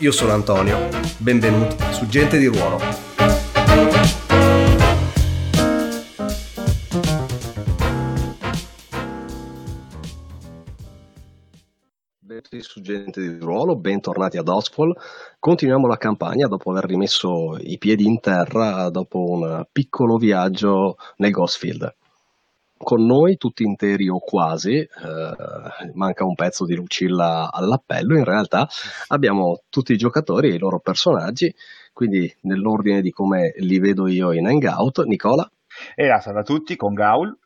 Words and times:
Io 0.00 0.12
sono 0.12 0.32
Antonio, 0.32 0.90
benvenuti 1.16 1.74
su 1.92 2.06
Gente 2.06 2.36
di 2.36 2.44
Ruolo. 2.48 2.78
Benvenuti 12.18 12.60
su 12.60 12.82
Gente 12.82 13.22
di 13.22 13.38
Ruolo, 13.38 13.76
bentornati 13.76 14.36
ad 14.36 14.48
Oswald. 14.48 14.98
Continuiamo 15.38 15.86
la 15.86 15.96
campagna 15.96 16.46
dopo 16.46 16.70
aver 16.72 16.84
rimesso 16.84 17.56
i 17.58 17.78
piedi 17.78 18.04
in 18.04 18.20
terra 18.20 18.90
dopo 18.90 19.24
un 19.30 19.64
piccolo 19.72 20.18
viaggio 20.18 20.96
nel 21.16 21.30
Ghostfield 21.30 21.94
con 22.76 23.04
noi 23.04 23.36
tutti 23.36 23.62
interi 23.62 24.08
o 24.08 24.18
quasi, 24.18 24.76
eh, 24.76 24.88
manca 25.94 26.24
un 26.24 26.34
pezzo 26.34 26.64
di 26.64 26.74
Lucilla 26.74 27.50
all'appello, 27.50 28.16
in 28.16 28.24
realtà 28.24 28.68
abbiamo 29.08 29.62
tutti 29.68 29.92
i 29.92 29.96
giocatori 29.96 30.50
e 30.50 30.54
i 30.54 30.58
loro 30.58 30.78
personaggi, 30.80 31.54
quindi 31.92 32.32
nell'ordine 32.42 33.00
di 33.00 33.10
come 33.10 33.54
li 33.56 33.78
vedo 33.78 34.06
io 34.06 34.32
in 34.32 34.46
Hangout, 34.46 35.04
Nicola. 35.04 35.50
E 35.94 36.06
la 36.06 36.20
salve 36.20 36.40
a 36.40 36.42
tutti 36.42 36.76
con 36.76 36.94
Gaul. 36.94 37.36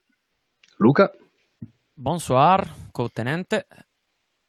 Luca. 0.77 1.11
Bonsoir, 1.95 2.67
co-tenente. 2.91 3.67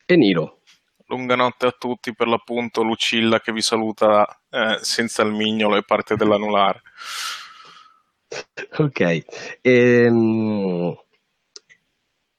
E 0.05 0.15
Nilo. 0.15 0.59
Lunga 1.07 1.35
notte 1.35 1.67
a 1.67 1.75
tutti, 1.77 2.15
per 2.15 2.27
l'appunto 2.27 2.83
Lucilla 2.83 3.41
che 3.41 3.51
vi 3.51 3.61
saluta 3.61 4.25
eh, 4.49 4.77
senza 4.81 5.23
il 5.23 5.33
mignolo 5.33 5.75
e 5.75 5.83
parte 5.83 6.15
dell'anulare. 6.15 6.81
Ok, 8.77 9.23
ehm, 9.61 10.95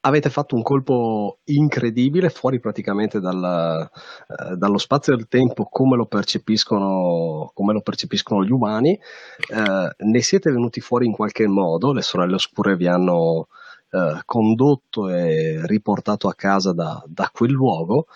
avete 0.04 0.30
fatto 0.30 0.56
un 0.56 0.62
colpo 0.62 1.38
incredibile 1.44 2.28
fuori 2.30 2.58
praticamente 2.58 3.20
dal, 3.20 3.90
eh, 4.28 4.56
dallo 4.56 4.78
spazio 4.78 5.12
e 5.12 5.16
del 5.16 5.28
tempo 5.28 5.64
come 5.66 5.96
lo 5.96 6.06
percepiscono, 6.06 7.50
come 7.54 7.72
lo 7.72 7.82
percepiscono 7.82 8.44
gli 8.44 8.50
umani. 8.50 8.92
Eh, 8.92 9.94
ne 9.96 10.22
siete 10.22 10.50
venuti 10.50 10.80
fuori 10.80 11.06
in 11.06 11.12
qualche 11.12 11.46
modo, 11.46 11.92
le 11.92 12.02
sorelle 12.02 12.34
oscure 12.34 12.76
vi 12.76 12.86
hanno 12.86 13.48
eh, 13.90 14.22
condotto 14.24 15.08
e 15.08 15.60
riportato 15.66 16.28
a 16.28 16.34
casa 16.34 16.72
da, 16.72 17.02
da, 17.06 17.30
quel 17.32 17.50
luogo 17.52 18.06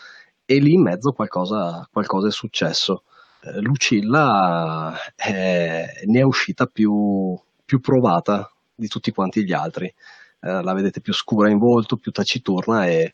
e 0.44 0.58
lì 0.58 0.72
in 0.74 0.82
mezzo 0.82 1.12
qualcosa, 1.12 1.86
qualcosa 1.92 2.28
è 2.28 2.32
successo. 2.32 3.04
Eh, 3.42 3.60
Lucilla 3.60 4.94
è, 5.14 5.86
ne 6.06 6.18
è 6.18 6.22
uscita 6.22 6.66
più 6.66 7.38
più 7.66 7.80
provata 7.80 8.50
di 8.74 8.88
tutti 8.88 9.10
quanti 9.10 9.44
gli 9.44 9.52
altri. 9.52 9.86
Eh, 9.86 10.62
la 10.62 10.72
vedete 10.72 11.02
più 11.02 11.12
scura 11.12 11.50
in 11.50 11.58
volto, 11.58 11.96
più 11.96 12.12
taciturna 12.12 12.86
e 12.86 13.12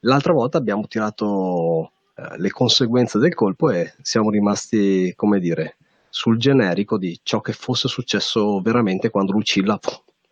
l'altra 0.00 0.32
volta 0.32 0.58
abbiamo 0.58 0.86
tirato 0.86 1.90
eh, 2.14 2.38
le 2.38 2.50
conseguenze 2.50 3.18
del 3.18 3.34
colpo 3.34 3.70
e 3.70 3.94
siamo 4.02 4.30
rimasti, 4.30 5.12
come 5.16 5.40
dire, 5.40 5.76
sul 6.08 6.38
generico 6.38 6.98
di 6.98 7.18
ciò 7.22 7.40
che 7.40 7.52
fosse 7.52 7.88
successo 7.88 8.60
veramente 8.60 9.10
quando 9.10 9.32
Lucilla 9.32 9.78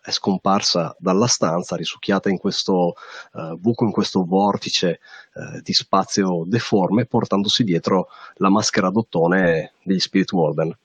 è 0.05 0.11
scomparsa 0.11 0.95
dalla 0.99 1.27
stanza, 1.27 1.77
risucchiata 1.77 2.29
in 2.29 2.37
questo 2.37 2.95
uh, 3.33 3.57
buco, 3.57 3.85
in 3.85 3.91
questo 3.91 4.23
vortice 4.25 5.01
uh, 5.33 5.61
di 5.63 5.73
spazio 5.73 6.45
deforme, 6.47 7.07
portandosi 7.07 7.65
dietro 7.65 8.09
la 8.37 8.51
maschera 8.51 8.91
d'ottone 8.91 9.73
degli 9.83 9.99
Spirit 9.99 10.31
Warden. 10.33 10.77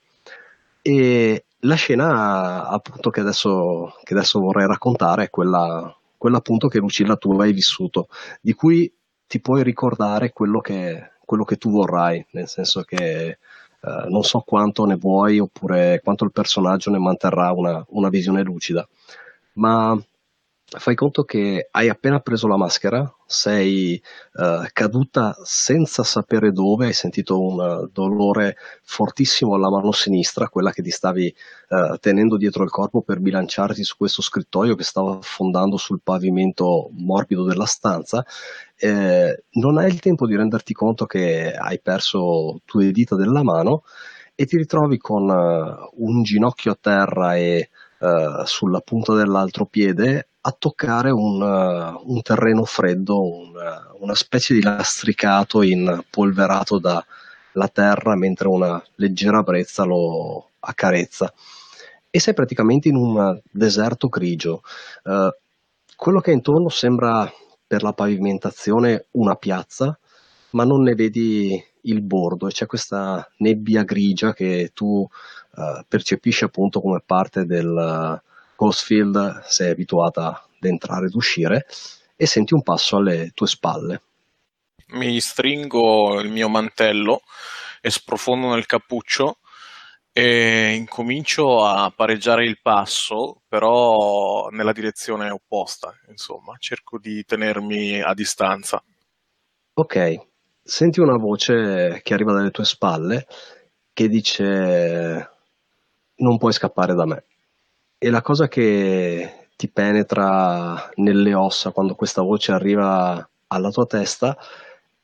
E 0.80 1.44
la 1.60 1.74
scena 1.74 2.68
appunto 2.68 3.10
che 3.10 3.20
adesso, 3.20 3.94
che 4.02 4.14
adesso 4.14 4.40
vorrei 4.40 4.66
raccontare 4.66 5.24
è 5.24 5.30
quella, 5.30 5.94
quella, 6.16 6.38
appunto 6.38 6.68
che 6.68 6.78
Lucilla 6.78 7.16
tu 7.16 7.32
hai 7.40 7.52
vissuto, 7.52 8.08
di 8.40 8.54
cui 8.54 8.92
ti 9.26 9.40
puoi 9.40 9.62
ricordare 9.62 10.32
quello 10.32 10.60
che, 10.60 11.12
quello 11.24 11.44
che 11.44 11.56
tu 11.56 11.70
vorrai, 11.70 12.24
nel 12.32 12.48
senso 12.48 12.82
che 12.82 13.28
eh, 13.28 13.38
non 14.08 14.22
so 14.22 14.40
quanto 14.40 14.84
ne 14.84 14.96
vuoi 14.96 15.38
oppure 15.38 16.00
quanto 16.02 16.24
il 16.24 16.32
personaggio 16.32 16.90
ne 16.90 16.98
manterrà 16.98 17.52
una, 17.52 17.84
una 17.90 18.08
visione 18.08 18.42
lucida, 18.42 18.86
ma 19.54 19.98
fai 20.78 20.94
conto 20.94 21.24
che 21.24 21.68
hai 21.70 21.88
appena 21.88 22.20
preso 22.20 22.46
la 22.46 22.56
maschera, 22.56 23.12
sei 23.26 24.00
uh, 24.34 24.66
caduta 24.72 25.36
senza 25.42 26.04
sapere 26.04 26.52
dove, 26.52 26.86
hai 26.86 26.92
sentito 26.92 27.40
un 27.40 27.88
dolore 27.92 28.56
fortissimo 28.82 29.54
alla 29.54 29.68
mano 29.68 29.90
sinistra, 29.90 30.48
quella 30.48 30.70
che 30.70 30.82
ti 30.82 30.90
stavi 30.90 31.34
uh, 31.70 31.96
tenendo 31.98 32.36
dietro 32.36 32.62
il 32.62 32.70
corpo 32.70 33.02
per 33.02 33.18
bilanciarti 33.18 33.82
su 33.82 33.96
questo 33.96 34.22
scrittoio 34.22 34.76
che 34.76 34.84
stava 34.84 35.18
affondando 35.18 35.76
sul 35.76 36.00
pavimento 36.02 36.90
morbido 36.92 37.44
della 37.44 37.66
stanza. 37.66 38.24
Eh, 38.76 39.44
non 39.50 39.76
hai 39.76 39.88
il 39.88 40.00
tempo 40.00 40.26
di 40.26 40.36
renderti 40.36 40.72
conto 40.72 41.04
che 41.04 41.52
hai 41.52 41.80
perso 41.80 42.60
due 42.64 42.92
dita 42.92 43.16
della 43.16 43.42
mano 43.42 43.82
e 44.34 44.46
ti 44.46 44.56
ritrovi 44.56 44.96
con 44.96 45.28
un 45.28 46.22
ginocchio 46.22 46.72
a 46.72 46.78
terra 46.80 47.36
e 47.36 47.68
sulla 48.44 48.80
punta 48.80 49.14
dell'altro 49.14 49.66
piede 49.66 50.30
a 50.42 50.54
toccare 50.58 51.10
un, 51.10 51.40
uh, 51.40 52.10
un 52.10 52.22
terreno 52.22 52.64
freddo, 52.64 53.20
un, 53.20 53.48
uh, 53.54 54.02
una 54.02 54.14
specie 54.14 54.54
di 54.54 54.62
lastricato 54.62 55.62
impolverato 55.62 56.78
dalla 56.78 57.68
terra 57.70 58.16
mentre 58.16 58.48
una 58.48 58.82
leggera 58.96 59.42
brezza 59.42 59.84
lo 59.84 60.50
accarezza. 60.60 61.32
E 62.08 62.18
sei 62.18 62.34
praticamente 62.34 62.88
in 62.88 62.96
un 62.96 63.40
deserto 63.50 64.08
grigio. 64.08 64.62
Uh, 65.04 65.28
quello 65.94 66.20
che 66.20 66.30
è 66.30 66.34
intorno 66.34 66.70
sembra 66.70 67.30
per 67.66 67.82
la 67.82 67.92
pavimentazione 67.92 69.06
una 69.12 69.36
piazza, 69.36 69.96
ma 70.52 70.64
non 70.64 70.82
ne 70.82 70.94
vedi 70.94 71.62
il 71.82 72.00
bordo 72.02 72.48
e 72.48 72.50
c'è 72.50 72.66
questa 72.66 73.26
nebbia 73.38 73.84
grigia 73.84 74.32
che 74.32 74.70
tu 74.74 75.06
percepisci 75.88 76.44
appunto 76.44 76.80
come 76.80 77.02
parte 77.04 77.44
del 77.44 78.20
Ghostfield 78.56 79.44
sei 79.46 79.70
abituata 79.70 80.28
ad 80.28 80.64
entrare 80.64 81.06
ed 81.06 81.14
uscire 81.14 81.66
e 82.16 82.26
senti 82.26 82.54
un 82.54 82.62
passo 82.62 82.96
alle 82.96 83.30
tue 83.34 83.46
spalle. 83.46 84.02
Mi 84.88 85.20
stringo 85.20 86.20
il 86.20 86.30
mio 86.30 86.48
mantello 86.48 87.22
e 87.80 87.90
sprofondo 87.90 88.52
nel 88.52 88.66
cappuccio 88.66 89.38
e 90.12 90.74
incomincio 90.74 91.64
a 91.64 91.92
pareggiare 91.94 92.44
il 92.44 92.60
passo, 92.60 93.42
però 93.48 94.48
nella 94.50 94.72
direzione 94.72 95.30
opposta, 95.30 95.94
insomma, 96.08 96.56
cerco 96.58 96.98
di 96.98 97.24
tenermi 97.24 98.00
a 98.00 98.12
distanza. 98.12 98.82
Ok, 99.74 100.26
senti 100.62 101.00
una 101.00 101.16
voce 101.16 102.00
che 102.02 102.12
arriva 102.12 102.32
dalle 102.32 102.50
tue 102.50 102.64
spalle 102.64 103.26
che 103.92 104.08
dice 104.08 105.30
non 106.20 106.38
puoi 106.38 106.52
scappare 106.52 106.94
da 106.94 107.04
me. 107.04 107.24
E 107.98 108.10
la 108.10 108.22
cosa 108.22 108.48
che 108.48 109.48
ti 109.56 109.68
penetra 109.68 110.90
nelle 110.94 111.34
ossa 111.34 111.70
quando 111.70 111.94
questa 111.94 112.22
voce 112.22 112.52
arriva 112.52 113.28
alla 113.48 113.70
tua 113.70 113.84
testa 113.84 114.36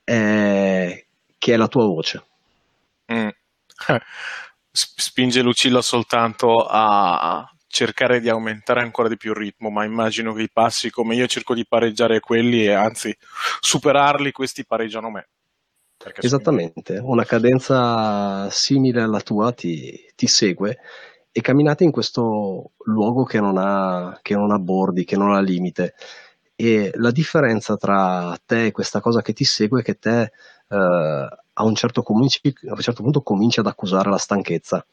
è 0.02 1.04
che 1.38 1.52
è 1.52 1.56
la 1.56 1.68
tua 1.68 1.84
voce. 1.84 2.24
Mm. 3.12 3.28
Spinge 4.72 5.42
Lucilla 5.42 5.82
soltanto 5.82 6.66
a 6.68 7.48
cercare 7.66 8.20
di 8.20 8.30
aumentare 8.30 8.80
ancora 8.80 9.08
di 9.08 9.16
più 9.16 9.30
il 9.32 9.36
ritmo, 9.36 9.70
ma 9.70 9.84
immagino 9.84 10.32
che 10.32 10.42
i 10.42 10.50
passi 10.50 10.90
come 10.90 11.14
io 11.14 11.26
cerco 11.26 11.54
di 11.54 11.66
pareggiare 11.66 12.20
quelli 12.20 12.64
e 12.64 12.72
anzi 12.72 13.14
superarli, 13.60 14.32
questi 14.32 14.64
pareggiano 14.64 15.10
me. 15.10 15.28
Esattamente, 16.14 16.96
sono... 16.96 17.08
una 17.10 17.24
cadenza 17.24 18.48
simile 18.50 19.02
alla 19.02 19.20
tua 19.20 19.52
ti, 19.52 19.98
ti 20.14 20.26
segue 20.26 20.78
e 21.32 21.40
camminate 21.40 21.84
in 21.84 21.90
questo 21.90 22.72
luogo 22.84 23.24
che 23.24 23.40
non, 23.40 23.56
ha, 23.58 24.18
che 24.22 24.34
non 24.34 24.52
ha 24.52 24.58
bordi, 24.58 25.04
che 25.04 25.16
non 25.16 25.34
ha 25.34 25.40
limite. 25.40 25.94
E 26.54 26.90
la 26.94 27.10
differenza 27.10 27.76
tra 27.76 28.34
te 28.46 28.66
e 28.66 28.72
questa 28.72 29.00
cosa 29.00 29.20
che 29.20 29.34
ti 29.34 29.44
segue 29.44 29.80
è 29.80 29.84
che 29.84 29.98
te 29.98 30.22
eh, 30.68 30.76
a, 30.76 31.64
un 31.64 31.74
certo 31.74 32.02
cominci, 32.02 32.40
a 32.68 32.72
un 32.72 32.80
certo 32.80 33.02
punto 33.02 33.20
cominci 33.20 33.60
ad 33.60 33.66
accusare 33.66 34.08
la 34.08 34.16
stanchezza 34.16 34.84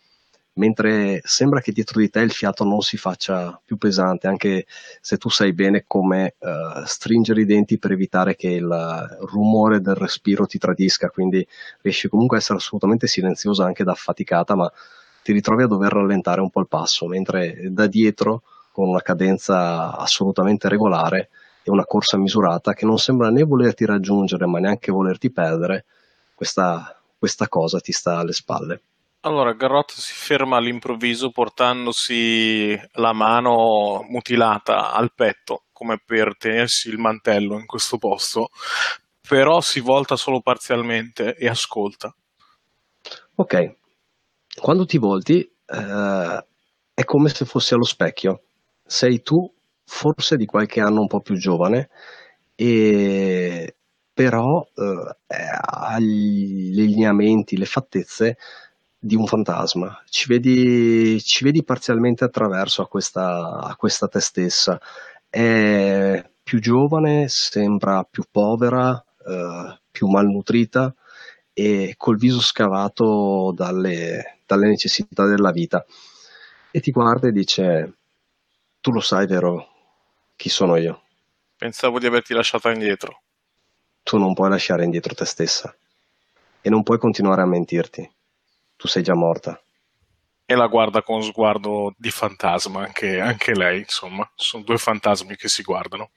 mentre 0.56 1.22
sembra 1.24 1.62
che 1.62 1.72
dietro 1.72 2.00
di 2.00 2.10
te 2.10 2.20
il 2.20 2.32
fiato 2.32 2.64
non 2.64 2.82
si 2.82 2.98
faccia 2.98 3.60
più 3.64 3.78
pesante, 3.78 4.28
anche 4.28 4.66
se 5.02 5.18
tu 5.18 5.30
sai 5.30 5.54
bene 5.54 5.86
come 5.88 6.36
uh, 6.38 6.84
stringere 6.86 7.42
i 7.42 7.46
denti 7.46 7.80
per 7.80 7.92
evitare 7.92 8.36
che 8.36 8.50
il 8.50 9.18
rumore 9.22 9.82
del 9.82 9.96
respiro 9.96 10.46
ti 10.46 10.58
tradisca, 10.58 11.10
quindi 11.10 11.46
riesci 11.82 12.08
comunque 12.10 12.38
a 12.38 12.40
essere 12.40 12.60
assolutamente 12.60 13.08
silenziosa 13.08 13.66
anche 13.66 13.84
da 13.84 13.92
affaticata, 13.92 14.56
ma 14.56 14.72
ti 15.24 15.32
ritrovi 15.32 15.64
a 15.64 15.68
dover 15.68 15.92
rallentare 15.92 16.42
un 16.42 16.50
po' 16.50 16.60
il 16.60 16.68
passo, 16.68 17.08
mentre 17.08 17.70
da 17.72 17.88
dietro, 17.88 18.44
con 18.72 18.90
una 18.90 19.02
cadenza 19.02 19.96
assolutamente 19.96 20.68
regolare 20.68 21.30
e 21.64 21.72
una 21.72 21.86
corsa 21.86 22.18
misurata 22.18 22.74
che 22.74 22.86
non 22.86 22.98
sembra 22.98 23.30
né 23.30 23.44
volerti 23.44 23.86
raggiungere 23.86 24.46
ma 24.48 24.60
neanche 24.60 24.92
volerti 24.92 25.32
perdere, 25.32 25.86
questa, 26.36 27.00
questa 27.18 27.48
cosa 27.48 27.80
ti 27.80 27.92
sta 27.92 28.18
alle 28.18 28.34
spalle. 28.34 28.82
Allora, 29.25 29.54
Garrot 29.54 29.94
si 29.94 30.14
ferma 30.14 30.58
all'improvviso 30.58 31.31
portandosi 31.31 32.78
la 32.96 33.14
mano 33.14 34.06
mutilata 34.10 34.92
al 34.92 35.14
petto, 35.14 35.64
come 35.72 35.98
per 36.04 36.36
tenersi 36.36 36.90
il 36.90 36.98
mantello 36.98 37.58
in 37.58 37.66
questo 37.66 37.98
posto, 37.98 38.50
però 39.25 39.62
si 39.62 39.80
volta 39.80 40.18
solo 40.18 40.42
parzialmente 40.42 41.38
e 41.38 41.48
ascolta. 41.48 42.14
Ok, 43.36 43.75
quando 44.60 44.86
ti 44.86 44.98
volti 44.98 45.40
eh, 45.40 46.46
è 46.94 47.04
come 47.06 47.30
se 47.30 47.46
fossi 47.46 47.74
allo 47.74 47.86
specchio. 47.86 48.44
Sei 48.86 49.22
tu, 49.22 49.50
forse 49.86 50.36
di 50.36 50.46
qualche 50.46 50.81
anno 50.81 51.00
un 51.00 51.08
po' 51.08 51.22
più 51.22 51.38
giovane, 51.38 51.90
e 52.56 53.74
però 54.14 54.68
eh, 54.76 55.16
ha 55.62 55.98
gli 55.98 56.76
lineamenti, 56.76 57.56
le 57.56 57.66
fattezze 57.66 58.38
di 59.06 59.16
un 59.16 59.26
fantasma. 59.26 60.02
Ci 60.08 60.28
vedi, 60.30 61.22
ci 61.22 61.44
vedi 61.44 61.62
parzialmente 61.62 62.24
attraverso 62.24 62.82
a 62.82 62.88
questa, 62.88 63.60
a 63.60 63.76
questa 63.76 64.08
te 64.08 64.22
stessa. 64.22 64.80
È 65.30 66.24
più 66.42 66.62
giovane, 66.62 67.28
sembra 67.28 68.04
più 68.10 68.24
povera, 68.32 69.04
eh, 69.28 69.80
più 69.92 70.08
malnutrita 70.08 70.94
e 71.52 71.96
col 71.98 72.16
viso 72.16 72.40
scavato 72.40 73.52
dalle, 73.54 74.40
dalle 74.46 74.68
necessità 74.68 75.26
della 75.26 75.52
vita. 75.52 75.86
E 76.72 76.80
ti 76.80 76.92
guarda 76.92 77.28
e 77.28 77.32
dice: 77.34 77.94
Tu 78.80 78.92
lo 78.92 79.02
sai, 79.02 79.28
vero? 79.28 79.68
Chi 80.38 80.48
sono 80.48 80.78
io? 80.78 81.02
Pensavo 81.58 82.00
di 82.00 82.06
averti 82.06 82.34
lasciata 82.34 82.72
indietro. 82.72 83.22
Tu 84.02 84.18
non 84.18 84.34
puoi 84.34 84.50
lasciare 84.50 84.86
indietro 84.86 85.14
te 85.14 85.26
stessa 85.26 85.76
e 86.62 86.70
non 86.70 86.84
puoi 86.84 86.98
continuare 86.98 87.42
a 87.42 87.46
mentirti 87.46 88.10
tu 88.83 88.89
sei 88.89 89.01
già 89.01 89.15
morta. 89.15 89.57
E 90.45 90.56
la 90.56 90.68
guarda 90.68 91.01
con 91.01 91.24
sguardo 91.24 91.94
di 91.97 92.12
fantasma, 92.12 92.83
anche, 92.83 93.21
anche 93.21 93.56
lei, 93.56 93.80
insomma, 93.80 94.30
sono 94.35 94.63
due 94.63 94.77
fantasmi 94.77 95.38
che 95.38 95.47
si 95.47 95.63
guardano. 95.63 96.09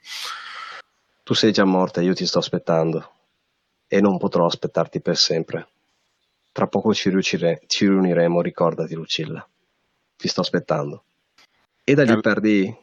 Tu 1.23 1.33
sei 1.33 1.53
già 1.53 1.65
morta, 1.65 2.01
io 2.01 2.13
ti 2.13 2.27
sto 2.27 2.41
aspettando 2.41 3.09
e 3.87 4.01
non 4.01 4.19
potrò 4.19 4.47
aspettarti 4.47 5.01
per 5.01 5.17
sempre. 5.17 5.69
Tra 6.51 6.67
poco 6.67 6.93
ci, 6.93 7.09
riuscire, 7.09 7.63
ci 7.69 7.87
riuniremo, 7.87 8.43
ricordati 8.43 8.97
Lucilla. 8.97 9.49
Ti 10.17 10.27
sto 10.27 10.41
aspettando. 10.41 11.05
E 11.85 11.95
da 11.95 12.03
lì 12.03 12.11
Al... 12.11 12.21
perdi 12.21 12.77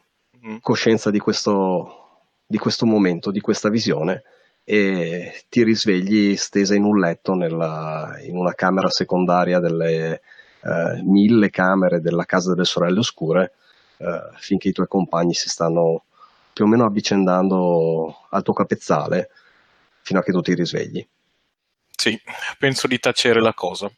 mm. 0.46 0.56
coscienza 0.62 1.10
di 1.10 1.18
questo, 1.18 2.30
di 2.46 2.56
questo 2.56 2.86
momento, 2.86 3.30
di 3.30 3.40
questa 3.40 3.68
visione 3.68 4.22
e 4.64 5.44
ti 5.50 5.62
risvegli 5.62 6.36
stesa 6.36 6.74
in 6.74 6.84
un 6.84 6.98
letto 6.98 7.34
nella, 7.34 8.16
in 8.22 8.36
una 8.36 8.54
camera 8.54 8.88
secondaria 8.88 9.60
delle 9.60 10.22
eh, 10.62 11.02
mille 11.02 11.50
camere 11.50 12.00
della 12.00 12.24
casa 12.24 12.50
delle 12.50 12.64
sorelle 12.64 12.98
oscure 12.98 13.52
eh, 13.98 14.30
finché 14.36 14.68
i 14.68 14.72
tuoi 14.72 14.88
compagni 14.88 15.34
si 15.34 15.48
stanno 15.48 16.04
più 16.52 16.64
o 16.64 16.68
meno 16.68 16.84
avvicendando 16.86 18.26
al 18.30 18.42
tuo 18.42 18.54
capezzale 18.54 19.30
fino 20.00 20.20
a 20.20 20.22
che 20.22 20.32
tu 20.32 20.40
ti 20.40 20.54
risvegli. 20.54 21.06
Sì, 21.96 22.18
penso 22.58 22.86
di 22.86 22.98
tacere 22.98 23.40
la 23.40 23.54
cosa. 23.54 23.90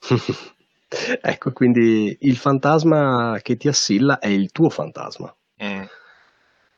ecco, 1.22 1.52
quindi 1.52 2.16
il 2.20 2.36
fantasma 2.36 3.38
che 3.42 3.56
ti 3.56 3.68
assilla 3.68 4.18
è 4.18 4.28
il 4.28 4.50
tuo 4.52 4.70
fantasma. 4.70 5.34
Mm. 5.62 5.82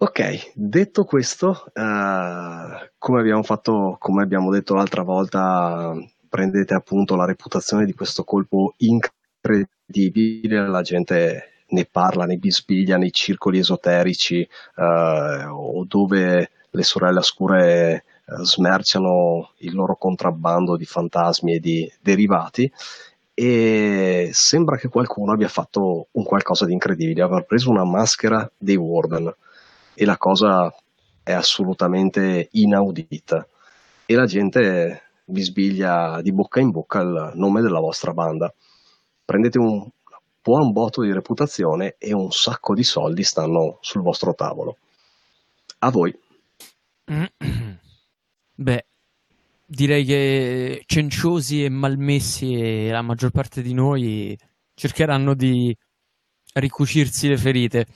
Ok, 0.03 0.51
detto 0.55 1.05
questo, 1.05 1.67
uh, 1.73 2.91
come 2.99 3.21
abbiamo 3.21 3.45
fatto, 3.45 3.95
come 4.01 4.25
abbiamo 4.25 4.51
detto 4.51 4.75
l'altra 4.75 5.03
volta, 5.03 5.95
prendete 6.29 6.75
appunto 6.75 7.15
la 7.15 7.25
reputazione 7.25 7.85
di 7.85 7.93
questo 7.95 8.25
colpo 8.25 8.75
incredibile, 8.79 10.67
la 10.67 10.83
gente 10.83 11.63
ne 11.69 11.85
parla, 11.85 12.25
ne 12.25 12.37
bisbiglia 12.37 12.97
nei 12.97 13.13
circoli 13.13 13.59
esoterici 13.59 14.45
uh, 14.75 15.53
o 15.53 15.85
dove 15.87 16.51
le 16.69 16.83
sorelle 16.83 17.21
oscure 17.21 18.05
uh, 18.25 18.43
smerciano 18.43 19.53
il 19.59 19.73
loro 19.73 19.95
contrabbando 19.95 20.77
di 20.77 20.85
fantasmi 20.85 21.55
e 21.55 21.61
di 21.61 21.93
derivati. 22.01 22.69
E 23.35 24.31
sembra 24.33 24.77
che 24.79 24.89
qualcuno 24.89 25.31
abbia 25.31 25.47
fatto 25.47 26.09
un 26.11 26.25
qualcosa 26.25 26.67
di 26.67 26.73
incredibile, 26.73 27.23
aver 27.23 27.45
preso 27.45 27.71
una 27.71 27.85
maschera 27.85 28.51
dei 28.59 28.75
Warden 28.75 29.33
e 29.95 30.05
la 30.05 30.17
cosa 30.17 30.75
è 31.23 31.33
assolutamente 31.33 32.49
inaudita 32.53 33.47
e 34.07 34.15
la 34.15 34.27
gente 34.27 35.03
vi 35.27 35.43
sbiglia 35.43 36.21
di 36.21 36.33
bocca 36.33 36.61
in 36.61 36.71
bocca 36.71 37.01
il 37.01 37.33
nome 37.35 37.61
della 37.61 37.81
vostra 37.81 38.13
banda. 38.13 38.53
Prendete 39.25 39.59
un 39.59 39.89
buon 40.43 40.73
botto 40.73 41.03
di 41.03 41.13
reputazione 41.13 41.95
e 41.99 42.13
un 42.13 42.33
sacco 42.33 42.75
di 42.75 42.83
soldi 42.83 43.23
stanno 43.23 43.79
sul 43.81 44.03
vostro 44.03 44.35
tavolo. 44.35 44.79
A 45.79 45.91
voi. 45.91 46.15
Beh, 48.55 48.87
direi 49.65 50.05
che 50.05 50.83
cenciosi 50.87 51.65
e 51.65 51.69
malmessi 51.69 52.55
e 52.55 52.91
la 52.91 53.03
maggior 53.03 53.31
parte 53.31 53.63
di 53.63 53.73
noi 53.73 54.37
cercheranno 54.75 55.35
di 55.35 55.75
ricucirsi 56.55 57.29
le 57.29 57.39
ferite 57.39 57.87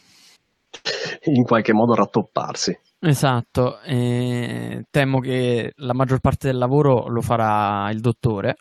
in 1.24 1.44
qualche 1.44 1.72
modo 1.72 1.94
rattopparsi. 1.94 2.78
Esatto, 2.98 3.80
e 3.82 4.84
temo 4.90 5.20
che 5.20 5.72
la 5.76 5.92
maggior 5.92 6.20
parte 6.20 6.48
del 6.48 6.58
lavoro 6.58 7.08
lo 7.08 7.20
farà 7.20 7.90
il 7.90 8.00
dottore, 8.00 8.56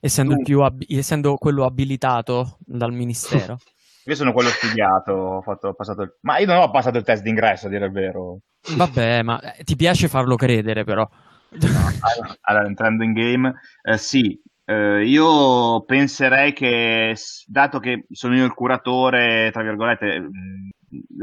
essendo, 0.00 0.36
uh. 0.36 0.60
ab- 0.60 0.84
essendo 0.88 1.36
quello 1.36 1.64
abilitato 1.64 2.58
dal 2.60 2.92
ministero. 2.92 3.58
Io 4.08 4.14
sono 4.14 4.32
quello 4.32 4.48
studiato, 4.48 5.12
ho, 5.12 5.42
fatto, 5.42 5.68
ho 5.68 5.74
passato 5.74 6.00
il... 6.00 6.16
ma 6.22 6.38
io 6.38 6.46
non 6.46 6.56
ho 6.56 6.70
passato 6.70 6.96
il 6.96 7.04
test 7.04 7.22
d'ingresso, 7.22 7.66
a 7.66 7.68
dire 7.68 7.84
il 7.84 7.92
vero. 7.92 8.38
Vabbè, 8.74 9.22
ma 9.22 9.38
eh, 9.52 9.64
ti 9.64 9.76
piace 9.76 10.08
farlo 10.08 10.34
credere 10.34 10.82
però. 10.82 11.06
allora, 11.60 12.36
allora, 12.40 12.66
entrando 12.66 13.04
in 13.04 13.12
game, 13.12 13.54
eh, 13.82 13.98
sì, 13.98 14.40
eh, 14.70 15.02
io 15.06 15.82
penserei 15.86 16.52
che, 16.52 17.16
dato 17.46 17.78
che 17.78 18.04
sono 18.10 18.36
io 18.36 18.44
il 18.44 18.52
curatore, 18.52 19.48
tra 19.50 19.62
virgolette, 19.62 20.20
mm, 20.20 20.68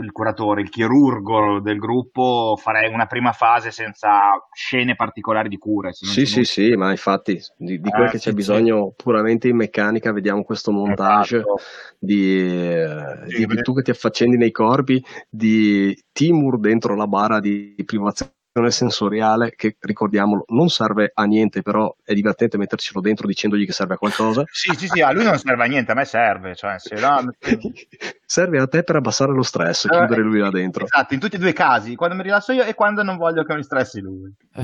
il 0.01 0.11
curatore, 0.11 0.61
il 0.61 0.69
chirurgo 0.69 1.59
del 1.59 1.77
gruppo, 1.77 2.57
farei 2.59 2.91
una 2.91 3.05
prima 3.05 3.33
fase 3.33 3.69
senza 3.69 4.19
scene 4.51 4.95
particolari 4.95 5.47
di 5.47 5.59
cure. 5.59 5.93
Sì, 5.93 6.25
sì, 6.25 6.43
sì, 6.43 6.75
ma 6.75 6.89
infatti 6.89 7.39
di, 7.55 7.79
di 7.79 7.89
quel 7.91 8.07
eh, 8.07 8.09
che 8.09 8.17
c'è 8.17 8.29
sì, 8.29 8.33
bisogno 8.33 8.93
sì. 8.97 9.03
puramente 9.03 9.47
in 9.47 9.57
meccanica, 9.57 10.11
vediamo 10.11 10.43
questo 10.43 10.71
montage 10.71 11.37
esatto. 11.37 11.59
di, 11.99 12.83
sì, 13.27 13.45
di 13.45 13.61
tu 13.61 13.75
che 13.75 13.83
ti 13.83 13.91
affaccendi 13.91 14.37
nei 14.37 14.51
corpi, 14.51 15.05
di 15.29 15.95
Timur 16.11 16.59
dentro 16.59 16.95
la 16.95 17.05
bara 17.05 17.39
di 17.39 17.75
privazione 17.85 18.34
sensoriale 18.69 19.53
che 19.55 19.77
ricordiamolo 19.79 20.43
non 20.49 20.67
serve 20.69 21.11
a 21.13 21.23
niente 21.25 21.61
però 21.61 21.93
è 22.03 22.13
divertente 22.13 22.57
mettercelo 22.57 23.01
dentro 23.01 23.27
dicendogli 23.27 23.65
che 23.65 23.73
serve 23.73 23.95
a 23.95 23.97
qualcosa. 23.97 24.45
Sì 24.49 24.73
sì 24.75 24.87
sì 24.87 25.01
a 25.01 25.11
lui 25.11 25.25
non 25.25 25.37
serve 25.37 25.63
a 25.63 25.67
niente 25.67 25.91
a 25.91 25.95
me 25.95 26.05
serve 26.05 26.55
cioè, 26.55 26.77
no... 26.99 27.33
serve 28.25 28.59
a 28.59 28.67
te 28.67 28.83
per 28.83 28.95
abbassare 28.95 29.33
lo 29.33 29.41
stress 29.41 29.83
eh, 29.85 29.89
chiudere 29.89 30.21
lui 30.21 30.39
là 30.39 30.49
dentro. 30.49 30.85
esatto 30.85 31.13
in 31.13 31.19
tutti 31.19 31.35
e 31.35 31.39
due 31.39 31.49
i 31.49 31.53
casi 31.53 31.95
quando 31.95 32.15
mi 32.15 32.23
rilasso 32.23 32.53
io 32.53 32.63
e 32.63 32.73
quando 32.73 33.03
non 33.03 33.17
voglio 33.17 33.43
che 33.43 33.55
mi 33.55 33.63
stressi 33.63 33.99
lui. 33.99 34.33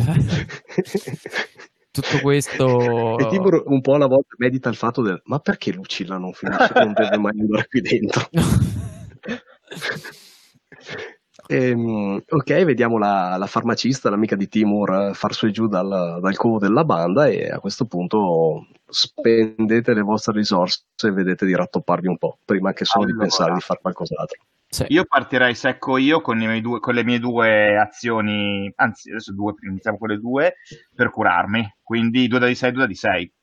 Tutto 1.92 2.20
questo 2.22 3.18
e 3.18 3.28
Tibor 3.28 3.64
un 3.66 3.82
po' 3.82 3.96
alla 3.96 4.08
volta 4.08 4.36
medita 4.38 4.70
il 4.70 4.76
fatto 4.76 5.02
del 5.02 5.20
ma 5.26 5.40
perché 5.40 5.74
Lucilla 5.74 6.18
non 6.18 6.32
finisce? 6.32 6.72
Non 6.74 6.94
deve 6.94 7.18
mai 7.18 7.34
andare 7.38 7.68
qui 7.68 7.82
dentro 7.82 8.30
Ehm, 11.51 12.24
ok, 12.29 12.63
vediamo 12.63 12.98
la, 12.98 13.36
la, 13.38 13.46
farmacista, 13.46 14.10
l'amica 14.10 14.38
di 14.38 14.48
Timur, 14.48 15.12
far 15.13 15.34
su 15.34 15.48
e 15.48 15.51
giù 15.51 15.67
dal, 15.67 16.20
dal 16.22 16.38
covo 16.38 16.60
della 16.60 16.86
banda 16.86 17.27
e 17.27 17.50
a 17.50 17.60
questo 17.60 17.84
punto 17.84 18.67
spendete 18.88 19.93
le 19.93 20.01
vostre 20.01 20.34
risorse 20.34 20.86
e 21.03 21.12
vedete 21.12 21.46
di 21.46 21.53
rattopparvi 21.53 22.08
un 22.08 22.17
po', 22.17 22.38
prima 22.46 22.72
che 22.72 22.86
solo 22.86 23.03
allora. 23.03 23.17
di 23.17 23.24
pensare 23.24 23.53
di 23.53 23.60
fare 23.60 23.81
qualcos'altro. 23.81 24.41
Sì. 24.65 24.86
Io 24.88 25.03
partirei 25.03 25.53
secco 25.53 25.98
io 25.98 26.22
con, 26.22 26.39
due, 26.62 26.79
con, 26.79 26.93
le 26.93 27.03
mie 27.03 27.20
due 27.20 27.77
azioni, 27.77 28.72
anzi 28.77 29.10
adesso 29.10 29.34
due, 29.34 29.53
iniziamo 29.60 29.98
con 29.98 30.08
le 30.08 30.20
due, 30.20 30.55
per 30.96 31.10
curarmi. 31.10 31.79
Quindi 31.84 32.29
due 32.29 32.39
da 32.39 32.48
di 32.48 32.55
6, 32.55 32.72
due 32.72 32.81
da 32.81 32.88
di 32.88 32.96
6. 32.96 33.34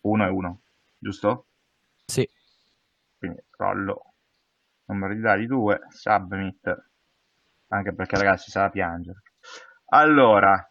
Uno 0.00 0.26
e 0.26 0.28
uno, 0.30 0.60
giusto? 0.98 1.46
Sì. 2.06 2.28
Quindi 3.16 3.40
rollo 3.56 4.14
numero 4.86 5.14
di 5.14 5.20
dadi 5.20 5.46
2, 5.46 5.80
submit, 5.90 6.88
anche 7.68 7.94
perché 7.94 8.16
ragazzi 8.16 8.50
sarà 8.50 8.70
piangere. 8.70 9.22
Allora, 9.90 10.68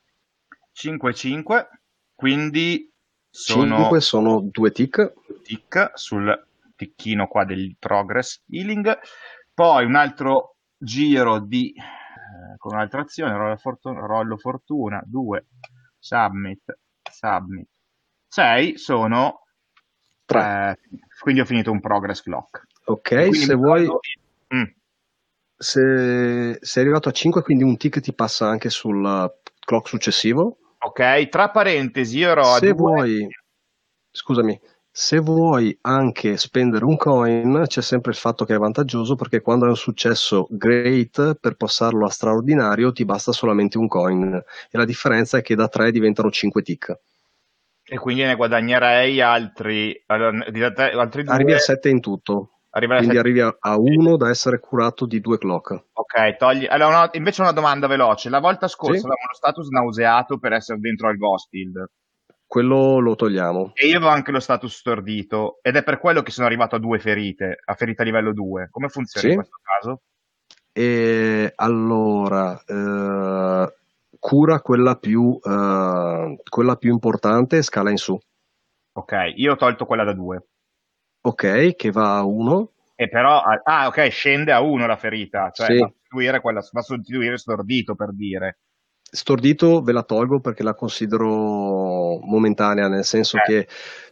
5-5, 0.73 1.67
quindi 2.13 2.91
sono 3.29 3.77
5 3.77 4.01
sono 4.01 4.39
due 4.41 4.71
tick. 4.71 5.13
tick 5.43 5.91
sul 5.93 6.47
ticchino 6.75 7.27
qua 7.27 7.45
del 7.45 7.75
progress 7.79 8.43
healing, 8.49 8.97
poi 9.53 9.85
un 9.85 9.95
altro 9.95 10.57
giro 10.77 11.39
di 11.39 11.73
eh, 11.73 12.57
con 12.57 12.73
un'altra 12.73 13.01
azione, 13.01 13.35
rollo 13.35 13.57
fortuna, 13.57 13.99
rollo 14.05 14.37
fortuna 14.37 15.01
2, 15.05 15.45
submit, 15.99 16.77
submit, 17.09 17.67
6 18.27 18.77
sono 18.77 19.43
Tre. 20.25 20.71
eh, 20.71 20.97
quindi 21.19 21.41
ho 21.41 21.45
finito 21.45 21.71
un 21.71 21.79
progress 21.79 22.21
clock. 22.21 22.67
Ok, 22.85 23.09
Quindi 23.09 23.37
se 23.37 23.55
vuoi, 23.55 23.87
Mm, 24.53 24.63
se 25.57 26.57
sei 26.61 26.83
arrivato 26.83 27.09
a 27.09 27.11
5, 27.11 27.41
quindi 27.41 27.63
un 27.63 27.77
tick 27.77 27.99
ti 27.99 28.13
passa 28.13 28.47
anche 28.47 28.69
sul 28.69 29.03
uh, 29.03 29.31
clock 29.59 29.87
successivo. 29.87 30.57
ok, 30.79 31.29
tra 31.29 31.49
parentesi, 31.49 32.17
io 32.19 32.29
ero 32.29 32.43
Se 32.43 32.71
vuoi, 32.73 33.27
scusami, 34.11 34.59
se 34.97 35.19
vuoi 35.19 35.77
anche 35.81 36.37
spendere 36.37 36.85
un 36.85 36.95
coin, 36.95 37.65
c'è 37.67 37.81
sempre 37.81 38.11
il 38.11 38.17
fatto 38.17 38.45
che 38.45 38.55
è 38.55 38.57
vantaggioso 38.57 39.15
perché 39.15 39.41
quando 39.41 39.65
hai 39.65 39.71
un 39.71 39.75
successo 39.75 40.47
great, 40.49 41.37
per 41.39 41.55
passarlo 41.55 42.05
a 42.05 42.09
straordinario 42.09 42.93
ti 42.93 43.03
basta 43.03 43.33
solamente 43.33 43.77
un 43.77 43.89
coin 43.89 44.33
e 44.33 44.77
la 44.77 44.85
differenza 44.85 45.37
è 45.37 45.41
che 45.41 45.55
da 45.55 45.67
3 45.67 45.91
diventano 45.91 46.31
5 46.31 46.61
tick. 46.61 46.97
e 47.83 47.97
quindi 47.97 48.23
ne 48.23 48.35
guadagnerei 48.35 49.19
altri, 49.19 50.01
allora, 50.05 50.45
altri 50.97 51.23
due. 51.23 51.33
Arrivi 51.33 51.53
a 51.53 51.59
7 51.59 51.89
in 51.89 51.99
tutto, 51.99 52.54
arriva 52.75 52.95
quindi 52.97 53.15
sette- 53.15 53.19
arrivi 53.27 53.39
a- 53.41 53.55
a 53.59 53.77
1 53.77 54.17
da 54.17 54.29
essere 54.29 54.59
curato 54.59 55.05
di 55.05 55.19
2 55.21 55.37
clock. 55.37 55.71
Ok, 55.93 56.35
togli. 56.37 56.65
Allora, 56.65 56.87
una- 56.97 57.09
invece 57.13 57.41
una 57.41 57.51
domanda 57.51 57.87
veloce. 57.87 58.29
La 58.29 58.39
volta 58.39 58.67
scorsa 58.67 58.99
Sì. 58.99 59.05
avevamo 59.05 59.27
lo 59.29 59.35
status 59.35 59.67
nauseato 59.69 60.37
per 60.37 60.53
essere 60.53 60.79
dentro 60.79 61.07
al 61.07 61.17
Ghost 61.17 61.47
Field. 61.49 61.85
Quello 62.47 62.99
lo 62.99 63.15
togliamo. 63.15 63.71
E 63.73 63.87
io 63.87 63.97
avevo 63.97 64.11
anche 64.11 64.31
lo 64.31 64.39
status 64.39 64.75
stordito. 64.75 65.57
Ed 65.61 65.75
è 65.77 65.83
per 65.83 65.99
quello 65.99 66.21
che 66.21 66.31
sono 66.31 66.45
arrivato 66.45 66.75
a 66.75 66.79
due 66.79 66.99
ferite, 66.99 67.57
a 67.65 67.73
ferita 67.73 68.03
livello 68.03 68.33
2. 68.33 68.67
Come 68.69 68.87
funziona 68.89 69.25
Sì. 69.27 69.33
in 69.33 69.37
questo 69.39 69.57
caso? 69.61 70.01
E 70.71 71.51
allora, 71.55 72.61
eh, 72.65 73.73
cura 74.19 74.59
quella 74.61 74.95
più, 74.95 75.39
eh, 75.41 76.37
quella 76.49 76.75
più 76.75 76.91
importante 76.91 77.57
e 77.57 77.61
scala 77.61 77.89
in 77.89 77.97
su. 77.97 78.17
Ok, 78.97 79.13
io 79.35 79.53
ho 79.53 79.55
tolto 79.55 79.85
quella 79.85 80.03
da 80.03 80.13
2. 80.13 80.47
Ok, 81.25 81.75
che 81.75 81.89
va 81.89 82.17
a 82.17 82.23
1. 82.23 82.69
E 82.95 83.09
però, 83.09 83.41
ah, 83.41 83.87
ok, 83.87 84.09
scende 84.11 84.51
a 84.51 84.61
1 84.61 84.85
la 84.85 84.95
ferita. 84.95 85.49
Cioè, 85.51 85.67
Sì. 85.67 85.79
va, 85.79 85.85
a 85.85 85.89
sostituire 85.89 86.39
quella, 86.39 86.59
va 86.71 86.79
a 86.79 86.83
sostituire 86.83 87.37
stordito 87.37 87.95
per 87.95 88.13
dire. 88.13 88.59
Stordito 89.01 89.81
ve 89.81 89.91
la 89.91 90.03
tolgo 90.03 90.39
perché 90.39 90.61
la 90.61 90.75
considero 90.75 92.19
momentanea, 92.19 92.87
nel 92.87 93.03
senso 93.05 93.37
Eh. 93.37 93.41
che 93.41 93.67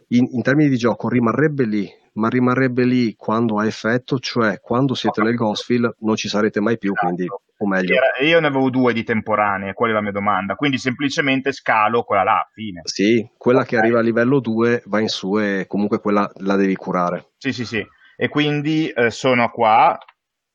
in, 0.08 0.26
in 0.32 0.42
termini 0.42 0.68
di 0.68 0.76
gioco 0.76 1.08
rimarrebbe 1.08 1.64
lì, 1.66 1.88
ma 2.14 2.28
rimarrebbe 2.28 2.84
lì 2.84 3.14
quando 3.16 3.58
ha 3.58 3.66
effetto, 3.66 4.18
cioè 4.18 4.60
quando 4.60 4.94
siete 4.94 5.20
nel 5.20 5.30
capito. 5.32 5.50
Ghostfield 5.50 5.96
non 6.00 6.16
ci 6.16 6.28
sarete 6.28 6.60
mai 6.60 6.78
più, 6.78 6.92
Esatto. 6.92 7.06
quindi 7.06 7.28
o 7.28 7.66
meglio. 7.66 7.94
Era- 7.94 8.26
io 8.26 8.40
ne 8.40 8.46
avevo 8.46 8.70
due 8.70 8.92
di 8.92 9.02
temporanee, 9.02 9.72
quella 9.74 9.92
è 9.92 9.96
la 9.96 10.02
mia 10.02 10.12
domanda. 10.12 10.54
Quindi 10.54 10.78
semplicemente 10.78 11.52
scalo 11.52 12.02
quella 12.02 12.22
là, 12.22 12.48
fine. 12.52 12.82
Sì, 12.84 13.28
quella 13.36 13.64
che 13.64 13.76
Ok. 13.76 13.82
arriva 13.82 13.98
a 13.98 14.02
livello 14.02 14.40
2 14.40 14.82
va 14.86 15.00
in 15.00 15.08
su 15.08 15.38
e 15.38 15.66
comunque 15.66 16.00
quella 16.00 16.30
la 16.36 16.56
devi 16.56 16.74
curare. 16.76 17.32
Sì, 17.36 17.52
sì, 17.52 17.64
sì. 17.64 17.86
E 18.16 18.28
quindi 18.28 18.88
eh, 18.90 19.10
sono 19.10 19.50
qua, 19.50 19.98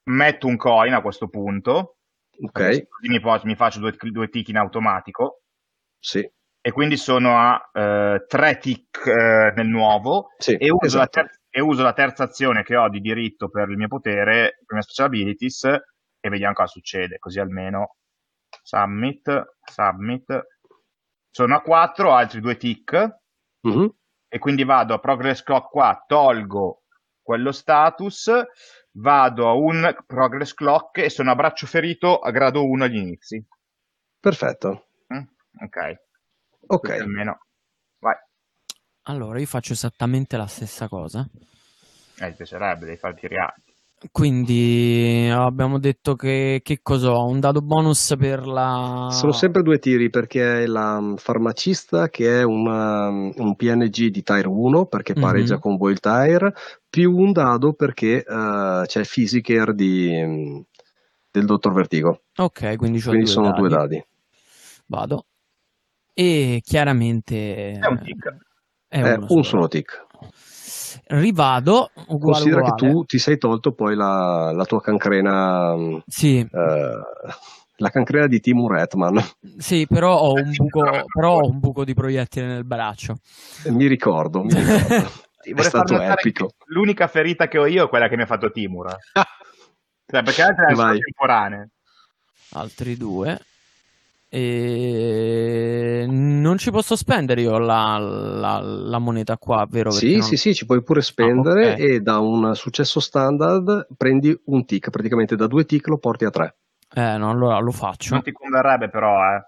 metto 0.06 0.48
un 0.48 0.56
coin 0.56 0.94
a 0.94 1.02
questo 1.02 1.28
punto, 1.28 1.98
Ok, 2.42 2.88
mi, 3.02 3.20
mi 3.44 3.56
faccio 3.56 3.80
due, 3.80 3.94
due 4.00 4.30
tick 4.30 4.48
in 4.48 4.58
automatico, 4.58 5.42
sì, 6.00 6.20
e 6.62 6.72
quindi 6.72 6.96
sono 6.98 7.38
a 7.38 7.70
eh, 7.74 8.26
tre 8.28 8.58
tick 8.58 9.06
eh, 9.08 9.54
nel 9.56 9.68
nuovo, 9.68 10.30
sì, 10.38 10.56
e 10.56 10.70
uso, 10.70 10.98
la 10.98 11.04
esatto. 11.04 11.20
E 11.50 11.62
uso 11.62 11.84
la 11.84 11.94
terza 11.94 12.24
azione 12.24 12.64
che 12.64 12.76
ho 12.76 12.90
di 12.90 13.00
diritto 13.02 13.50
per 13.50 13.70
il 13.70 13.78
mio 13.78 13.88
potere, 13.88 14.24
per 14.66 14.66
le 14.68 14.74
mie 14.76 14.82
special 14.82 15.08
abilities, 15.08 15.64
e 16.22 16.30
vediamo 16.30 16.54
cosa 16.54 16.68
succede, 16.68 17.18
così 17.20 17.40
almeno 17.40 17.96
submit, 18.64 19.56
submit, 19.64 20.48
sono 21.32 21.56
a 21.56 21.62
4, 21.62 22.12
altri 22.14 22.40
due 22.42 22.58
tick, 22.58 23.18
Mhm. 23.62 23.94
e 24.28 24.38
quindi 24.40 24.64
vado 24.64 24.94
a 24.94 25.00
progress 25.00 25.44
clock 25.44 25.70
qua, 25.70 26.04
tolgo 26.08 26.84
quello 27.22 27.52
status, 27.52 28.32
vado 28.94 29.48
a 29.48 29.54
un 29.54 29.96
progress 30.06 30.54
clock 30.54 30.98
e 30.98 31.10
sono 31.10 31.32
a 31.32 31.36
braccio 31.36 31.68
ferito 31.68 32.20
a 32.20 32.32
grado 32.32 32.66
1 32.66 32.86
agli 32.86 32.98
inizi. 32.98 33.44
Perfetto. 34.20 34.88
Mm? 35.14 35.24
Ok, 35.62 36.02
Ok, 36.72 36.88
Così 36.88 37.00
almeno. 37.00 37.40
Allora, 39.10 39.40
io 39.40 39.46
faccio 39.48 39.74
esattamente 39.74 40.38
la 40.38 40.46
stessa 40.46 40.88
cosa. 40.88 41.28
eh, 42.22 42.30
ti 42.30 42.36
piacerebbe, 42.36 42.86
devi 42.86 42.98
farti 42.98 43.28
reali. 43.28 43.54
Quindi 44.12 45.28
abbiamo 45.32 45.78
detto 45.80 46.16
che, 46.16 46.62
che 46.64 46.80
cos'ho? 46.82 47.26
Un 47.26 47.40
dado 47.40 47.62
bonus 47.62 48.16
per 48.18 48.46
la... 48.46 49.08
sono 49.12 49.32
sempre 49.34 49.62
due 49.62 49.78
tiri 49.80 50.10
perché 50.10 50.64
è 50.64 50.66
la 50.68 51.02
mm, 51.02 51.16
farmacista 51.16 52.08
che 52.10 52.40
è 52.40 52.44
una- 52.44 53.10
mm, 53.12 53.32
un 53.38 53.56
PNG 53.56 54.08
di 54.08 54.22
Tire 54.24 54.48
1 54.48 54.86
perché 54.86 55.14
Mhm. 55.16 55.22
pareggia 55.22 55.58
con 55.60 55.76
voi 55.76 55.92
il 55.94 56.00
Tire, 56.00 56.54
più 56.90 57.14
un 57.18 57.32
dado 57.34 57.74
perché 57.74 58.24
eh, 58.24 58.84
c'è 58.86 59.04
Physiker 59.06 59.74
di, 59.74 60.10
mm, 60.24 60.60
del 61.32 61.46
Dottor 61.46 61.74
Vertigo. 61.74 62.22
Ok, 62.38 62.78
quindi, 62.78 63.02
Quindi 63.02 63.24
due 63.26 63.34
sono 63.34 63.48
dadi. 63.50 63.60
due 63.60 63.70
dadi. 63.70 64.06
Vado. 64.86 65.26
E 66.14 66.62
chiaramente... 66.64 67.72
È 67.80 67.88
un 67.88 68.00
tic. 68.04 68.48
Uno 68.92 69.26
un 69.30 69.44
solo 69.44 69.68
tick. 69.68 70.08
Rivado, 71.08 71.92
uguale 72.08 72.20
Considera 72.44 72.62
uguale. 72.62 72.76
che 72.76 72.92
tu 72.92 73.04
ti 73.06 73.18
sei 73.20 73.38
tolto 73.38 73.74
poi 73.74 73.96
la, 73.96 74.52
la 74.54 74.66
tua 74.66 74.82
cancrena, 74.82 75.74
Sì, 76.08 76.40
eh, 76.40 76.48
la 77.78 77.90
cancrena 77.90 78.28
di 78.28 78.40
Timur 78.40 78.78
Hetman. 78.78 79.24
sì, 79.58 79.86
però 79.88 80.18
ho 80.18 80.34
un 80.34 80.52
buco, 80.56 80.82
però 81.14 81.40
ho 81.40 81.48
un 81.48 81.60
buco 81.60 81.84
di 81.86 81.94
proiettile 81.94 82.48
nel 82.48 82.66
braccio. 82.66 83.18
Mi 83.68 83.88
ricordo, 83.88 84.44
mi 84.44 84.54
ricordo. 84.54 85.28
È 85.42 85.62
stato 85.64 86.00
epico. 86.00 86.52
L'unica 86.66 87.08
ferita 87.08 87.48
che 87.48 87.58
ho 87.58 87.66
io 87.66 87.86
è 87.86 87.90
quella 87.90 88.08
che 88.10 88.16
mi 88.18 88.24
ha 88.24 88.28
fatto 88.28 88.52
Timur. 88.52 88.88
Cioè, 90.12 90.24
perché 90.24 90.42
altre 90.42 90.76
solo 90.76 90.98
temporanee. 90.98 91.70
Altri 92.54 92.98
due. 92.98 93.40
E 94.32 96.06
non 96.08 96.58
ci 96.60 96.70
posso 96.70 96.96
spendere 96.96 97.42
io 97.42 97.58
la, 97.58 97.98
la- 97.98 98.60
la 98.62 99.00
moneta 99.00 99.38
qua, 99.38 99.66
vero? 99.68 99.92
Perché 99.92 100.06
Sì, 100.08 100.18
non- 100.18 100.28
sì, 100.28 100.38
sì, 100.38 100.54
ci 100.54 100.66
puoi 100.68 100.84
pure 100.84 101.02
spendere 101.02 101.70
Ah, 101.70 101.74
ok. 101.74 101.80
e 101.80 102.00
da 102.02 102.20
un 102.20 102.54
successo 102.56 103.00
standard 103.00 103.88
prendi 103.98 104.40
un 104.46 104.66
tick, 104.66 104.92
praticamente 104.92 105.36
da 105.36 105.48
due 105.48 105.66
tick 105.66 105.88
lo 105.88 105.98
porti 105.98 106.26
a 106.26 106.30
tre. 106.30 106.58
Eh, 106.96 107.18
no, 107.18 107.30
allora 107.32 107.60
lo 107.60 107.72
faccio. 107.72 108.14
Non 108.14 108.22
ti 108.24 108.32
converrebbe 108.32 108.90
però, 108.90 109.18
eh. 109.36 109.48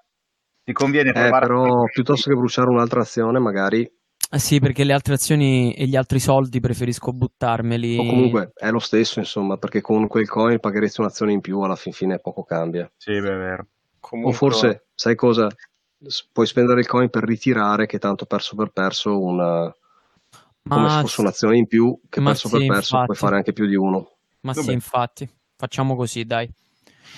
Ti 0.63 0.73
conviene 0.73 1.09
Eh, 1.11 1.13
provare... 1.13 1.45
però 1.45 1.83
piuttosto 1.85 2.29
che 2.29 2.35
bruciare 2.35 2.69
un'altra 2.69 3.01
azione, 3.01 3.37
magari, 3.39 3.87
Eh 4.33 4.39
sì, 4.39 4.59
perché 4.59 4.83
le 4.83 4.93
altre 4.93 5.13
azioni 5.15 5.73
e 5.73 5.85
gli 5.85 5.95
altri 5.95 6.19
soldi 6.19 6.59
preferisco 6.59 7.11
buttarmeli. 7.13 7.97
o 7.99 8.05
comunque 8.05 8.51
è 8.55 8.69
lo 8.71 8.79
stesso, 8.79 9.19
insomma, 9.19 9.57
perché 9.57 9.81
con 9.81 10.07
quel 10.07 10.27
coin 10.27 10.59
pagheresti 10.59 11.01
un'azione 11.01 11.33
in 11.33 11.41
più, 11.41 11.59
alla 11.61 11.75
fin 11.75 11.91
fine 11.93 12.19
poco 12.19 12.43
cambia. 12.43 12.91
Sì, 12.97 13.11
beh, 13.11 13.17
è 13.33 13.37
vero. 13.37 13.67
Comunque, 14.01 14.33
O 14.33 14.35
forse, 14.35 14.87
sai 14.93 15.15
cosa? 15.15 15.47
Puoi 16.33 16.47
spendere 16.47 16.81
il 16.81 16.87
coin 16.87 17.09
per 17.09 17.23
ritirare, 17.23 17.85
che 17.85 17.99
tanto 17.99 18.25
perso 18.25 18.55
per 18.55 18.71
perso, 18.71 19.17
una, 19.19 19.73
come 20.67 20.89
se 20.89 20.99
fosse 21.01 21.21
un'azione 21.21 21.57
in 21.57 21.67
più, 21.67 21.97
che 22.09 22.19
ma 22.19 22.31
perso 22.31 22.47
sì, 22.49 22.57
per 22.57 22.67
perso 22.67 22.89
puoi 22.89 23.01
infatti. 23.01 23.19
fare 23.19 23.35
anche 23.37 23.53
più 23.53 23.65
di 23.67 23.75
uno. 23.75 24.17
ma 24.41 24.53
sì, 24.53 24.59
Vabbè. 24.61 24.71
infatti. 24.73 25.29
Facciamo 25.55 25.95
così, 25.95 26.25
dai. 26.25 26.51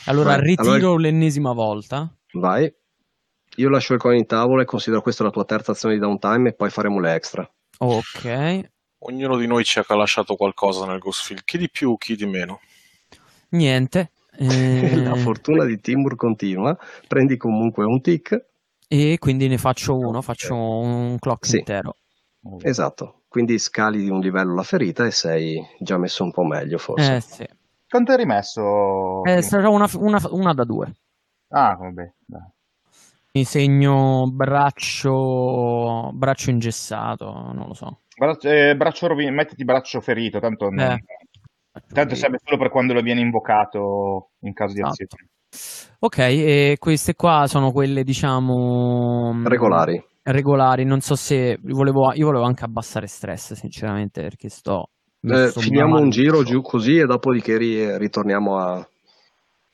Allora, 0.05 0.35
Vai, 0.35 0.41
ritiro 0.47 0.69
allora- 0.71 0.99
l'ennesima 1.01 1.53
volta. 1.53 2.13
Vai. 2.33 2.71
Io 3.57 3.69
lascio 3.69 3.93
il 3.93 3.99
coin 3.99 4.17
in 4.17 4.25
tavola 4.25 4.63
e 4.63 4.65
considero 4.65 5.01
questa 5.01 5.23
la 5.23 5.29
tua 5.29 5.45
terza 5.45 5.71
azione 5.71 5.93
di 5.93 6.01
downtime 6.01 6.49
e 6.49 6.53
poi 6.53 6.69
faremo 6.69 6.99
le 6.99 7.13
extra. 7.13 7.49
Ok. 7.77 8.69
ognuno 9.05 9.37
di 9.37 9.47
noi 9.47 9.63
ci 9.65 9.79
ha 9.79 9.95
lasciato 9.95 10.35
qualcosa 10.35 10.85
nel 10.85 10.97
Ghostfield, 10.99 11.43
chi 11.43 11.57
di 11.57 11.69
più, 11.69 11.97
chi 11.97 12.15
di 12.15 12.25
meno. 12.25 12.59
Niente. 13.49 14.11
Eh, 14.37 14.95
La 15.03 15.15
fortuna 15.15 15.63
di 15.65 15.79
Timur 15.79 16.15
continua, 16.15 16.77
prendi 17.07 17.37
comunque 17.37 17.85
un 17.85 18.01
tick, 18.01 18.45
e 18.87 19.17
quindi 19.19 19.47
ne 19.47 19.57
faccio 19.57 19.97
uno, 19.97 20.21
faccio 20.21 20.55
un 20.55 21.17
clock 21.19 21.45
Sì. 21.45 21.57
intero. 21.57 21.95
esatto, 22.61 23.21
quindi 23.27 23.57
scali 23.57 24.01
di 24.03 24.09
un 24.09 24.19
livello 24.19 24.53
la 24.53 24.63
ferita 24.63 25.05
e 25.05 25.11
sei 25.11 25.59
già 25.79 25.97
messo 25.97 26.23
un 26.23 26.31
po' 26.31 26.43
meglio 26.43 26.77
forse. 26.77 27.15
Eh 27.15 27.21
sì. 27.21 27.47
Quanto 27.89 28.11
hai 28.11 28.17
rimesso? 28.17 29.23
Eh, 29.23 29.41
sarà 29.41 29.69
una, 29.69 29.87
una- 29.95 30.21
una 30.31 30.53
da 30.53 30.63
due. 30.63 30.91
Ah, 31.49 31.75
vabbè. 31.75 32.11
dai. 32.25 32.41
Mi 33.33 33.43
segno 33.45 34.29
braccio, 34.31 36.11
braccio 36.13 36.49
ingessato, 36.49 37.25
non 37.53 37.65
lo 37.67 37.73
so. 37.73 37.99
Braccio, 38.15 38.49
eh, 38.49 38.75
braccio 38.75 39.07
rovin- 39.07 39.33
mettiti 39.33 39.63
braccio 39.65 40.01
ferito, 40.01 40.39
tanto, 40.39 40.69
non- 40.69 40.79
Eh. 40.91 41.03
Tanto 41.91 42.15
serve 42.15 42.39
solo 42.43 42.57
per 42.57 42.69
quando 42.69 42.93
lo 42.93 43.01
viene 43.01 43.21
invocato 43.21 44.31
in 44.41 44.53
caso 44.53 44.73
di 44.73 44.81
Esatto. 44.81 45.03
azione. 45.03 45.29
Ok, 45.99 46.17
e 46.17 46.75
queste 46.79 47.15
qua 47.15 47.45
sono 47.47 47.71
quelle, 47.71 48.03
diciamo... 48.03 49.33
mh, 49.33 49.47
Regolari. 49.47 50.03
Regolari, 50.23 50.83
non 50.83 51.01
so 51.01 51.15
se... 51.15 51.57
Volevo, 51.61 52.11
io 52.13 52.25
volevo 52.25 52.43
anche 52.45 52.63
abbassare 52.63 53.07
stress, 53.07 53.53
sinceramente, 53.53 54.21
perché 54.21 54.49
sto... 54.49 54.89
Eh, 55.21 55.51
finiamo 55.55 55.97
un 55.99 56.09
giro 56.09 56.43
giù 56.43 56.61
così 56.61 56.97
e 56.97 57.05
dopodiché 57.05 57.57
ri- 57.57 57.97
ritorniamo, 57.97 58.57
a, 58.57 58.85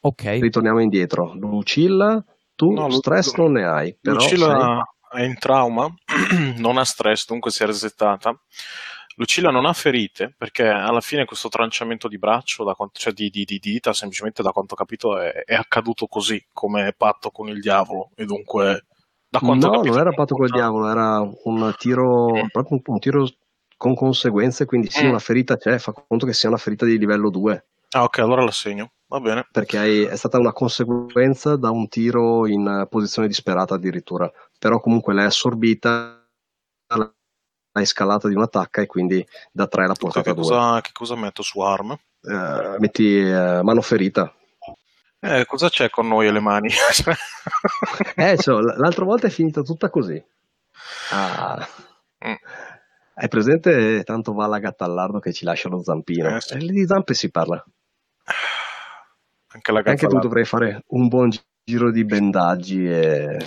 Ok, 0.01 0.24
ritorniamo 0.39 0.79
indietro. 0.79 1.34
Lucilla, 1.34 2.24
tu 2.56 2.72
No, 2.72 2.89
stress 2.91 3.36
Lu- 3.36 3.44
non 3.44 3.53
ne 3.53 3.65
hai, 3.65 3.98
però 4.00 4.15
Lucilla 4.18 4.84
è 5.12 5.24
in 5.24 5.38
trauma, 5.39 5.91
non 6.58 6.77
ha 6.77 6.86
stress, 6.86 7.25
dunque 7.25 7.51
si 7.51 7.63
è 7.63 7.65
resettata. 7.65 8.39
Lucilla 9.19 9.51
non 9.51 9.65
ha 9.65 9.73
ferite 9.73 10.33
perché 10.38 10.65
alla 10.65 11.01
fine 11.01 11.25
questo 11.25 11.49
tranciamento 11.49 12.07
di 12.07 12.17
braccio, 12.17 12.63
quanto- 12.73 12.97
cioè 12.99 13.11
di, 13.11 13.29
di- 13.29 13.43
di 13.43 13.59
dita, 13.59 13.91
semplicemente 13.91 14.41
da 14.41 14.51
quanto 14.51 14.75
ho 14.75 14.77
capito, 14.77 15.17
è, 15.19 15.43
è 15.43 15.55
accaduto 15.55 16.07
così, 16.07 16.41
come 16.53 16.93
patto 16.95 17.29
con 17.29 17.49
il 17.49 17.59
diavolo. 17.59 18.11
E 18.15 18.23
dunque, 18.23 18.85
da 19.27 19.39
quanto 19.39 19.67
No, 19.67 19.73
capito, 19.73 19.91
non 19.93 20.01
era 20.01 20.11
patto 20.13 20.35
col 20.35 20.47
non- 20.49 20.57
diavolo, 20.57 20.89
era 20.89 21.19
un 21.43 21.73
tiro, 21.77 22.29
Mm. 22.33 22.47
proprio 22.49 22.77
un, 22.77 22.81
un 22.93 22.99
tiro 22.99 23.27
con 23.75 23.93
conseguenze, 23.93 24.63
quindi 24.65 24.89
sì, 24.89 25.03
Mm. 25.05 25.09
una 25.09 25.19
ferita 25.19 25.57
c'è, 25.57 25.77
fa 25.79 25.91
conto 25.91 26.25
che 26.25 26.33
sia 26.33 26.47
una 26.47 26.57
ferita 26.57 26.85
di 26.85 26.97
livello 26.97 27.29
2, 27.29 27.65
Ah, 27.91 28.03
ok, 28.03 28.19
allora 28.19 28.43
la 28.43 28.51
segno. 28.51 28.91
Va 29.07 29.19
bene. 29.19 29.47
perché 29.51 29.77
hai- 29.79 30.03
è 30.03 30.15
stata 30.15 30.38
una 30.39 30.53
conseguenza 30.53 31.55
da 31.57 31.71
un 31.71 31.89
tiro 31.89 32.45
in 32.47 32.85
posizione 32.89 33.27
disperata 33.27 33.73
addirittura, 33.73 34.31
però 34.59 34.79
comunque 34.79 35.13
l'hai 35.13 35.25
assorbita, 35.25 36.23
l'hai 36.95 37.09
scalata 37.85 38.27
di 38.27 38.35
un'attacca 38.35 38.81
e 38.81 38.85
quindi 38.85 39.25
da 39.51 39.67
3 39.67 39.81
l'ha 39.81 39.93
Dunque, 39.93 40.21
portata 40.21 40.23
che 40.23 40.29
a 40.31 40.33
2. 40.33 40.43
cosa, 40.43 40.81
che 40.81 40.91
cosa 40.93 41.15
metto 41.15 41.41
su 41.43 41.59
arm? 41.59 41.91
Eh, 42.21 42.75
metti 42.79 43.19
eh, 43.19 43.61
mano 43.63 43.81
ferita. 43.81 44.33
Eh, 45.21 45.45
cosa 45.45 45.69
c'è 45.69 45.89
con 45.89 46.07
noi 46.07 46.27
e 46.27 46.31
le 46.31 46.39
mani? 46.39 46.69
Eh, 48.15 48.38
cioè, 48.38 48.61
l'altra 48.61 49.05
volta 49.05 49.27
è 49.27 49.29
finita 49.29 49.61
tutta 49.61 49.89
così. 49.89 50.21
Ah. 51.11 51.67
Mm. 52.25 52.33
Hai 53.15 53.27
presente 53.27 54.03
tanto 54.03 54.33
va 54.33 54.45
la 54.47 54.59
gattallardo 54.59 55.19
che 55.19 55.33
ci 55.33 55.43
lascia 55.45 55.67
lo 55.67 55.83
zampino? 55.83 56.35
Eh, 56.35 56.41
sì. 56.41 56.53
E 56.53 56.57
lì 56.57 56.71
di 56.71 56.85
zampe 56.85 57.13
si 57.13 57.29
parla. 57.31 57.63
Anche 59.51 59.71
la 59.71 59.81
Anche 59.83 60.07
tu 60.07 60.19
dovrai 60.19 60.45
fare 60.45 60.83
un 60.88 61.07
buon 61.07 61.29
gi- 61.29 61.41
giro 61.63 61.91
di 61.91 62.05
bendaggi 62.05 62.85
e... 62.88 63.38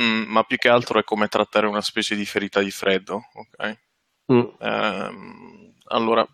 Mm, 0.00 0.24
ma 0.26 0.42
più 0.42 0.56
che 0.56 0.68
altro 0.68 0.98
è 0.98 1.04
come 1.04 1.28
trattare 1.28 1.66
una 1.66 1.80
specie 1.80 2.16
di 2.16 2.24
ferita 2.24 2.60
di 2.60 2.70
freddo, 2.70 3.22
ok? 3.32 3.78
Mm. 4.32 4.42
Ehm, 4.58 5.74
allora, 5.88 6.26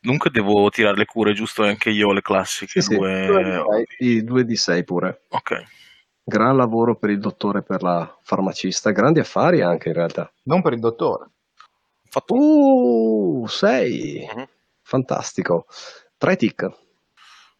dunque 0.00 0.30
devo 0.30 0.68
tirare 0.70 0.96
le 0.96 1.04
cure, 1.04 1.32
giusto? 1.34 1.62
Anche 1.64 1.90
io 1.90 2.12
le 2.12 2.22
classiche 2.22 2.80
Sì, 2.80 2.88
sì. 2.92 2.96
due. 2.96 3.62
I 3.98 4.24
2 4.24 4.44
di 4.44 4.56
6 4.56 4.84
pure. 4.84 5.24
Ok, 5.28 5.62
Gran 6.24 6.56
lavoro 6.56 6.96
per 6.96 7.10
il 7.10 7.18
dottore 7.18 7.58
e 7.58 7.62
per 7.62 7.82
la 7.82 8.16
farmacista. 8.22 8.90
Grandi 8.92 9.18
affari 9.18 9.60
anche 9.60 9.88
in 9.88 9.94
realtà. 9.94 10.32
Non 10.44 10.62
per 10.62 10.72
il 10.74 10.78
dottore. 10.80 11.30
fatto. 12.08 12.34
Uh, 12.34 13.46
6. 13.48 14.28
Mhm. 14.34 14.48
Fantastico. 14.82 15.66
3 16.16 16.36
tic. 16.36 16.70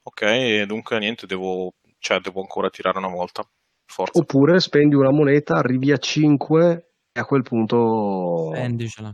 Ok, 0.05 0.63
dunque 0.63 0.99
niente, 0.99 1.27
devo, 1.27 1.75
cioè, 1.99 2.21
devo 2.21 2.41
ancora 2.41 2.71
tirare 2.71 2.99
una 2.99 3.09
volta. 3.09 3.47
Forza. 3.93 4.19
Oppure 4.19 4.59
spendi 4.59 4.95
una 4.95 5.11
moneta, 5.11 5.57
arrivi 5.57 5.93
a 5.93 5.99
5 5.99 6.93
e 7.13 7.21
a 7.21 7.27
quel 7.27 7.43
punto 7.43 8.53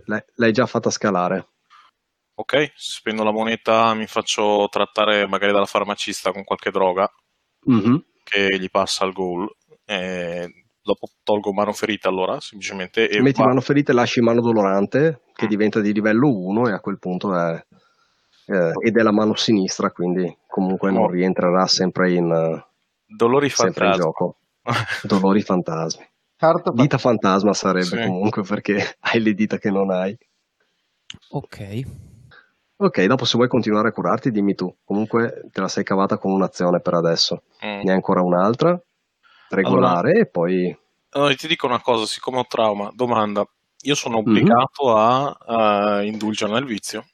l'hai, 0.05 0.23
l'hai 0.37 0.53
già 0.53 0.67
fatta 0.67 0.89
scalare. 0.91 1.49
Ok, 2.37 2.71
spendo 2.77 3.25
la 3.25 3.33
moneta, 3.33 3.93
mi 3.95 4.07
faccio 4.07 4.69
trattare 4.71 5.27
magari 5.27 5.51
dalla 5.53 5.65
farmacista 5.67 6.31
con 6.31 6.45
qualche 6.45 6.71
droga 6.71 7.11
Mhm. 7.67 8.05
che 8.23 8.57
gli 8.57 8.71
passa 8.71 9.03
al 9.05 9.13
goal. 9.13 9.49
E 9.85 10.49
dopo 10.81 11.09
tolgo 11.25 11.53
mano 11.53 11.73
ferita 11.73 12.09
allora, 12.09 12.39
semplicemente. 12.39 13.09
E 13.09 13.21
Metti 13.21 13.41
va- 13.41 13.49
mano 13.49 13.61
ferita 13.61 13.91
e 13.91 13.97
lasci 13.97 14.21
mano 14.21 14.41
dolorante, 14.41 15.23
che 15.35 15.47
Mm. 15.47 15.49
diventa 15.49 15.81
di 15.81 15.93
livello 15.93 16.29
1 16.33 16.69
e 16.69 16.73
a 16.73 16.79
quel 16.81 17.01
punto 17.01 17.35
è... 17.35 17.61
eh, 18.51 18.73
ed 18.87 18.97
è 18.97 19.03
la 19.03 19.13
mano 19.13 19.35
sinistra, 19.35 19.91
quindi 19.91 20.33
comunque 20.47 20.91
non 20.93 21.03
Oh. 21.03 21.11
rientrerà 21.11 21.67
sempre 21.67 22.13
in, 22.13 22.63
Dolori 23.05 23.49
sempre 23.51 23.87
in 23.87 23.93
gioco. 23.93 24.37
Dolori 25.03 25.43
fantasmi. 25.43 26.07
Carta 26.37 26.71
Dita 26.73 26.99
fantasma 26.99 27.53
sarebbe 27.53 27.87
Sì. 27.87 28.03
comunque 28.05 28.43
perché 28.43 28.77
hai 29.01 29.21
le 29.21 29.35
dita 29.35 29.59
che 29.59 29.71
non 29.71 29.91
hai. 29.91 30.17
Ok. 31.31 31.83
Ok, 32.77 33.05
dopo 33.07 33.25
se 33.25 33.37
vuoi 33.37 33.49
continuare 33.49 33.89
a 33.89 33.93
curarti 33.93 34.31
dimmi 34.31 34.55
tu. 34.55 34.73
Comunque 34.85 35.49
te 35.53 35.61
la 35.61 35.69
sei 35.69 35.83
cavata 35.83 36.17
con 36.17 36.31
un'azione 36.33 36.81
per 36.81 36.95
adesso. 36.95 37.43
Mm. 37.65 37.81
Ne 37.81 37.91
hai 37.91 37.95
ancora 37.95 38.23
un'altra, 38.23 38.81
regolare, 39.49 40.13
e 40.21 40.27
poi... 40.27 40.77
Allora, 41.11 41.35
ti 41.35 41.49
dico 41.49 41.67
una 41.67 41.81
cosa, 41.81 42.07
siccome 42.07 42.39
ho 42.39 42.47
trauma, 42.47 42.91
domanda, 42.95 43.45
io 43.83 43.95
sono 43.97 44.19
Mhm. 44.21 44.29
obbligato 44.29 44.95
a, 44.97 46.01
eh, 46.01 46.07
indulgere 46.07 46.53
nel 46.53 46.67
vizio? 46.67 47.07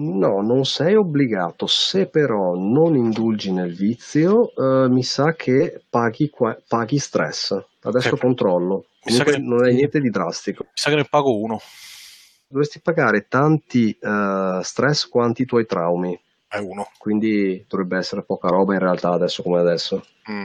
No, 0.00 0.40
non 0.42 0.64
sei 0.64 0.94
obbligato. 0.94 1.66
Se 1.66 2.06
però 2.06 2.54
non 2.54 2.94
indulgi 2.94 3.50
nel 3.52 3.74
vizio, 3.74 4.52
eh, 4.54 4.88
mi 4.88 5.02
sa 5.02 5.32
che 5.34 5.82
paghi, 5.90 6.30
qua- 6.30 6.56
paghi 6.68 6.98
stress. 6.98 7.56
Adesso 7.82 8.14
Ok. 8.14 8.20
controllo. 8.20 8.86
Mi 9.04 9.12
sa 9.12 9.24
Comunque 9.24 9.32
che- 9.32 9.38
non 9.38 9.66
è 9.66 9.72
niente 9.72 10.00
di 10.00 10.10
drastico. 10.10 10.64
Mi 10.64 10.70
sa 10.74 10.90
che 10.90 10.96
ne 10.96 11.04
pago 11.04 11.36
uno. 11.40 11.58
Dovresti 12.46 12.80
pagare 12.80 13.26
tanti 13.28 13.90
eh, 14.00 14.60
stress 14.62 15.08
quanti 15.08 15.42
i 15.42 15.46
tuoi 15.46 15.66
traumi. 15.66 16.18
È 16.46 16.58
uno. 16.58 16.88
Quindi 16.96 17.64
dovrebbe 17.68 17.98
essere 17.98 18.22
poca 18.22 18.48
roba 18.48 18.74
in 18.74 18.80
realtà 18.80 19.10
adesso 19.10 19.42
come 19.42 19.58
adesso. 19.58 20.04
Mm. 20.30 20.44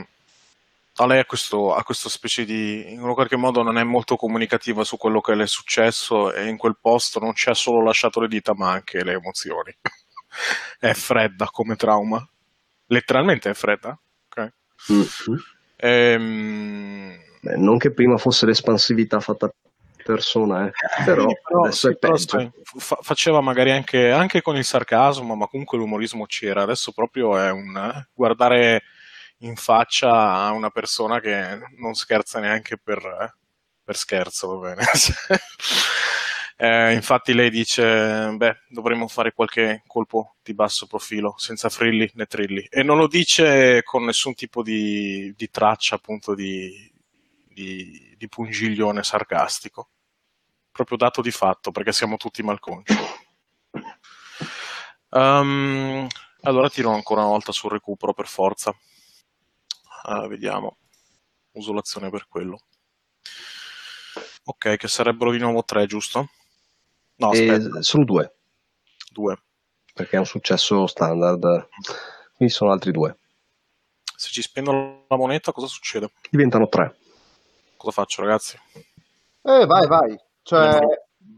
A 0.96 1.06
lei 1.06 1.18
ha 1.18 1.24
questo, 1.24 1.74
ha 1.74 1.82
questo 1.82 2.08
specie 2.08 2.44
di... 2.44 2.92
in 2.92 3.02
un 3.02 3.14
qualche 3.14 3.36
modo 3.36 3.62
non 3.62 3.78
è 3.78 3.82
molto 3.82 4.14
comunicativa 4.16 4.84
su 4.84 4.96
quello 4.96 5.20
che 5.20 5.34
le 5.34 5.42
è 5.44 5.46
successo 5.46 6.32
e 6.32 6.46
in 6.46 6.56
quel 6.56 6.76
posto 6.80 7.18
non 7.18 7.34
ci 7.34 7.48
ha 7.48 7.54
solo 7.54 7.82
lasciato 7.82 8.20
le 8.20 8.28
dita 8.28 8.54
ma 8.54 8.70
anche 8.70 9.02
le 9.02 9.12
emozioni. 9.14 9.76
è 10.78 10.92
fredda 10.92 11.46
come 11.50 11.74
trauma. 11.76 12.24
Letteralmente 12.86 13.50
è 13.50 13.54
fredda. 13.54 13.98
Ok. 14.28 14.52
Mhm. 14.88 15.42
Ehm, 15.76 17.18
Beh, 17.40 17.56
non 17.56 17.76
che 17.78 17.92
prima 17.92 18.16
fosse 18.16 18.46
l'espansività 18.46 19.20
fatta 19.20 19.52
persona, 20.04 20.66
eh. 20.68 20.72
però, 21.04 21.28
Sì, 21.28 21.36
però- 21.42 21.62
adesso 21.64 21.88
sì, 21.88 21.92
è 21.94 21.96
però 21.98 22.12
peggio. 22.14 22.52
fa- 22.76 22.98
faceva 23.00 23.40
magari 23.40 23.70
anche, 23.70 24.10
anche 24.10 24.42
con 24.42 24.56
il 24.56 24.64
sarcasmo, 24.64 25.34
ma 25.34 25.46
comunque 25.46 25.76
l'umorismo 25.78 26.24
c'era. 26.26 26.62
Adesso 26.62 26.92
proprio 26.92 27.36
è 27.38 27.50
un 27.50 27.76
eh, 27.76 28.08
guardare 28.14 28.82
in 29.38 29.56
faccia 29.56 30.10
a 30.12 30.52
una 30.52 30.70
persona 30.70 31.20
che 31.20 31.60
non 31.78 31.94
scherza 31.94 32.40
neanche 32.40 32.78
per, 32.78 32.98
eh, 32.98 33.34
per 33.82 33.96
scherzo, 33.96 34.58
va 34.58 34.74
bene. 34.74 34.84
Eh, 36.56 36.92
infatti 36.94 37.34
lei 37.34 37.50
dice, 37.50 38.32
beh, 38.36 38.58
dovremmo 38.68 39.08
fare 39.08 39.32
qualche 39.32 39.82
colpo 39.86 40.36
di 40.42 40.54
basso 40.54 40.86
profilo, 40.86 41.34
senza 41.36 41.68
frilli 41.68 42.08
né 42.14 42.26
trilli. 42.26 42.64
E 42.70 42.84
non 42.84 42.96
lo 42.96 43.08
dice 43.08 43.82
con 43.82 44.04
nessun 44.04 44.34
tipo 44.34 44.62
di, 44.62 45.34
di 45.36 45.50
traccia, 45.50 45.96
appunto, 45.96 46.32
di, 46.34 46.92
di, 47.48 48.14
di 48.16 48.28
pungiglione 48.28 49.02
sarcastico 49.02 49.88
proprio 50.70 50.96
dato 50.96 51.22
di 51.22 51.30
fatto, 51.30 51.70
perché 51.70 51.92
siamo 51.92 52.16
tutti 52.16 52.42
malconci. 52.42 52.94
Ehm, 55.10 56.08
allora 56.42 56.68
tiro 56.68 56.90
ancora 56.90 57.20
una 57.20 57.30
volta 57.30 57.52
sul 57.52 57.70
recupero 57.70 58.12
per 58.12 58.26
forza. 58.26 58.74
Ah, 60.06 60.26
vediamo. 60.26 60.76
Uso 61.52 61.72
l'azione 61.72 62.10
per 62.10 62.26
quello. 62.28 62.60
Ok, 64.44 64.76
che 64.76 64.88
sarebbero 64.88 65.30
di 65.30 65.38
nuovo 65.38 65.64
tre, 65.64 65.86
giusto? 65.86 66.28
No, 67.16 67.32
E 67.32 67.52
aspetta, 67.52 67.82
sono 67.82 68.04
due, 68.04 68.36
due. 69.10 69.40
perché 69.94 70.16
è 70.16 70.18
un 70.18 70.26
successo 70.26 70.86
standard, 70.86 71.68
quindi 72.36 72.52
sono 72.52 72.72
altri 72.72 72.90
due. 72.90 73.16
Se 74.16 74.30
ci 74.30 74.42
spendo 74.42 75.06
la 75.08 75.16
moneta, 75.16 75.52
cosa 75.52 75.66
succede? 75.66 76.12
Diventano 76.28 76.68
tre. 76.68 76.96
Cosa 77.76 77.92
faccio, 77.92 78.22
ragazzi? 78.22 78.58
Eh, 79.42 79.64
vai, 79.66 79.86
vai. 79.86 80.18
Cioè, 80.42 80.80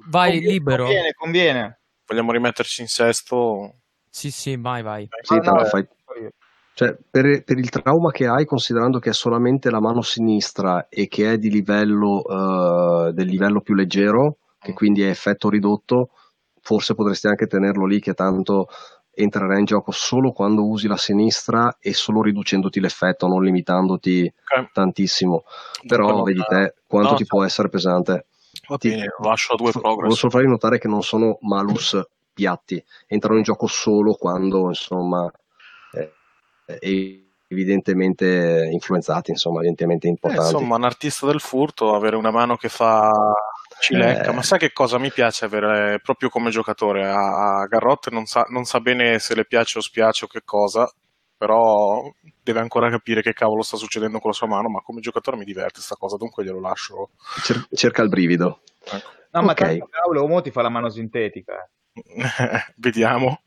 Vai 0.09 0.33
conviene, 0.33 0.53
libero. 0.53 0.85
Conviene, 0.85 1.13
conviene. 1.13 1.81
Vogliamo 2.07 2.33
rimetterci 2.33 2.81
in 2.81 2.89
sesto? 2.89 3.81
Sì, 4.11 4.31
sì, 4.31 4.57
vai, 4.57 4.83
vai. 4.83 5.09
Sì, 5.23 5.39
però 5.39 5.55
no, 5.55 5.65
fai- 5.65 5.87
Cioè, 6.77 6.95
per, 7.11 7.43
per 7.43 7.57
il 7.57 7.71
trauma 7.71 8.11
che 8.11 8.27
hai, 8.27 8.45
considerando 8.45 8.99
che 8.99 9.09
è 9.09 9.15
solamente 9.15 9.71
la 9.71 9.81
mano 9.81 10.03
sinistra 10.03 10.89
e 10.91 11.09
che 11.09 11.33
è 11.33 11.39
di 11.39 11.49
livello, 11.49 12.23
eh, 13.09 13.15
del 13.15 13.29
livello 13.29 13.63
più 13.63 13.73
leggero, 13.73 14.37
che 14.59 14.75
quindi 14.75 15.01
è 15.01 15.09
effetto 15.09 15.49
ridotto, 15.49 16.11
forse 16.61 16.95
potresti 16.95 17.29
anche 17.29 17.47
tenerlo 17.47 17.87
lì 17.87 17.99
che 17.99 18.13
tanto 18.13 18.69
entrerà 19.15 19.59
in 19.59 19.65
gioco 19.65 19.91
solo 19.91 20.33
quando 20.33 20.69
usi 20.69 20.87
la 20.87 20.99
sinistra 20.99 21.79
e 21.81 21.95
solo 21.95 22.21
riducendoti 22.21 22.79
l'effetto, 22.79 23.27
non 23.27 23.43
limitandoti 23.43 24.31
Ok. 24.61 24.73
tantissimo. 24.73 25.45
Però 25.87 26.09
Dunque, 26.09 26.35
vedi 26.35 26.45
te 26.47 26.75
quanto 26.87 27.13
no, 27.13 27.17
ti 27.17 27.25
può 27.25 27.43
essere 27.43 27.71
pesante. 27.71 28.27
Va 28.69 28.77
Ti- 28.77 28.91
bene, 28.91 29.15
lascio 29.23 29.55
a 29.55 29.57
due 29.57 29.71
F- 29.71 29.81
progress. 29.81 29.97
Volevo 29.97 30.15
solo 30.15 30.31
farvi 30.31 30.49
notare 30.49 30.79
che 30.79 30.89
non 30.89 31.03
sono 31.03 31.39
malus 31.41 31.99
piatti, 32.35 32.85
entrano 33.07 33.39
in 33.39 33.45
gioco 33.45 33.67
solo 33.67 34.13
quando, 34.13 34.69
insomma, 34.69 35.33
evidentemente 37.49 38.69
influenzati, 38.73 39.31
insomma, 39.31 39.59
evidentemente 39.59 40.07
Eh, 40.07 40.11
importanti. 40.11 40.53
insomma, 40.53 40.77
un 40.77 40.85
artista 40.85 41.27
del 41.27 41.41
furto, 41.41 41.95
avere 41.95 42.17
una 42.17 42.31
mano 42.31 42.57
che 42.57 42.69
fa 42.69 43.11
cilecca, 43.81 44.31
Eh. 44.31 44.35
ma 44.35 44.43
sai 44.43 44.59
che 44.59 44.73
cosa 44.73 44.99
mi 44.99 45.11
piace 45.13 45.45
avere 45.45 46.01
proprio 46.01 46.29
come 46.29 46.51
giocatore? 46.51 47.07
A, 47.07 47.61
a 47.61 47.67
Garrot 47.67 48.09
non 48.11 48.27
sa, 48.27 48.47
non 48.49 48.65
sa 48.65 48.81
bene 48.81 49.19
se 49.19 49.35
le 49.35 49.45
piace 49.45 49.79
o 49.79 49.81
spiace 49.83 50.25
o 50.25 50.29
che 50.29 50.43
cosa, 50.45 50.91
però 51.37 52.11
deve 52.43 52.61
ancora 52.61 52.89
capire 52.91 53.21
che 53.23 53.33
cavolo 53.35 53.63
sta 53.63 53.77
succedendo 53.77 54.19
con 54.19 54.31
la 54.31 54.37
sua 54.37 54.47
mano, 54.47 54.69
ma 54.69 54.81
come 54.81 55.01
giocatore 55.01 55.37
mi 55.37 55.45
diverte 55.45 55.81
sta 55.81 55.95
cosa, 55.97 56.17
dunque 56.17 56.43
glielo 56.43 56.61
lascio. 56.61 57.11
Cer- 57.43 57.69
cerca 57.75 58.03
il 58.03 58.09
brivido. 58.09 58.63
No, 59.33 59.43
ma 59.43 59.53
Ok. 59.53 59.59
tanto 59.59 59.87
cavolo, 59.91 60.23
Uomo 60.23 60.41
ti 60.41 60.51
fa 60.51 60.63
la 60.63 60.71
mano 60.71 60.89
sintetica. 60.89 61.69
Vediamo. 62.77 63.43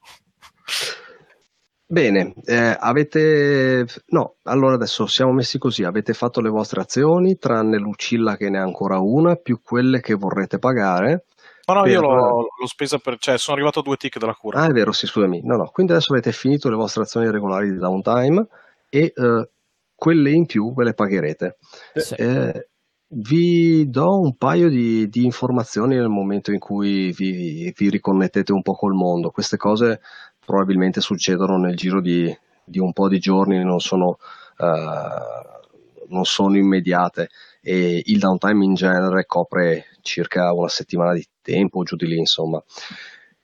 Bene, 1.91 2.35
eh, 2.45 2.77
avete... 2.79 3.83
No, 4.09 4.35
allora 4.43 4.75
adesso 4.75 5.07
siamo 5.07 5.31
messi 5.31 5.57
così, 5.57 5.83
avete 5.83 6.13
fatto 6.13 6.39
le 6.39 6.49
vostre 6.49 6.81
azioni, 6.81 7.39
tranne 7.39 7.79
Lucilla 7.79 8.37
che 8.37 8.47
ne 8.47 8.59
ha 8.59 8.61
ancora 8.61 8.99
una, 8.99 9.37
più 9.37 9.59
quelle 9.63 9.99
che 9.99 10.13
vorrete 10.13 10.59
pagare. 10.59 11.25
No, 11.65 11.73
no, 11.73 11.87
io 11.87 11.99
Per- 12.01 12.09
l'ho, 12.09 12.47
l'ho 12.59 12.67
spesa 12.67 12.99
per... 12.99 13.17
cioè 13.17 13.39
sono 13.39 13.57
arrivato 13.57 13.79
a 13.79 13.81
due 13.81 13.95
tick 13.95 14.19
della 14.19 14.35
cura. 14.35 14.59
Ah, 14.59 14.67
è 14.67 14.71
vero, 14.71 14.91
sì, 14.91 15.07
scusami. 15.07 15.41
No, 15.43 15.55
no, 15.55 15.71
quindi 15.73 15.93
adesso 15.93 16.13
avete 16.13 16.31
finito 16.31 16.69
le 16.69 16.75
vostre 16.75 17.01
azioni 17.01 17.31
regolari 17.31 17.71
di 17.71 17.77
downtime 17.77 18.45
e 18.87 19.11
eh, 19.15 19.49
quelle 19.95 20.29
in 20.29 20.45
più 20.45 20.71
ve 20.75 20.83
le 20.83 20.93
pagherete. 20.93 21.57
Sì. 21.95 22.13
Eh, 22.13 22.67
vi 23.11 23.89
do 23.89 24.19
un 24.19 24.35
paio 24.37 24.69
di, 24.69 25.09
di 25.09 25.25
informazioni 25.25 25.95
nel 25.95 26.09
momento 26.09 26.51
in 26.51 26.59
cui 26.59 27.11
vi, 27.13 27.73
vi 27.75 27.89
riconnettete 27.89 28.51
un 28.51 28.61
po' 28.61 28.73
col 28.73 28.93
mondo. 28.93 29.31
Queste 29.31 29.57
cose 29.57 30.01
probabilmente 30.49 30.99
succedono 30.99 31.57
nel 31.57 31.75
giro 31.75 32.01
di, 32.01 32.35
di 32.65 32.79
un 32.79 32.91
po' 32.91 33.07
di 33.07 33.19
giorni, 33.19 33.63
non 33.63 33.79
sono, 33.79 34.17
eh, 34.57 36.07
non 36.07 36.25
sono 36.25 36.57
immediate 36.57 37.29
e 37.61 38.01
il 38.03 38.17
downtime 38.17 38.65
in 38.65 38.73
genere 38.73 39.27
copre 39.27 39.85
circa 40.01 40.51
una 40.51 40.67
settimana 40.67 41.13
di 41.13 41.23
tempo, 41.43 41.83
giù 41.83 41.95
di 41.95 42.07
lì, 42.07 42.17
insomma. 42.17 42.59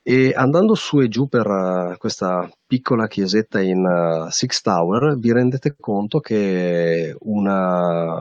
E 0.01 0.33
andando 0.35 0.73
su 0.73 0.99
e 0.99 1.07
giù 1.07 1.27
per 1.27 1.45
eh, 1.45 1.97
questa 1.99 2.49
piccola 2.65 3.05
chiesetta 3.05 3.61
in 3.61 3.85
eh, 3.85 4.31
Six 4.31 4.61
Tower, 4.61 5.15
vi 5.19 5.31
rendete 5.31 5.75
conto 5.79 6.19
che 6.19 7.15
una, 7.19 8.19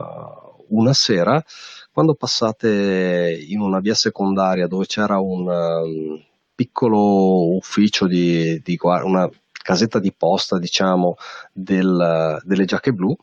una 0.69 0.93
sera, 0.93 1.43
quando 1.91 2.13
passate 2.13 3.35
in 3.47 3.61
una 3.61 3.79
via 3.79 3.95
secondaria 3.95 4.67
dove 4.67 4.85
c'era 4.85 5.19
un 5.19 5.47
um, 5.47 6.23
piccolo 6.55 7.55
ufficio 7.55 8.07
di, 8.07 8.59
di 8.63 8.77
una 8.81 9.29
casetta 9.51 9.99
di 9.99 10.13
posta, 10.13 10.57
diciamo, 10.59 11.15
del- 11.51 12.39
delle 12.43 12.65
giacche 12.65 12.93
blu, 12.93 13.15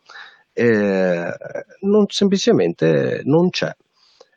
eh, 0.52 1.32
non, 1.80 2.04
semplicemente 2.08 3.22
non 3.24 3.48
c'è. 3.50 3.74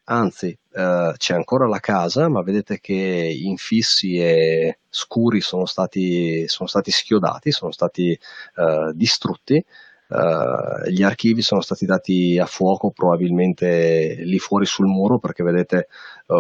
Anzi, 0.08 0.56
eh, 0.74 1.14
c'è 1.18 1.34
ancora 1.34 1.68
la 1.68 1.80
casa, 1.80 2.30
ma 2.30 2.44
vedete 2.44 2.80
che 2.80 2.94
infissi 2.94 4.18
e 4.18 4.80
scuri 4.88 5.42
sono 5.42 5.66
stati, 5.66 6.48
sono 6.48 6.70
stati 6.70 6.92
schiodati, 6.92 7.52
sono 7.52 7.72
stati 7.72 8.12
eh, 8.12 8.92
distrutti. 8.94 9.64
Eh, 10.08 10.92
gli 10.92 11.04
archivi 11.04 11.42
sono 11.42 11.62
stati 11.62 11.86
dati 11.86 12.38
a 12.40 12.46
fuoco, 12.46 12.92
probabilmente 12.92 14.16
lì 14.20 14.38
fuori 14.40 14.66
sul 14.66 14.88
muro, 14.88 15.18
perché 15.20 15.44
vedete 15.44 15.88
eh, 16.28 16.34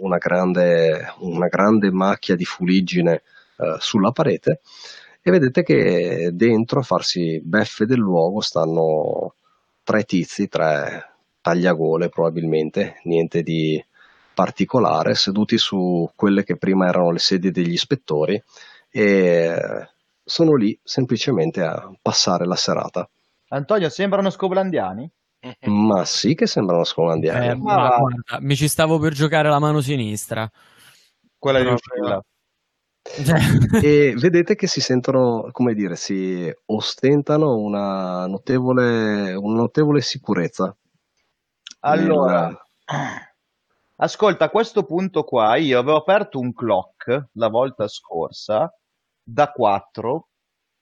una, 0.00 0.18
grande, 0.18 1.12
una 1.20 1.46
grande 1.48 1.90
macchia 1.90 2.34
di 2.36 2.44
fuliggine 2.44 3.22
eh, 3.56 3.76
sulla 3.78 4.10
parete. 4.10 4.60
E 5.22 5.30
vedete 5.30 5.62
che 5.62 6.30
dentro 6.34 6.80
a 6.80 6.82
farsi 6.82 7.40
beffe 7.42 7.86
del 7.86 7.98
luogo 7.98 8.40
stanno 8.40 9.34
tre 9.82 10.04
tizi, 10.04 10.48
tre 10.48 11.12
tagliagole 11.40 12.08
probabilmente, 12.08 13.00
niente 13.04 13.42
di 13.42 13.82
particolare, 14.34 15.14
seduti 15.14 15.56
su 15.56 16.10
quelle 16.14 16.42
che 16.44 16.56
prima 16.56 16.88
erano 16.88 17.10
le 17.12 17.18
sedie 17.20 17.50
degli 17.52 17.72
ispettori 17.72 18.42
e 18.90 19.88
sono 20.24 20.54
lì 20.54 20.78
semplicemente 20.82 21.62
a 21.62 21.90
passare 22.00 22.46
la 22.46 22.56
serata. 22.56 23.08
Antonio, 23.48 23.88
sembrano 23.88 24.30
scoblandiani? 24.30 25.10
Ma 25.66 26.04
sì 26.04 26.34
che 26.34 26.46
sembrano 26.46 26.84
scomandiani. 26.84 27.48
Eh, 27.48 27.54
ma 27.54 27.74
va. 27.76 27.96
guarda, 27.98 28.38
mi 28.40 28.56
ci 28.56 28.68
stavo 28.68 28.98
per 28.98 29.12
giocare 29.12 29.48
la 29.48 29.58
mano 29.58 29.80
sinistra. 29.80 30.50
Quella 31.38 31.58
di 31.58 31.64
Proprio- 31.64 31.94
Lucilla. 31.96 32.24
e 33.82 34.14
vedete 34.16 34.54
che 34.54 34.66
si 34.66 34.80
sentono, 34.80 35.50
come 35.52 35.74
dire, 35.74 35.94
si 35.94 36.50
ostentano 36.66 37.56
una 37.56 38.26
notevole, 38.26 39.34
una 39.34 39.56
notevole 39.56 40.00
sicurezza. 40.00 40.74
Allora, 41.80 42.50
ascolta, 43.96 44.46
a 44.46 44.50
questo 44.50 44.84
punto 44.84 45.22
qua 45.24 45.56
io 45.56 45.78
avevo 45.78 45.98
aperto 45.98 46.38
un 46.38 46.54
clock 46.54 47.28
la 47.32 47.48
volta 47.48 47.86
scorsa 47.88 48.72
da 49.24 49.50
4 49.50 50.28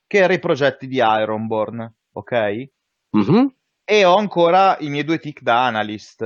che 0.07 0.19
era 0.19 0.33
i 0.35 0.39
progetti 0.41 0.87
di 0.87 0.97
Ironborn, 0.97 1.91
ok? 2.13 2.65
Mhm, 3.11 3.55
E 3.85 4.05
ho 4.05 4.17
ancora 4.17 4.77
i 4.81 4.89
miei 4.91 5.05
due 5.05 5.19
tick 5.19 5.41
da 5.41 5.67
analyst. 5.67 6.23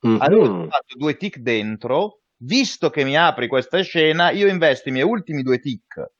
mhm. 0.00 0.16
Allora 0.20 0.50
ho 0.50 0.68
fatto 0.68 0.96
due 0.96 1.16
tick 1.16 1.38
dentro, 1.38 2.22
visto 2.38 2.90
che 2.90 3.04
mi 3.04 3.16
apri 3.16 3.46
questa 3.46 3.80
scena, 3.82 4.30
io 4.30 4.48
investo 4.48 4.88
i 4.88 4.92
miei 4.92 5.04
ultimi 5.06 5.42
due 5.42 5.60
tick 5.60 6.10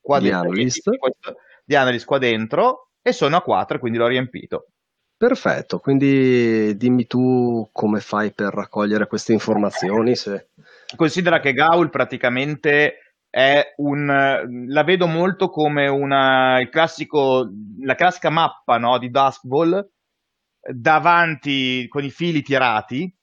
qua 0.00 0.18
Di 0.18 0.28
dentro, 0.28 0.50
analyst. 0.50 0.90
questo- 0.96 1.36
di 1.64 1.74
analyst 1.74 2.04
qua 2.06 2.18
dentro 2.18 2.90
e 3.00 3.12
sono 3.12 3.36
a 3.36 3.42
4, 3.42 3.78
quindi 3.78 3.98
l'ho 3.98 4.06
riempito. 4.06 4.66
Perfetto, 5.16 5.78
quindi 5.78 6.76
dimmi 6.76 7.06
tu 7.06 7.66
come 7.72 8.00
fai 8.00 8.32
per 8.34 8.52
raccogliere 8.52 9.06
queste 9.06 9.32
informazioni. 9.32 10.14
Se... 10.14 10.50
Considera 10.94 11.40
che 11.40 11.54
Gaul 11.54 11.88
praticamente 11.88 13.05
è 13.36 13.74
un 13.76 14.06
la 14.68 14.82
vedo 14.82 15.06
molto 15.06 15.50
come 15.50 15.88
una 15.88 16.58
il 16.58 16.70
classico 16.70 17.46
la 17.82 17.94
classica 17.94 18.30
mappa 18.30 18.78
no, 18.78 18.96
di 18.96 19.10
Dusk 19.10 19.44
Ball 19.46 19.86
davanti 20.58 21.86
con 21.88 22.02
i 22.02 22.08
fili 22.08 22.40
tirati 22.40 23.14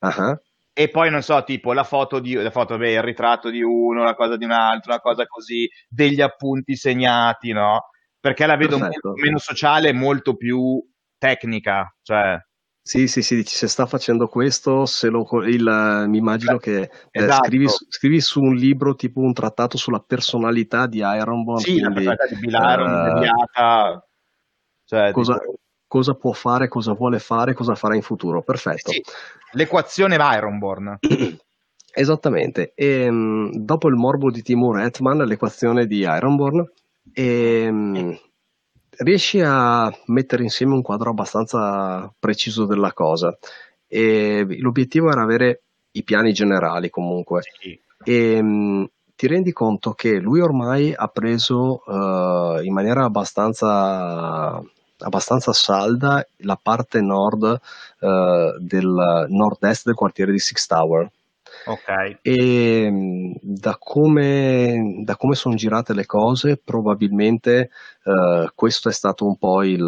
Ah, 0.00 0.38
e 0.74 0.90
poi 0.90 1.10
non 1.10 1.22
so, 1.22 1.42
tipo 1.42 1.72
la 1.72 1.84
foto 1.84 2.18
di 2.18 2.34
la 2.34 2.50
foto, 2.50 2.76
beh, 2.76 2.92
il 2.92 3.02
ritratto 3.02 3.48
di 3.48 3.62
uno, 3.62 4.04
la 4.04 4.14
cosa 4.14 4.36
di 4.36 4.44
un 4.44 4.50
altro, 4.50 4.92
una 4.92 5.00
cosa 5.00 5.24
così, 5.26 5.66
degli 5.88 6.20
appunti 6.20 6.76
segnati, 6.76 7.52
no? 7.52 7.88
Perché 8.20 8.44
la 8.44 8.56
vedo 8.56 8.76
Perfetto. 8.76 9.08
molto 9.08 9.22
meno 9.22 9.38
sociale 9.38 9.88
e 9.88 9.92
molto 9.94 10.36
più 10.36 10.78
tecnica, 11.16 11.96
cioè 12.02 12.38
Sì, 12.86 13.08
sì, 13.08 13.20
sì, 13.20 13.34
dici, 13.34 13.56
se 13.56 13.66
sta 13.66 13.84
facendo 13.84 14.28
questo, 14.28 14.86
se 14.86 15.08
lo, 15.08 15.26
il, 15.42 16.04
mi 16.06 16.18
immagino 16.18 16.56
che 16.56 16.82
eh, 16.82 16.90
Esatto. 17.10 17.46
scrivi, 17.46 17.68
su- 17.68 17.84
scrivi 17.88 18.20
su 18.20 18.40
un 18.40 18.54
libro 18.54 18.94
tipo 18.94 19.18
un 19.18 19.32
trattato 19.32 19.76
sulla 19.76 19.98
personalità 19.98 20.86
di 20.86 20.98
Ironborn, 20.98 21.58
sì, 21.58 21.80
la 21.80 21.90
quindi 21.90 22.04
personalità 22.04 22.26
di 22.32 22.40
Bilaron, 22.40 22.88
eh, 22.88 23.10
immediata, 23.10 24.06
cioè, 24.84 25.10
cosa, 25.10 25.36
tipo- 25.36 25.54
cosa 25.88 26.14
può 26.14 26.30
fare, 26.30 26.68
cosa 26.68 26.92
vuole 26.92 27.18
fare, 27.18 27.54
cosa 27.54 27.74
farà 27.74 27.96
in 27.96 28.02
futuro. 28.02 28.42
Perfetto. 28.42 28.92
sì, 28.92 29.02
l'equazione 29.54 30.14
Ironborn. 30.14 30.98
Esattamente. 31.92 32.70
E, 32.76 33.10
mh, 33.10 33.64
dopo 33.64 33.88
il 33.88 33.96
morbo 33.96 34.30
di 34.30 34.42
Timur 34.42 34.78
Hetman, 34.78 35.24
l'equazione 35.24 35.86
di 35.86 36.06
Ironborn, 36.06 36.64
e, 37.12 37.68
mh, 37.68 38.18
riesci 38.98 39.40
a 39.40 39.92
mettere 40.06 40.42
insieme 40.42 40.74
un 40.74 40.82
quadro 40.82 41.10
abbastanza 41.10 42.12
preciso 42.18 42.66
della 42.66 42.92
cosa. 42.92 43.36
E 43.86 44.44
l'obiettivo 44.58 45.10
era 45.10 45.22
avere 45.22 45.62
i 45.92 46.02
piani 46.02 46.32
generali 46.32 46.90
comunque. 46.90 47.42
Sì. 47.60 47.78
E 48.04 48.42
mh, 48.42 48.90
ti 49.14 49.26
rendi 49.26 49.52
conto 49.52 49.92
che 49.92 50.18
lui 50.18 50.40
ormai 50.40 50.92
ha 50.94 51.08
preso 51.08 51.82
eh, 51.86 52.64
in 52.64 52.72
maniera 52.72 53.04
abbastanza, 53.04 54.62
abbastanza 54.98 55.52
salda 55.52 56.26
la 56.38 56.58
parte 56.60 57.00
nord 57.00 57.60
eh, 58.00 58.54
del 58.58 59.26
nord-est 59.28 59.86
del 59.86 59.94
quartiere 59.94 60.32
di 60.32 60.38
Six 60.38 60.66
Tower 60.66 61.10
Ok. 61.68 62.18
e 62.22 62.90
mh, 62.90 63.38
da 63.42 63.76
come, 63.78 65.02
da 65.04 65.16
come 65.16 65.34
sono 65.34 65.56
girate 65.56 65.94
le 65.94 66.06
cose 66.06 66.60
probabilmente 66.62 67.70
eh, 68.04 68.50
questo 68.54 68.88
è 68.88 68.92
stato 68.92 69.26
un 69.26 69.36
po' 69.36 69.64
il, 69.64 69.82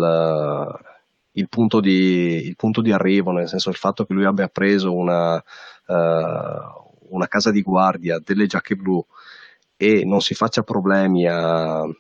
il 1.32 1.48
punto 1.48 1.80
di, 1.80 2.46
il 2.46 2.56
punto 2.56 2.80
di 2.80 2.92
arrivo, 2.92 3.30
nel 3.30 3.48
senso 3.48 3.70
il 3.70 3.76
fatto 3.76 4.04
che 4.04 4.12
lui 4.12 4.24
abbia 4.24 4.48
preso 4.48 4.92
una, 4.92 5.36
eh, 5.38 6.56
una 7.10 7.28
casa 7.28 7.50
di 7.52 7.62
guardia, 7.62 8.20
delle 8.22 8.46
giacche 8.46 8.74
blu 8.74 9.04
e 9.76 10.04
non 10.04 10.20
si 10.20 10.34
faccia 10.34 10.62
problemi 10.62 11.26
a, 11.28 11.80
a 11.80 11.92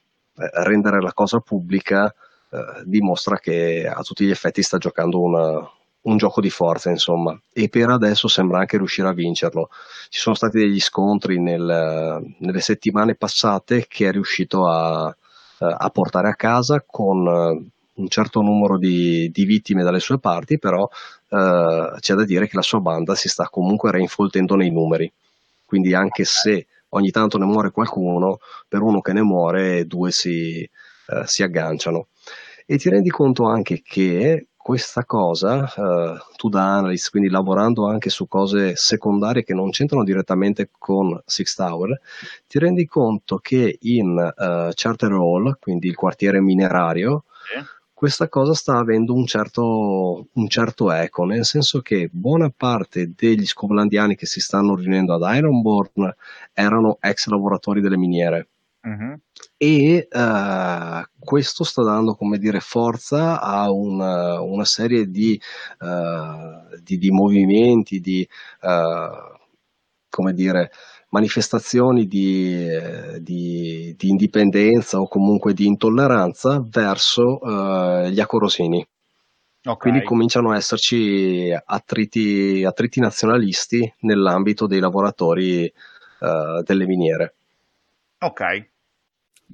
rendere 0.64 1.00
la 1.00 1.12
cosa 1.12 1.38
pubblica, 1.38 2.12
eh, 2.50 2.82
dimostra 2.84 3.38
che 3.38 3.86
a 3.86 4.02
tutti 4.02 4.24
gli 4.24 4.30
effetti 4.30 4.62
sta 4.62 4.78
giocando 4.78 5.20
una, 5.20 5.70
un 6.08 6.16
gioco 6.16 6.40
di 6.40 6.50
forza, 6.50 6.90
insomma, 6.90 7.38
e 7.52 7.68
per 7.68 7.90
adesso 7.90 8.28
sembra 8.28 8.60
anche 8.60 8.78
riuscire 8.78 9.08
a 9.08 9.12
vincerlo. 9.12 9.68
Ci 10.08 10.18
sono 10.18 10.34
stati 10.34 10.58
degli 10.58 10.80
scontri 10.80 11.38
nel, 11.40 12.34
nelle 12.38 12.60
settimane 12.60 13.14
passate 13.14 13.86
che 13.86 14.08
è 14.08 14.12
riuscito 14.12 14.66
a, 14.66 15.06
a 15.58 15.90
portare 15.90 16.28
a 16.28 16.34
casa 16.34 16.82
con 16.86 17.70
un 17.98 18.08
certo 18.08 18.40
numero 18.40 18.78
di, 18.78 19.30
di, 19.30 19.44
vittime 19.44 19.82
dalle 19.82 20.00
sue 20.00 20.18
parti, 20.18 20.58
però 20.58 20.88
eh, 21.30 21.92
c'è 21.98 22.14
da 22.14 22.24
dire 22.24 22.46
che 22.46 22.56
la 22.56 22.62
sua 22.62 22.80
banda 22.80 23.14
si 23.14 23.28
sta 23.28 23.48
comunque 23.48 23.90
reinfoltendo 23.90 24.54
nei 24.54 24.70
numeri. 24.70 25.12
Quindi 25.64 25.94
anche 25.94 26.24
se 26.24 26.66
ogni 26.90 27.10
tanto 27.10 27.38
ne 27.38 27.44
muore 27.44 27.70
qualcuno, 27.70 28.38
per 28.66 28.80
uno 28.82 29.00
che 29.00 29.12
ne 29.12 29.22
muore 29.22 29.84
due 29.86 30.10
si, 30.10 30.60
eh, 30.62 31.22
si 31.26 31.42
agganciano. 31.42 32.06
E 32.64 32.78
ti 32.78 32.88
rendi 32.88 33.10
conto 33.10 33.46
anche 33.46 33.82
che 33.82 34.47
questa 34.68 35.06
cosa, 35.06 35.62
uh, 35.76 36.18
tu 36.36 36.50
da 36.50 36.76
analyst, 36.76 37.08
quindi 37.08 37.30
lavorando 37.30 37.88
anche 37.88 38.10
su 38.10 38.28
cose 38.28 38.76
secondarie 38.76 39.42
che 39.42 39.54
non 39.54 39.70
c'entrano 39.70 40.04
direttamente 40.04 40.68
con 40.76 41.18
Six 41.24 41.54
Tower, 41.54 41.98
ti 42.46 42.58
rendi 42.58 42.84
conto 42.84 43.38
che 43.38 43.78
in 43.80 44.10
uh, 44.10 44.70
Charter 44.74 45.12
Hall, 45.12 45.56
quindi 45.58 45.88
il 45.88 45.94
quartiere 45.94 46.42
minerario, 46.42 47.24
sì. 47.50 47.64
questa 47.94 48.28
cosa 48.28 48.52
sta 48.52 48.76
avendo 48.76 49.14
un 49.14 49.24
certo, 49.24 50.26
un 50.30 50.48
certo 50.48 50.92
eco, 50.92 51.24
nel 51.24 51.46
senso 51.46 51.80
che 51.80 52.10
buona 52.12 52.52
parte 52.54 53.14
degli 53.16 53.46
scoblandiani 53.46 54.16
che 54.16 54.26
si 54.26 54.40
stanno 54.40 54.74
riunendo 54.74 55.14
ad 55.14 55.34
Ironborn 55.34 56.14
erano 56.52 56.98
ex 57.00 57.28
lavoratori 57.28 57.80
delle 57.80 57.96
miniere 57.96 58.48
Uh-huh. 58.88 59.20
E 59.56 60.08
uh, 60.10 61.17
questo 61.28 61.62
sta 61.62 61.82
dando, 61.82 62.14
come 62.14 62.38
dire, 62.38 62.58
forza 62.58 63.38
a 63.38 63.70
una, 63.70 64.40
una 64.40 64.64
serie 64.64 65.10
di, 65.10 65.38
uh, 65.80 66.80
di, 66.82 66.96
di, 66.96 67.10
movimenti, 67.10 68.00
di, 68.00 68.26
uh, 68.62 69.36
come 70.08 70.32
dire, 70.32 70.70
manifestazioni 71.10 72.06
di, 72.06 72.66
di, 73.20 73.94
di, 73.94 74.08
indipendenza 74.08 75.00
o 75.00 75.06
comunque 75.06 75.52
di 75.52 75.66
intolleranza 75.66 76.64
verso 76.66 77.40
gli 78.08 78.20
acorosini. 78.20 78.86
Okay. 79.64 79.76
Quindi 79.76 80.02
cominciano 80.04 80.52
a 80.52 80.56
esserci 80.56 81.54
attriti, 81.62 82.64
attriti 82.64 83.00
nazionalisti 83.00 83.94
nell'ambito 84.00 84.66
dei 84.66 84.80
lavoratori 84.80 85.70
delle 86.64 86.86
miniere. 86.86 87.34
Ok. 88.20 88.68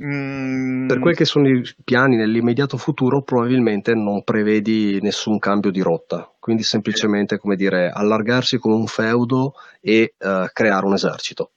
Mm. 0.02 0.88
Per 0.88 0.98
quel 0.98 1.14
che 1.14 1.24
sono 1.24 1.48
i 1.48 1.62
piani 1.84 2.16
nell'immediato 2.16 2.76
futuro, 2.76 3.22
probabilmente 3.22 3.94
non 3.94 4.24
prevedi 4.24 4.98
nessun 5.00 5.38
cambio 5.38 5.70
di 5.70 5.80
rotta, 5.80 6.34
quindi 6.40 6.64
semplicemente 6.64 7.38
come 7.38 7.54
dire 7.54 7.90
allargarsi 7.90 8.58
come 8.58 8.74
un 8.74 8.86
feudo 8.86 9.54
e 9.80 10.14
uh, 10.18 10.46
creare 10.52 10.86
un 10.86 10.94
esercito. 10.94 11.52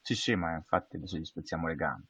Sì, 0.00 0.14
sì, 0.14 0.34
ma 0.36 0.54
infatti 0.54 0.96
adesso 0.96 1.18
gli 1.18 1.24
spezziamo 1.24 1.66
le 1.66 1.74
gambe. 1.74 2.06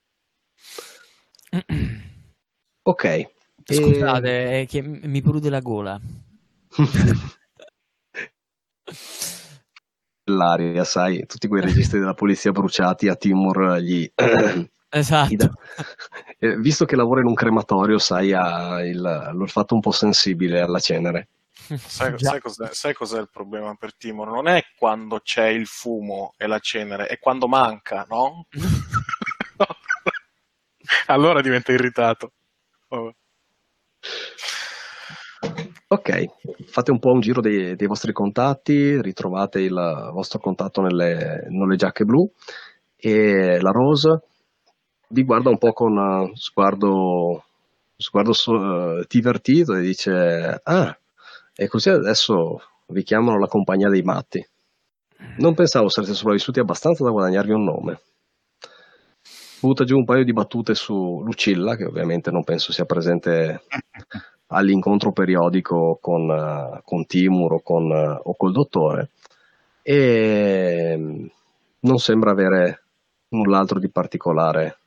ok. 2.82 3.30
Scusate, 3.64 4.60
e... 4.60 4.66
che 4.66 4.82
mi 4.82 5.20
prude 5.20 5.50
la 5.50 5.60
gola. 5.60 6.00
L'aria, 10.28 10.84
sai, 10.84 11.24
tutti 11.26 11.48
quei 11.48 11.62
registri 11.62 11.98
della 11.98 12.14
polizia 12.14 12.52
bruciati 12.52 13.08
a 13.08 13.16
Timur 13.16 13.78
gli 13.78 14.08
Esatto. 14.88 15.52
Eh, 16.38 16.54
visto 16.58 16.84
che 16.84 16.96
lavora 16.96 17.22
in 17.22 17.28
un 17.28 17.34
crematorio, 17.34 17.96
sai, 17.96 18.34
ha 18.34 18.84
il, 18.84 19.00
l'olfatto 19.32 19.74
un 19.74 19.80
po' 19.80 19.90
sensibile 19.90 20.60
alla 20.60 20.80
cenere. 20.80 21.28
Sai, 21.54 22.18
sai, 22.18 22.40
cos'è, 22.40 22.74
sai, 22.74 22.92
cos'è, 22.92 23.20
il 23.20 23.30
problema 23.32 23.74
per 23.74 23.96
Timor? 23.96 24.28
Non 24.28 24.46
è 24.46 24.62
quando 24.76 25.20
c'è 25.20 25.46
il 25.46 25.66
fumo 25.66 26.34
e 26.36 26.46
la 26.46 26.58
cenere, 26.58 27.06
è 27.06 27.18
quando 27.18 27.48
manca, 27.48 28.04
no? 28.10 28.48
allora 31.06 31.40
diventa 31.40 31.72
irritato. 31.72 32.32
Oh. 32.88 33.14
Ok, 35.88 36.24
fate 36.66 36.90
un 36.90 36.98
po' 36.98 37.12
un 37.12 37.20
giro 37.20 37.40
dei, 37.40 37.76
dei, 37.76 37.86
vostri 37.86 38.12
contatti, 38.12 39.00
ritrovate 39.00 39.60
il 39.60 40.10
vostro 40.12 40.38
contatto 40.38 40.82
nelle, 40.82 41.46
nelle 41.48 41.76
giacche 41.76 42.04
blu 42.04 42.30
e 42.94 43.58
la 43.58 43.70
Rose 43.70 44.20
vi 45.08 45.24
guarda 45.24 45.50
un 45.50 45.58
po' 45.58 45.72
con 45.72 45.96
uh, 45.96 46.34
sguardo, 46.34 47.44
sguardo 47.96 48.32
uh, 48.46 49.04
divertito 49.08 49.74
e 49.74 49.80
dice 49.80 50.60
ah, 50.62 50.98
e 51.54 51.68
così 51.68 51.90
adesso 51.90 52.60
vi 52.88 53.02
chiamano 53.02 53.38
la 53.38 53.46
compagnia 53.46 53.88
dei 53.88 54.02
matti. 54.02 54.46
Non 55.38 55.54
pensavo 55.54 55.88
sareste 55.88 56.14
sopravvissuti 56.14 56.60
abbastanza 56.60 57.04
da 57.04 57.10
guadagnarvi 57.10 57.52
un 57.52 57.64
nome. 57.64 58.00
Butta 59.60 59.84
giù 59.84 59.96
un 59.96 60.04
paio 60.04 60.24
di 60.24 60.32
battute 60.32 60.74
su 60.74 61.22
Lucilla, 61.24 61.76
che 61.76 61.84
ovviamente 61.86 62.30
non 62.30 62.44
penso 62.44 62.72
sia 62.72 62.84
presente 62.84 63.62
all'incontro 64.48 65.12
periodico 65.12 65.98
con, 66.00 66.28
uh, 66.28 66.80
con 66.84 67.06
Timur 67.06 67.54
o, 67.54 67.60
con, 67.60 67.90
o 67.90 68.34
col 68.36 68.52
dottore, 68.52 69.10
e 69.82 70.94
mm, 70.96 71.26
non 71.80 71.98
sembra 71.98 72.32
avere 72.32 72.82
null'altro 73.28 73.78
di 73.78 73.88
particolare 73.88 74.78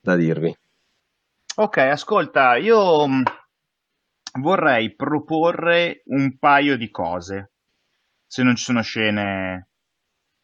da 0.00 0.16
dirvi. 0.16 0.56
Ok, 1.56 1.76
ascolta, 1.78 2.56
io 2.56 3.06
mm, 3.06 3.22
vorrei 4.40 4.94
proporre 4.94 6.02
un 6.06 6.38
paio 6.38 6.76
di 6.76 6.90
cose, 6.90 7.52
se 8.26 8.42
non 8.42 8.56
ci 8.56 8.64
sono 8.64 8.82
scene... 8.82 9.68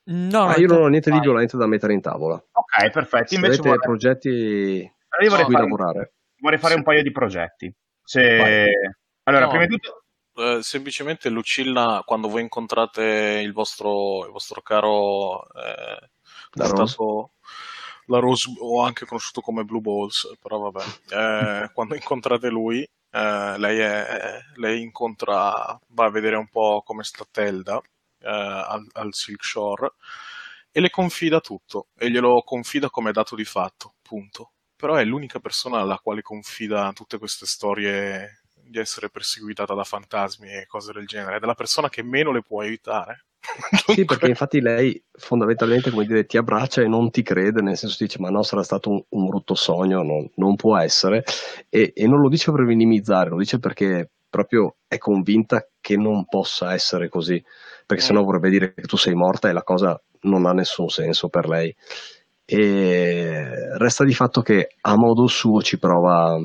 No, 0.07 0.49
ah, 0.49 0.57
io 0.57 0.67
non 0.67 0.83
ho 0.83 0.89
niente 0.89 1.11
di 1.11 1.21
violento 1.21 1.57
da 1.57 1.67
mettere 1.67 1.95
in 1.95 2.03
tavola. 2.03 2.35
Ok, 2.35 2.91
perfetto. 2.91 3.29
Se 3.29 3.35
Invece 3.37 3.55
avete 3.55 3.69
vorrei... 3.69 3.81
progetti 3.81 4.93
io 5.23 5.31
vorrei 5.31 5.47
fare, 5.47 5.63
lavorare. 5.63 6.13
Vorrei 6.39 6.59
fare 6.59 6.75
un 6.75 6.83
paio 6.83 7.03
di 7.03 7.13
progetti. 7.13 7.73
Se... 8.03 8.67
Allora, 9.25 9.45
no. 9.45 9.51
prima 9.51 9.67
di 9.67 9.79
tutto... 9.79 10.03
Eh, 10.37 10.63
semplicemente 10.63 11.29
Lucilla, 11.29 12.03
quando 12.05 12.29
voi 12.29 12.43
incontrate 12.43 13.41
il 13.43 13.53
vostro, 13.53 14.27
il 14.27 14.33
vostro 14.33 14.63
caro 14.63 15.45
eh, 15.55 16.11
la 18.07 18.19
Rose 18.19 18.53
ho 18.59 18.83
anche 18.83 19.07
conosciuto 19.07 19.41
come 19.41 19.65
Blue 19.65 19.81
Balls, 19.81 20.37
però 20.41 20.59
vabbè, 20.59 20.85
eh, 21.11 21.71
quando 21.75 21.95
incontrate 21.95 22.49
lui, 22.49 22.83
eh, 22.83 23.59
lei, 23.59 23.79
è, 23.79 24.39
lei, 24.57 24.83
incontra, 24.83 25.79
va 25.89 26.05
a 26.05 26.11
vedere 26.11 26.37
un 26.37 26.49
po' 26.49 26.83
come 26.85 27.05
sta 27.05 27.27
Telda 27.31 27.81
eh, 28.21 28.29
al, 28.29 28.87
al 28.93 29.15
Silk 29.15 29.45
Shore 29.45 29.93
e 30.73 30.81
le 30.81 30.91
confida 30.91 31.41
tutto 31.41 31.89
e 31.97 32.11
glielo 32.11 32.43
confida 32.43 32.91
come 32.91 33.13
dato 33.13 33.37
di 33.37 33.45
fatto, 33.45 33.95
punto. 34.03 34.53
Però 34.77 34.95
è 34.97 35.05
l'unica 35.05 35.39
persona 35.39 35.79
alla 35.81 35.99
quale 35.99 36.21
confida 36.23 36.93
tutte 36.93 37.19
queste 37.19 37.47
storie 37.47 38.43
di 38.55 38.79
essere 38.79 39.09
perseguitata 39.11 39.75
da 39.75 39.85
fantasmi 39.85 40.51
e 40.51 40.67
cose 40.67 40.93
del 40.93 41.07
genere, 41.07 41.37
è 41.37 41.41
la 41.41 41.55
persona 41.55 41.89
che 41.89 42.03
meno 42.03 42.33
le 42.33 42.43
può 42.43 42.61
aiutare. 42.61 43.27
Sì, 43.87 44.05
perché 44.05 44.27
infatti 44.27 44.61
lei 44.61 45.01
fondamentalmente, 45.13 45.91
come 45.91 46.07
dire, 46.07 46.27
ti 46.27 46.37
abbraccia 46.37 46.83
e 46.83 46.89
non 46.89 47.11
ti 47.11 47.23
crede, 47.23 47.61
nel 47.61 47.77
senso 47.77 47.97
dice 47.99 48.19
ma 48.19 48.31
no, 48.31 48.43
sarà 48.43 48.63
stato 48.63 48.91
un, 48.91 49.03
un 49.11 49.27
brutto 49.27 49.55
sogno, 49.55 50.03
non, 50.03 50.29
non 50.37 50.57
può 50.57 50.77
essere, 50.79 51.25
e, 51.69 51.93
e, 51.95 52.07
non 52.07 52.21
lo 52.21 52.29
dice 52.29 52.51
per 52.51 52.63
minimizzare, 52.63 53.31
lo 53.31 53.39
dice 53.39 53.59
perché 53.59 54.11
proprio 54.29 54.77
è 54.89 54.99
convinta 54.99 55.67
che 55.81 55.97
non 55.97 56.25
possa 56.27 56.73
essere 56.73 57.09
così, 57.09 57.43
perché 57.87 58.03
mm. 58.03 58.07
sennò 58.07 58.23
vorrebbe 58.23 58.51
dire 58.51 58.75
che 58.75 58.83
tu 58.83 58.97
sei 58.97 59.15
morta 59.15 59.49
e 59.49 59.53
la 59.53 59.63
cosa 59.63 60.01
non 60.23 60.47
ha 60.47 60.53
nessun 60.53 60.89
senso 60.89 61.29
per 61.29 61.49
lei. 61.49 61.75
E 62.47 63.77
resta 63.79 64.05
di 64.05 64.13
fatto 64.13 64.43
che 64.43 64.75
a 64.81 64.97
modo 64.97 65.27
suo 65.27 65.63
ci 65.63 65.79
prova, 65.79 66.39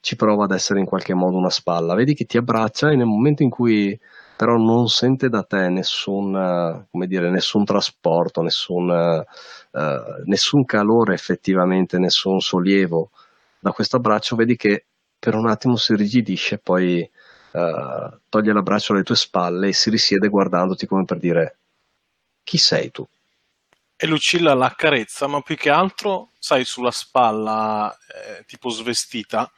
ci 0.00 0.16
prova 0.16 0.44
ad 0.44 0.52
essere 0.52 0.80
in 0.80 0.86
qualche 0.86 1.14
modo 1.14 1.36
una 1.36 1.50
spalla. 1.50 1.94
Vedi 1.94 2.14
che 2.14 2.24
ti 2.24 2.38
abbraccia 2.38 2.90
e 2.90 2.96
nel 2.96 3.06
momento 3.06 3.42
in 3.42 3.50
cui 3.50 3.98
però 4.36 4.56
non 4.56 4.88
sente 4.88 5.28
da 5.28 5.42
te 5.42 5.68
nessun, 5.68 6.86
come 6.90 7.06
dire, 7.06 7.30
nessun 7.30 7.64
trasporto, 7.64 8.42
nessun, 8.42 8.88
uh, 8.88 10.22
nessun 10.24 10.64
calore 10.64 11.14
effettivamente, 11.14 11.98
nessun 11.98 12.40
sollievo 12.40 13.10
da 13.58 13.72
questo 13.72 13.96
abbraccio, 13.96 14.36
vedi 14.36 14.56
che 14.56 14.84
per 15.18 15.34
un 15.34 15.48
attimo 15.48 15.76
si 15.76 15.96
rigidisce, 15.96 16.58
poi 16.58 17.08
uh, 17.52 18.18
toglie 18.28 18.52
l'abbraccio 18.52 18.92
alle 18.92 19.02
tue 19.02 19.16
spalle 19.16 19.68
e 19.68 19.72
si 19.72 19.88
risiede 19.90 20.28
guardandoti 20.28 20.86
come 20.86 21.04
per 21.04 21.18
dire 21.18 21.56
chi 22.44 22.58
sei 22.58 22.90
tu? 22.90 23.06
E 23.98 24.06
Lucilla 24.06 24.52
la 24.52 24.66
accarezza, 24.66 25.26
ma 25.26 25.40
più 25.40 25.56
che 25.56 25.70
altro, 25.70 26.28
sai, 26.38 26.64
sulla 26.66 26.90
spalla, 26.90 27.90
eh, 28.14 28.44
tipo 28.44 28.68
svestita, 28.68 29.50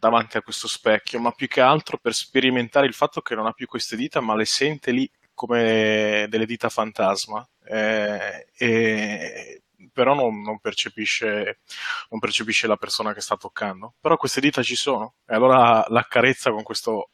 davanti 0.00 0.36
a 0.36 0.42
questo 0.42 0.66
specchio, 0.66 1.20
ma 1.20 1.30
più 1.30 1.46
che 1.46 1.60
altro 1.60 1.98
per 1.98 2.14
sperimentare 2.14 2.86
il 2.86 2.94
fatto 2.94 3.20
che 3.20 3.34
non 3.34 3.46
ha 3.46 3.52
più 3.52 3.66
queste 3.66 3.96
dita, 3.96 4.20
ma 4.20 4.34
le 4.34 4.46
sente 4.46 4.90
lì 4.90 5.08
come 5.34 6.26
delle 6.28 6.46
dita 6.46 6.68
fantasma. 6.68 7.46
Eh, 7.64 8.48
e, 8.56 9.62
però 9.92 10.14
non, 10.14 10.40
non, 10.40 10.58
percepisce, 10.58 11.60
non, 12.08 12.18
percepisce, 12.18 12.66
la 12.66 12.76
persona 12.76 13.12
che 13.12 13.20
sta 13.20 13.36
toccando. 13.36 13.94
Però 14.00 14.16
queste 14.16 14.40
dita 14.40 14.62
ci 14.62 14.74
sono, 14.74 15.14
e 15.26 15.34
allora 15.34 15.84
l'accarezza 15.88 16.50
con 16.50 16.62
questo 16.62 17.10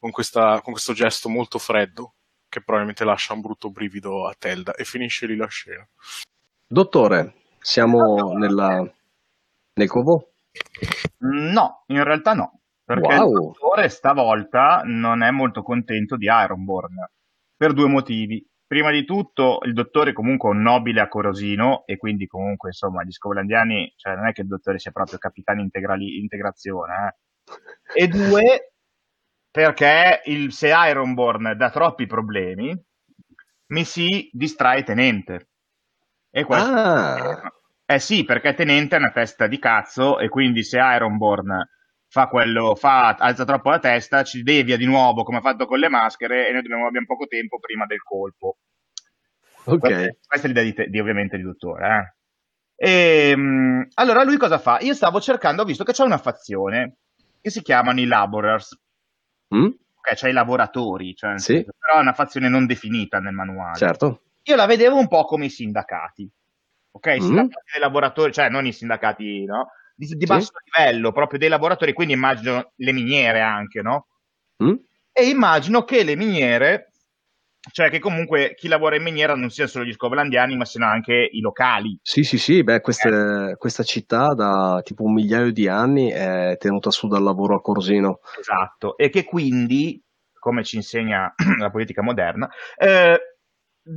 con, 0.00 0.10
questa, 0.10 0.60
con 0.62 0.72
questo 0.72 0.94
gesto 0.94 1.28
molto 1.28 1.58
freddo 1.58 2.14
che 2.48 2.62
probabilmente 2.62 3.04
lascia 3.04 3.34
un 3.34 3.42
brutto 3.42 3.70
brivido 3.70 4.26
a 4.26 4.34
Telda 4.36 4.74
e 4.74 4.84
finisce 4.84 5.26
lì 5.26 5.36
la 5.36 5.46
scena. 5.46 5.86
Dottore, 6.66 7.34
siamo 7.60 8.32
nella... 8.32 8.82
nel 9.74 9.88
covo? 9.88 10.29
No, 11.18 11.84
in 11.86 12.02
realtà 12.02 12.32
no, 12.34 12.60
perché 12.84 13.14
Wow. 13.14 13.28
il 13.28 13.34
dottore 13.34 13.88
stavolta 13.88 14.82
non 14.84 15.22
è 15.22 15.30
molto 15.30 15.62
contento 15.62 16.16
di 16.16 16.26
Ironborn 16.26 16.94
per 17.56 17.72
due 17.72 17.86
motivi. 17.88 18.44
Prima 18.66 18.92
di 18.92 19.04
tutto, 19.04 19.58
il 19.64 19.72
dottore 19.72 20.10
è 20.10 20.12
comunque 20.12 20.50
un 20.50 20.62
nobile 20.62 21.00
a 21.00 21.08
Corosino 21.08 21.84
e 21.86 21.96
quindi 21.96 22.28
comunque, 22.28 22.68
insomma, 22.68 23.02
gli 23.02 23.10
scovolandiani, 23.10 23.92
cioè 23.96 24.14
non 24.14 24.28
è 24.28 24.32
che 24.32 24.42
il 24.42 24.46
dottore 24.46 24.78
sia 24.78 24.92
proprio 24.92 25.18
capitano 25.18 25.60
integrali- 25.60 26.20
integrazione, 26.20 27.16
eh. 27.94 28.04
E 28.04 28.06
due, 28.06 28.74
perché 29.50 30.22
il, 30.26 30.52
se 30.52 30.72
Ironborn 30.72 31.54
dà 31.56 31.70
troppi 31.70 32.06
problemi, 32.06 32.80
mi 33.72 33.84
si 33.84 34.30
distrae 34.32 34.84
Tenente. 34.84 35.48
E 36.30 36.44
questo 36.44 36.70
Ah, 36.70 37.52
eh 37.94 37.98
sì, 37.98 38.24
perché 38.24 38.54
Tenente 38.54 38.94
è 38.94 38.98
una 38.98 39.10
testa 39.10 39.48
di 39.48 39.58
cazzo 39.58 40.18
e 40.20 40.28
quindi 40.28 40.62
se 40.62 40.78
Ironborn 40.78 41.68
fa 42.06 42.28
quello, 42.28 42.76
fa, 42.76 43.14
alza 43.14 43.44
troppo 43.44 43.70
la 43.70 43.80
testa, 43.80 44.22
ci 44.22 44.42
devia 44.42 44.76
di 44.76 44.86
nuovo 44.86 45.24
come 45.24 45.38
ha 45.38 45.40
fatto 45.40 45.66
con 45.66 45.78
le 45.80 45.88
maschere 45.88 46.46
e 46.48 46.52
noi 46.52 46.62
dobbiamo, 46.62 46.86
abbiamo 46.86 47.06
poco 47.06 47.26
tempo 47.26 47.58
prima 47.58 47.86
del 47.86 48.02
colpo. 48.02 48.58
ok. 49.64 49.78
Questa, 49.78 50.16
questa 50.26 50.46
è 50.46 50.48
l'idea 50.48 50.62
di, 50.62 50.72
te- 50.72 50.88
di, 50.88 51.00
ovviamente 51.00 51.36
di 51.36 51.42
dottore. 51.42 52.14
Eh. 52.76 53.30
E, 53.30 53.36
mh, 53.36 53.88
allora 53.94 54.22
lui 54.22 54.36
cosa 54.36 54.58
fa? 54.58 54.78
Io 54.80 54.94
stavo 54.94 55.20
cercando, 55.20 55.62
ho 55.62 55.64
visto 55.64 55.84
che 55.84 55.92
c'è 55.92 56.04
una 56.04 56.18
fazione 56.18 56.98
che 57.40 57.50
si 57.50 57.62
chiamano 57.62 58.00
i 58.00 58.06
Laborers, 58.06 58.78
Mm? 59.52 59.64
ok, 59.66 60.14
cioè 60.14 60.30
i 60.30 60.32
lavoratori, 60.32 61.12
cioè 61.16 61.36
Sì. 61.38 61.54
senso, 61.54 61.72
però 61.76 61.98
è 61.98 62.02
una 62.02 62.12
fazione 62.12 62.48
non 62.48 62.66
definita 62.66 63.18
nel 63.18 63.34
manuale. 63.34 63.76
Certo. 63.76 64.22
Io 64.44 64.54
la 64.54 64.66
vedevo 64.66 64.96
un 64.96 65.08
po' 65.08 65.24
come 65.24 65.46
i 65.46 65.50
sindacati, 65.50 66.30
ok? 66.92 67.06
I 67.06 67.20
Mm. 67.20 67.20
sindacati 67.20 67.70
dei 67.72 67.80
lavoratori, 67.80 68.32
cioè 68.32 68.48
non 68.48 68.66
i 68.66 68.72
sindacati, 68.72 69.44
no? 69.44 69.68
Di, 69.94 70.06
di 70.06 70.18
Sì. 70.18 70.26
basso 70.26 70.52
livello, 70.72 71.12
proprio 71.12 71.38
dei 71.38 71.48
lavoratori, 71.48 71.92
quindi 71.92 72.14
immagino 72.14 72.72
le 72.76 72.92
miniere 72.92 73.40
anche, 73.40 73.82
no? 73.82 74.06
Mm? 74.62 74.74
E 75.12 75.28
immagino 75.28 75.84
che 75.84 76.02
le 76.04 76.16
miniere, 76.16 76.92
cioè 77.72 77.90
che 77.90 77.98
comunque 77.98 78.54
chi 78.54 78.68
lavora 78.68 78.96
in 78.96 79.02
miniera 79.02 79.34
non 79.34 79.50
sia 79.50 79.66
solo 79.66 79.84
gli 79.84 79.92
scovlandiani, 79.92 80.56
ma 80.56 80.64
siano 80.64 80.86
anche 80.90 81.28
i 81.30 81.40
locali. 81.40 81.98
Sì, 82.02 82.22
sì, 82.22 82.38
sì, 82.38 82.62
beh, 82.62 82.80
queste- 82.80 83.56
questa 83.58 83.82
città 83.82 84.32
da 84.34 84.80
tipo 84.82 85.02
un 85.04 85.12
migliaio 85.12 85.52
di 85.52 85.68
anni 85.68 86.10
è 86.10 86.56
tenuta 86.58 86.90
su 86.90 87.06
dal 87.08 87.22
lavoro 87.22 87.56
a 87.56 87.60
Corsino. 87.60 88.20
Esatto, 88.38 88.96
e 88.96 89.10
che 89.10 89.24
quindi, 89.24 90.02
come 90.38 90.64
ci 90.64 90.76
insegna 90.76 91.34
la 91.58 91.70
politica 91.70 92.02
moderna, 92.02 92.48
eh, 92.78 93.29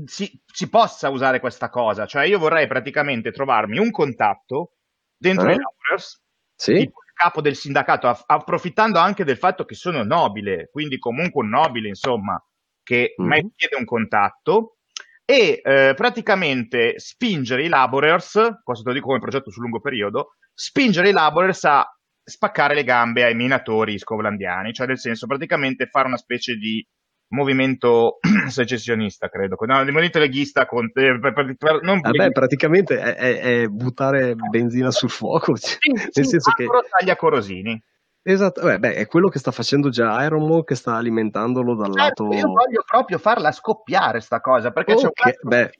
si, 0.05 0.41
si 0.45 0.69
possa 0.69 1.09
usare 1.09 1.39
questa 1.39 1.69
cosa. 1.69 2.05
Cioè 2.05 2.25
io 2.25 2.39
vorrei 2.39 2.67
praticamente 2.67 3.31
trovarmi 3.31 3.77
un 3.77 3.91
contatto 3.91 4.73
dentro 5.17 5.49
Eh? 5.49 5.53
i 5.53 5.57
laborers, 5.57 6.21
Sì? 6.55 6.71
il 6.73 6.91
capo 7.13 7.41
del 7.41 7.55
sindacato, 7.55 8.07
aff- 8.07 8.23
approfittando 8.25 8.99
anche 8.99 9.23
del 9.23 9.37
fatto 9.37 9.65
che 9.65 9.75
sono 9.75 10.03
nobile, 10.03 10.69
quindi 10.71 10.97
comunque 10.99 11.43
un 11.43 11.49
nobile, 11.49 11.87
insomma, 11.87 12.41
che 12.83 13.15
Mhm. 13.17 13.27
mai 13.27 13.51
chiede 13.55 13.75
un 13.77 13.85
contatto, 13.85 14.77
e 15.25 15.61
eh, 15.63 15.93
praticamente 15.95 16.99
spingere 16.99 17.63
i 17.63 17.69
laborers, 17.69 18.59
questo 18.63 18.83
te 18.83 18.89
lo 18.89 18.93
dico 18.95 19.07
come 19.07 19.19
progetto 19.19 19.49
sul 19.51 19.63
lungo 19.63 19.79
periodo, 19.79 20.35
spingere 20.53 21.09
i 21.09 21.11
laborers 21.13 21.63
a 21.63 21.87
spaccare 22.25 22.73
le 22.73 22.83
gambe 22.83 23.23
ai 23.23 23.33
minatori 23.35 23.97
scovlandiani, 23.97 24.73
cioè 24.73 24.87
nel 24.87 24.99
senso 24.99 25.25
praticamente 25.27 25.87
fare 25.87 26.07
una 26.07 26.17
specie 26.17 26.55
di 26.55 26.85
movimento 27.33 28.19
secessionista, 28.47 29.27
credo, 29.29 29.55
no, 29.65 29.83
di 29.83 29.91
movimento 29.91 30.19
leghista 30.19 30.65
con, 30.65 30.85
eh, 30.93 31.19
per- 31.19 31.33
per- 31.33 31.55
per- 31.57 31.81
non 31.81 31.99
Vabbè, 31.99 32.31
praticamente 32.31 32.99
è, 32.99 33.15
è- 33.15 33.39
è 33.39 33.67
buttare 33.67 34.35
benzina 34.35 34.91
sul 34.91 35.09
fuoco. 35.09 35.55
cioè, 35.57 35.77
Sì, 35.79 35.91
nel 35.91 36.09
sì, 36.11 36.23
senso 36.23 36.51
che 36.51 36.67
taglia 36.97 37.15
Corosini. 37.15 37.81
esatto, 38.21 38.61
beh, 38.61 38.79
beh, 38.79 38.93
è 38.95 39.07
quello 39.07 39.29
che 39.29 39.39
sta 39.39 39.51
facendo 39.51 39.89
già 39.89 40.23
Iron 40.23 40.47
Man 40.47 40.63
che 40.63 40.75
sta 40.75 40.95
alimentandolo 40.95 41.75
dal 41.75 41.91
Certo, 41.91 42.23
lato 42.23 42.37
io 42.37 42.47
voglio 42.51 42.83
proprio 42.85 43.17
farla 43.17 43.51
scoppiare 43.51 44.19
sta 44.19 44.39
cosa 44.39 44.71
perché 44.71 44.95
c'è 44.95 45.05
un 45.05 45.11
beh. 45.41 45.71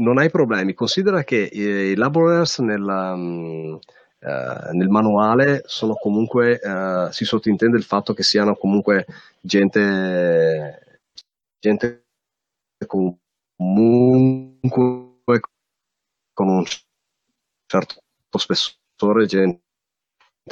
non 0.00 0.16
hai 0.16 0.30
problemi. 0.30 0.72
Considera 0.72 1.22
che 1.24 1.44
eh, 1.44 1.90
i 1.90 1.94
laborers 1.94 2.58
nella, 2.60 3.14
mm, 3.14 3.76
eh, 4.20 4.72
nel 4.72 4.88
manuale 4.88 5.62
sono 5.64 5.94
comunque, 5.94 6.60
eh, 6.60 7.08
si 7.10 7.24
sottintende 7.24 7.76
il 7.76 7.84
fatto 7.84 8.12
che 8.12 8.22
siano 8.22 8.54
comunque 8.54 9.06
gente, 9.40 11.00
gente 11.58 12.04
comunque 12.86 14.60
con 16.34 16.48
un 16.48 16.64
certo 17.66 18.02
spessore, 18.38 19.26
gente 19.26 19.60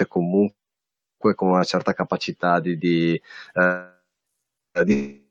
comunque 0.08 1.34
con 1.34 1.48
una 1.50 1.64
certa 1.64 1.92
capacità 1.92 2.60
di, 2.60 2.78
di, 2.78 3.20
eh, 3.54 4.84
di 4.84 5.26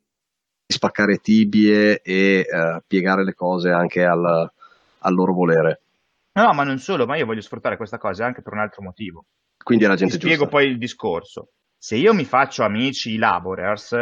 spaccare 0.67 1.17
tibie 1.19 2.01
e 2.01 2.45
eh, 2.49 2.83
piegare 2.85 3.23
le 3.23 3.33
cose 3.33 3.71
anche 3.71 4.03
al, 4.03 4.51
al 4.99 5.13
loro 5.13 5.33
volere. 5.33 5.81
No, 6.37 6.53
ma 6.53 6.63
non 6.63 6.77
solo, 6.77 7.07
ma 7.07 7.17
io 7.17 7.25
voglio 7.25 7.41
sfruttare 7.41 7.77
questa 7.77 7.97
cosa 7.97 8.25
anche 8.25 8.43
per 8.43 8.53
un 8.53 8.59
altro 8.59 8.83
motivo. 8.83 9.25
Quindi 9.57 9.85
è 9.85 9.87
la 9.87 9.95
Ti 9.95 10.01
gente 10.01 10.15
spiego 10.17 10.43
giusta. 10.43 10.55
poi 10.55 10.67
il 10.67 10.77
discorso. 10.77 11.49
Se 11.75 11.95
io 11.95 12.13
mi 12.13 12.25
faccio 12.25 12.63
amici 12.63 13.13
i 13.13 13.17
laborers, 13.17 13.97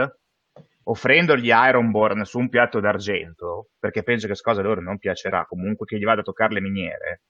offrendogli 0.84 1.48
Ironborn 1.48 2.26
su 2.26 2.40
un 2.40 2.50
piatto 2.50 2.82
d'argento, 2.82 3.70
perché 3.80 4.04
penso 4.04 4.24
che 4.24 4.34
questa 4.34 4.50
cosa 4.52 4.62
loro 4.62 4.82
non 4.82 4.98
piacerà, 4.98 5.46
comunque 5.46 5.86
che 5.86 5.98
gli 5.98 6.04
vada 6.04 6.22
a 6.22 6.24
toccare 6.24 6.54
le 6.54 6.62
miniere, 6.62 7.22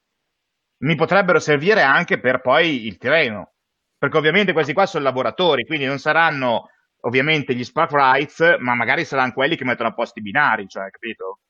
mi 0.84 0.96
potrebbero 0.96 1.40
servire 1.40 1.84
anche 1.84 2.20
per 2.20 2.42
poi 2.42 2.88
il 2.88 2.98
treno. 2.98 3.54
Perché 3.98 4.18
ovviamente 4.18 4.54
questi 4.54 4.74
qua 4.74 4.88
sono 4.88 5.04
lavoratori, 5.04 5.66
quindi 5.66 5.86
non 5.86 6.00
saranno 6.00 6.70
ovviamente 7.02 7.54
gli 7.56 7.64
spark 7.64 7.92
rights, 7.92 8.58
ma 8.60 8.74
magari 8.74 9.06
saranno 9.06 9.34
quelli 9.34 9.56
che 9.56 9.66
mettono 9.66 9.90
a 9.90 9.94
posto 9.94 10.18
i 10.20 10.24
binari, 10.24 10.68
cioè, 10.68 10.90
capito? 10.90 11.42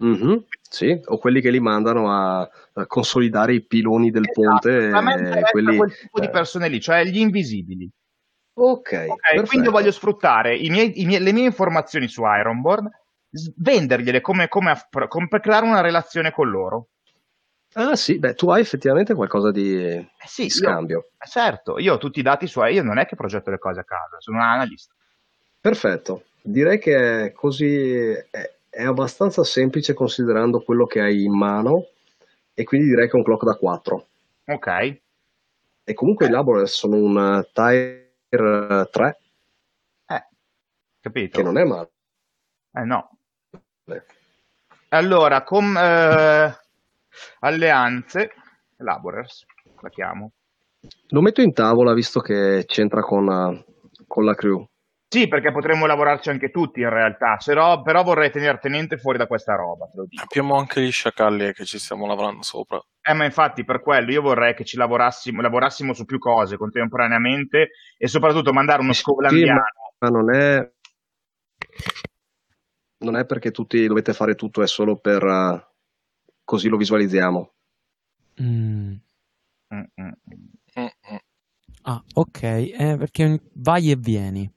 Mhm, 0.00 0.44
sì, 0.70 1.00
o 1.06 1.18
quelli 1.18 1.40
che 1.40 1.50
li 1.50 1.58
mandano 1.58 2.10
a, 2.12 2.40
a 2.40 2.86
consolidare 2.86 3.54
i 3.54 3.64
piloni 3.64 4.10
del 4.10 4.30
ponte. 4.32 4.70
Esatto, 4.76 4.96
a 4.96 5.02
me 5.02 5.14
eh, 5.14 5.18
interessa 5.18 5.50
quelli- 5.50 5.76
quel 5.76 5.96
tipo 5.96 6.20
di 6.20 6.26
eh, 6.26 6.30
persone 6.30 6.68
lì, 6.68 6.80
cioè 6.80 7.04
gli 7.04 7.18
invisibili. 7.18 7.90
Ok, 8.54 8.92
Ok, 9.08 9.20
perfetto. 9.20 9.46
quindi 9.46 9.68
voglio 9.68 9.90
sfruttare 9.90 10.56
i 10.56 10.68
miei- 10.70 11.00
i 11.00 11.04
miei- 11.04 11.20
le 11.22 11.32
mie 11.32 11.44
informazioni 11.46 12.06
su 12.08 12.22
Ironborn, 12.24 12.88
s- 13.30 13.52
vendergliele 13.56 14.20
come, 14.20 14.48
come 14.48 14.76
come 15.08 15.28
per 15.28 15.40
creare 15.40 15.66
una 15.66 15.80
relazione 15.80 16.30
con 16.32 16.48
loro. 16.48 16.88
Ah 17.74 17.96
sì, 17.96 18.18
beh, 18.18 18.34
tu 18.34 18.50
hai 18.50 18.60
effettivamente 18.60 19.14
qualcosa 19.14 19.50
di, 19.50 19.76
Eh 19.76 20.08
sì, 20.26 20.42
io- 20.42 20.48
scambio. 20.50 21.10
eh 21.18 21.28
certo, 21.28 21.78
io 21.78 21.94
ho 21.94 21.98
tutti 21.98 22.20
i 22.20 22.22
dati 22.22 22.46
su 22.46 22.62
io 22.64 22.82
non 22.82 22.98
è 22.98 23.04
che 23.06 23.14
progetto 23.16 23.50
le 23.50 23.58
cose 23.58 23.80
a 23.80 23.84
caso, 23.84 24.16
sono 24.20 24.38
un 24.38 24.42
analista. 24.44 24.94
Perfetto, 25.60 26.24
direi 26.42 26.78
che 26.78 27.24
è 27.26 27.32
così 27.32 28.10
è, 28.30 28.56
è 28.78 28.84
abbastanza 28.84 29.42
semplice 29.42 29.92
considerando 29.92 30.60
quello 30.60 30.86
che 30.86 31.00
hai 31.00 31.24
in 31.24 31.36
mano 31.36 31.88
e 32.54 32.62
quindi 32.62 32.86
direi 32.86 33.08
che 33.08 33.14
è 33.14 33.16
un 33.16 33.24
clock 33.24 33.44
da 33.44 33.56
4. 33.56 34.06
Ok, 34.46 35.00
E 35.82 35.94
comunque 35.94 36.26
i 36.26 36.30
laborers 36.30 36.74
sono 36.74 36.94
un 36.94 37.44
tier 37.52 38.88
3 38.88 39.18
eh, 40.06 40.26
capito? 41.00 41.38
che 41.38 41.42
non 41.42 41.58
è 41.58 41.64
male. 41.64 41.90
Eh 42.72 42.84
no. 42.84 43.10
Allora, 44.90 45.42
com, 45.42 45.76
eh, 45.76 46.56
alleanze, 47.40 48.30
Laborers, 48.76 49.44
la 49.80 49.88
chiamo. 49.88 50.30
Lo 51.08 51.20
metto 51.20 51.40
in 51.40 51.52
tavola 51.52 51.92
visto 51.94 52.20
che 52.20 52.62
c'entra 52.64 53.00
con, 53.00 53.28
eh, 53.28 53.64
con 54.06 54.24
la 54.24 54.36
crew. 54.36 54.64
Sì, 55.10 55.26
perché 55.26 55.52
potremmo 55.52 55.86
lavorarci 55.86 56.28
anche 56.28 56.50
tutti 56.50 56.80
in 56.80 56.90
realtà, 56.90 57.38
se 57.38 57.54
no- 57.54 57.80
però 57.80 58.02
vorrei 58.02 58.30
tenere 58.30 58.58
tenente 58.58 58.98
fuori 58.98 59.16
da 59.16 59.26
questa 59.26 59.54
roba, 59.54 59.86
te 59.86 59.96
lo 59.96 60.04
dico. 60.06 60.22
Abbiamo 60.22 60.56
anche 60.56 60.82
gli 60.82 60.92
sciacalli 60.92 61.54
che 61.54 61.64
ci 61.64 61.78
stiamo 61.78 62.06
lavorando 62.06 62.42
sopra. 62.42 62.78
Eh, 63.00 63.14
ma 63.14 63.24
infatti 63.24 63.64
per 63.64 63.80
quello 63.80 64.10
io 64.10 64.20
vorrei 64.20 64.54
che 64.54 64.64
ci 64.64 64.76
lavorassimo, 64.76 65.40
lavorassimo 65.40 65.94
su 65.94 66.04
più 66.04 66.18
cose 66.18 66.58
contemporaneamente 66.58 67.70
e 67.96 68.06
soprattutto 68.06 68.52
mandare 68.52 68.82
uno 68.82 68.92
Sì, 68.92 69.00
scovlandiano. 69.00 69.62
Ma 70.00 70.08
non 70.10 70.34
è, 70.34 70.70
non 72.98 73.16
è 73.16 73.24
perché 73.24 73.50
tutti 73.50 73.86
dovete 73.86 74.12
fare 74.12 74.34
tutto, 74.34 74.62
è 74.62 74.66
solo 74.66 74.96
per 74.96 75.24
eh, 75.24 75.66
così 76.44 76.68
lo 76.68 76.76
visualizziamo. 76.76 77.52
Mm. 78.42 78.92
Mm, 79.74 79.82
mm. 80.00 80.12
Mm-mm. 80.76 81.18
Ah, 81.82 82.02
ok, 82.14 82.42
eh, 82.42 82.96
perché 82.98 83.40
vai 83.54 83.90
e 83.90 83.96
vieni. 83.96 84.50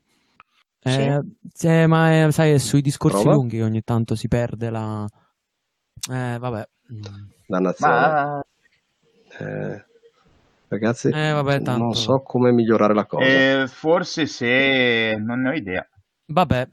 Sì. 0.84 0.90
Eh, 0.90 1.22
sì, 1.54 1.86
ma 1.86 2.24
eh, 2.26 2.32
sai, 2.32 2.54
è 2.54 2.58
sui 2.58 2.82
discorsi 2.82 3.22
Prova. 3.22 3.36
lunghi 3.36 3.58
che 3.58 3.64
ogni 3.64 3.82
tanto 3.84 4.16
si 4.16 4.28
perde 4.28 4.70
la... 4.70 5.08
Eh, 6.10 6.38
vabbè. 6.40 6.68
Dannazione. 7.48 7.92
Ma 7.94 8.44
Eh, 9.40 9.86
Ragazzi, 10.68 11.10
Eh, 11.10 11.32
vabbè, 11.34 11.62
tanto. 11.62 11.84
non 11.84 11.94
so 11.94 12.22
come 12.22 12.52
migliorare 12.52 12.94
la 12.94 13.06
cosa. 13.06 13.26
Eh, 13.26 13.68
forse 13.68 14.26
se 14.26 15.16
non 15.20 15.42
ne 15.42 15.50
ho 15.50 15.54
idea. 15.54 15.88
Vabbè, 16.28 16.68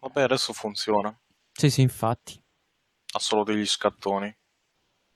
Vabbè, 0.00 0.22
adesso 0.22 0.52
funziona. 0.52 1.16
sì, 1.52 1.70
sì, 1.70 1.80
infatti. 1.80 2.38
Ha 3.14 3.18
solo 3.18 3.44
degli 3.44 3.64
scattoni. 3.64 4.34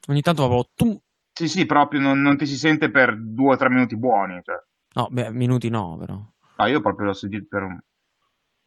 Ogni 0.09 0.23
tanto 0.23 0.47
proprio... 0.47 0.71
tum- 0.75 0.99
Sì, 1.33 1.49
sì, 1.49 1.67
proprio 1.67 2.01
non, 2.01 2.21
non 2.23 2.37
ti 2.39 2.47
si 2.47 2.57
sente 2.57 2.91
per 2.91 3.17
due 3.21 3.55
o 3.55 3.57
tre 3.57 3.69
minuti 3.69 3.97
buoni. 3.97 4.41
Cioè. 4.43 4.57
No, 4.95 5.09
beh, 5.11 5.31
minuti 5.33 5.69
no, 5.69 5.97
però. 5.99 6.21
Ah, 6.57 6.69
io 6.69 6.81
proprio 6.81 7.07
l'ho 7.07 7.13
sentito 7.13 7.47
per 7.49 7.63
un... 7.63 7.79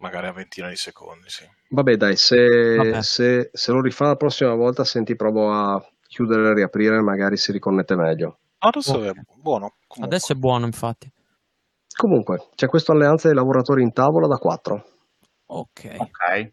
Magari 0.01 0.27
a 0.27 0.31
ventina 0.33 0.67
di 0.67 0.75
secondi, 0.75 1.29
sì. 1.29 1.47
Vabbè, 1.69 1.95
dai, 1.95 2.15
se, 2.17 2.75
Vabbè. 2.75 3.01
se- 3.03 3.49
se 3.53 3.71
lo 3.71 3.81
rifà 3.81 4.07
la 4.07 4.15
prossima 4.15 4.53
volta, 4.55 4.83
senti, 4.83 5.15
provo 5.15 5.51
a 5.51 5.81
chiudere 6.07 6.49
e 6.49 6.53
riaprire, 6.55 6.99
magari 7.01 7.37
si 7.37 7.51
riconnette 7.51 7.95
meglio. 7.95 8.39
Adesso 8.59 8.93
Ok. 8.97 9.03
è 9.05 9.11
buono. 9.35 9.75
comunque. 9.87 10.17
Adesso 10.17 10.33
è 10.33 10.35
buono, 10.35 10.65
infatti. 10.65 11.11
Comunque, 11.95 12.47
c'è 12.55 12.67
questa 12.67 12.93
alleanza 12.93 13.27
dei 13.27 13.35
lavoratori 13.35 13.83
in 13.83 13.93
tavola 13.93 14.27
da 14.27 14.37
4. 14.37 14.85
Ok. 15.47 15.95
Ok. 15.97 16.51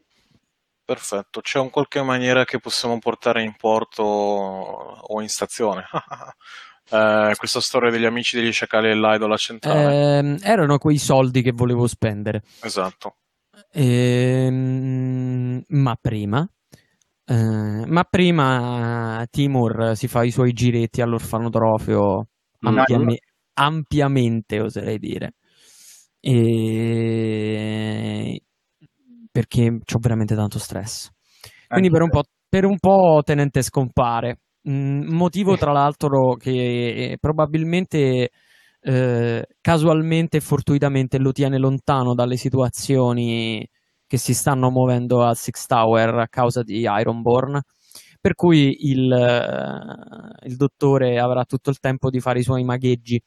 Perfetto. 0.84 1.40
C'è 1.40 1.58
un 1.58 1.70
qualche 1.70 2.02
maniera 2.02 2.44
che 2.44 2.58
possiamo 2.60 2.98
portare 2.98 3.42
in 3.42 3.54
porto 3.56 4.02
o 4.02 5.20
in 5.22 5.28
stazione? 5.28 5.84
Eh, 6.90 7.34
questa 7.36 7.60
storia 7.60 7.90
degli 7.90 8.06
amici 8.06 8.34
degli 8.40 8.50
sciacalli 8.50 8.88
dell'Idola 8.88 9.36
centrale. 9.36 10.16
Ehm, 10.20 10.38
erano 10.40 10.78
quei 10.78 10.96
soldi 10.96 11.42
che 11.42 11.52
volevo 11.52 11.86
spendere. 11.86 12.42
Esatto. 12.62 13.16
Ehm, 13.72 15.62
ma 15.68 15.96
prima, 16.00 16.48
eh, 17.24 17.84
ma 17.86 18.04
prima 18.04 19.26
Timur 19.30 19.92
si 19.94 20.08
fa 20.08 20.24
i 20.24 20.30
suoi 20.30 20.52
giretti 20.52 21.00
all'orfanotrofio 21.00 22.26
ampiame- 22.60 23.18
ampiamente, 23.54 24.60
oserei 24.60 24.98
dire. 24.98 25.34
E... 26.20 26.42
Perché 29.30 29.68
ho 29.68 29.98
veramente 30.00 30.34
tanto 30.34 30.58
stress. 30.58 31.10
Quindi 31.68 31.90
per 31.90 32.02
un, 32.02 32.08
po', 32.08 32.24
per 32.48 32.64
un 32.64 32.78
po' 32.78 33.22
Tenente 33.24 33.62
scompare. 33.62 34.40
Mm, 34.68 35.08
motivo 35.12 35.56
tra 35.58 35.72
l'altro 35.72 36.34
che 36.34 37.16
probabilmente 37.20 38.30
eh, 38.88 39.46
casualmente 39.60 40.38
e 40.38 40.40
fortuitamente 40.40 41.18
lo 41.18 41.32
tiene 41.32 41.58
lontano 41.58 42.14
dalle 42.14 42.36
situazioni 42.36 43.68
che 44.06 44.16
si 44.16 44.32
stanno 44.32 44.70
muovendo 44.70 45.22
a 45.22 45.34
Six 45.34 45.66
Tower 45.66 46.14
a 46.14 46.28
causa 46.28 46.62
di 46.62 46.80
Ironborn. 46.88 47.60
Per 48.20 48.34
cui 48.34 48.88
il, 48.90 49.12
eh, 49.12 50.46
il 50.48 50.56
dottore 50.56 51.18
avrà 51.18 51.44
tutto 51.44 51.68
il 51.70 51.78
tempo 51.78 52.08
di 52.08 52.18
fare 52.18 52.38
i 52.38 52.42
suoi 52.42 52.64
magheggi. 52.64 53.20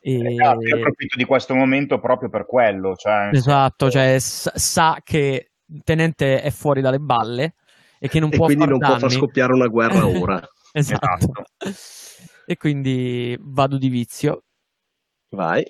E- 0.00 0.34
Esatto, 0.34 0.60
io 0.64 0.76
approfitto 0.76 1.16
di 1.16 1.24
questo 1.24 1.54
momento 1.54 1.98
proprio 1.98 2.28
per 2.28 2.46
quello. 2.46 2.94
Cioè, 2.94 3.30
Esatto, 3.32 3.90
cioè 3.90 4.16
sa, 4.20 4.98
che 5.02 5.50
il 5.66 5.80
tenente 5.82 6.40
è 6.40 6.50
fuori 6.50 6.80
dalle 6.80 6.98
balle 6.98 7.54
e 7.98 8.08
che 8.08 8.20
non 8.20 8.32
E 8.32 8.36
può 8.36 8.46
quindi 8.46 8.62
far 8.64 8.70
non 8.70 8.78
può 8.78 8.96
far 8.96 9.00
danni. 9.00 9.14
scoppiare 9.14 9.52
una 9.52 9.66
guerra 9.66 10.06
ora. 10.06 10.40
esatto. 10.72 11.32
E 12.46 12.56
quindi 12.56 13.36
vado 13.40 13.76
di 13.76 13.88
vizio. 13.88 14.44
Vai. 15.34 15.64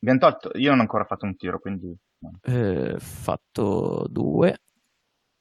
Abbiamo 0.00 0.18
tolto... 0.20 0.50
Io 0.54 0.70
non 0.70 0.78
ho 0.78 0.82
ancora 0.82 1.04
fatto 1.04 1.24
un 1.24 1.36
tiro, 1.36 1.58
quindi... 1.58 1.94
no. 2.18 2.38
Eh, 2.42 2.96
fatto 2.98 4.06
due. 4.08 4.60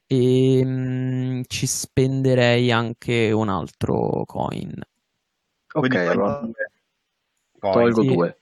E 0.07 0.61
mm, 0.63 1.41
ci 1.47 1.67
spenderei 1.67 2.71
anche 2.71 3.31
un 3.31 3.49
altro 3.49 4.23
coin. 4.25 4.73
Ok, 5.73 5.95
allora. 5.95 6.39
Poi- 7.59 7.73
tolgo 7.73 8.01
Sì. 8.01 8.07
due. 8.07 8.39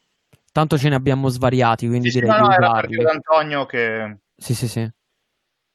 Tanto 0.52 0.78
ce 0.78 0.88
ne 0.88 0.96
abbiamo 0.96 1.28
svariati, 1.28 1.88
quindi 1.88 2.10
Sì, 2.10 2.20
sì, 2.20 2.20
direi 2.22 2.32
no, 2.32 2.44
di 2.44 2.48
no, 2.48 2.54
era 2.54 2.72
partito 2.72 3.04
da 3.04 3.12
Antonio 3.12 3.66
che... 3.66 4.20
Sì, 4.38 4.56
sì, 4.56 4.68
sì. 4.70 4.90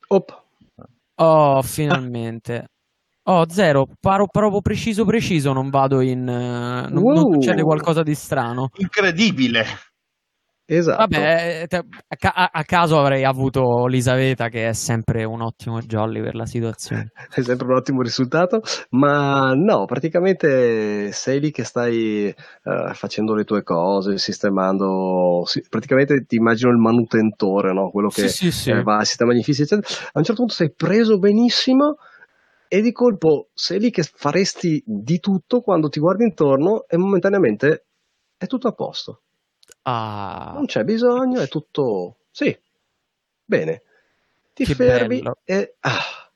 Op. 0.09 0.45
Oh, 1.17 1.61
finalmente. 1.63 2.69
Oh, 3.33 3.49
zero. 3.49 3.87
Paro 4.01 4.27
proprio 4.27 4.61
preciso, 4.61 5.05
preciso. 5.05 5.53
Non 5.53 5.71
vado 5.71 6.01
in. 6.01 6.27
eh, 6.29 6.89
non, 6.91 6.91
non 6.91 7.03
Wow. 7.03 7.33
succede 7.35 7.63
qualcosa 7.63 8.03
di 8.03 8.15
strano. 8.17 8.71
Incredibile! 8.79 9.65
Esatto. 10.73 10.99
Vabbè, 10.99 11.67
te- 11.69 11.77
a, 11.77 12.33
a- 12.33 12.51
a 12.53 12.65
caso 12.65 12.99
avrei 12.99 13.25
avuto 13.25 13.87
Elisaveta, 13.87 14.49
che 14.49 14.69
è 14.69 14.73
sempre 14.73 15.25
un 15.25 15.41
ottimo 15.43 15.81
jolly 15.81 16.21
per 16.23 16.37
la 16.37 16.47
situazione. 16.47 17.11
È 17.35 17.43
sempre 17.43 17.67
un 17.67 17.75
ottimo 17.75 18.03
risultato, 18.03 18.63
ma 18.91 19.53
no, 19.55 19.85
praticamente 19.87 21.11
sei 21.13 21.41
lì 21.41 21.51
che 21.51 21.65
stai 21.65 22.27
eh, 22.29 22.35
facendo 22.95 23.35
le 23.35 23.43
tue 23.45 23.65
cose, 23.65 24.17
sistemando, 24.19 25.43
sì, 25.45 25.65
praticamente 25.69 26.25
ti 26.25 26.37
immagino 26.37 26.71
il 26.71 26.79
manutentore, 26.79 27.73
no? 27.73 27.91
quello 27.91 28.09
che 28.09 28.29
Sì, 28.29 28.51
sì, 28.51 28.51
sì. 28.53 28.71
eh, 28.71 28.83
va 28.83 28.99
a 28.99 29.05
sistemare 29.05 29.37
gli 29.37 29.41
infissi, 29.41 29.63
eccetera. 29.63 29.87
A 30.13 30.19
un 30.19 30.25
certo 30.25 30.41
punto 30.43 30.55
sei 30.55 30.73
preso 30.73 31.19
benissimo 31.19 31.97
e 32.73 32.81
di 32.83 32.93
colpo 32.93 33.49
sei 33.53 33.81
lì 33.81 33.91
che 33.91 34.05
faresti 34.05 34.81
di 34.87 35.19
tutto 35.19 35.61
quando 35.61 35.89
ti 35.89 35.99
guardi 35.99 36.23
intorno 36.23 36.87
e 36.87 36.97
momentaneamente 36.97 37.87
è 38.37 38.47
tutto 38.47 38.69
a 38.69 38.73
posto. 38.73 39.23
Ah, 39.83 40.53
Non 40.55 40.67
c'è 40.67 40.85
bisogno, 40.85 41.41
è 41.41 41.49
tutto... 41.49 42.19
Sì, 42.31 42.57
bene. 43.45 43.83
Ti 44.53 44.65
Che 44.65 44.75
fermi 44.75 45.19
bello. 45.19 45.39
e, 45.43 45.75
ah, 45.81 46.31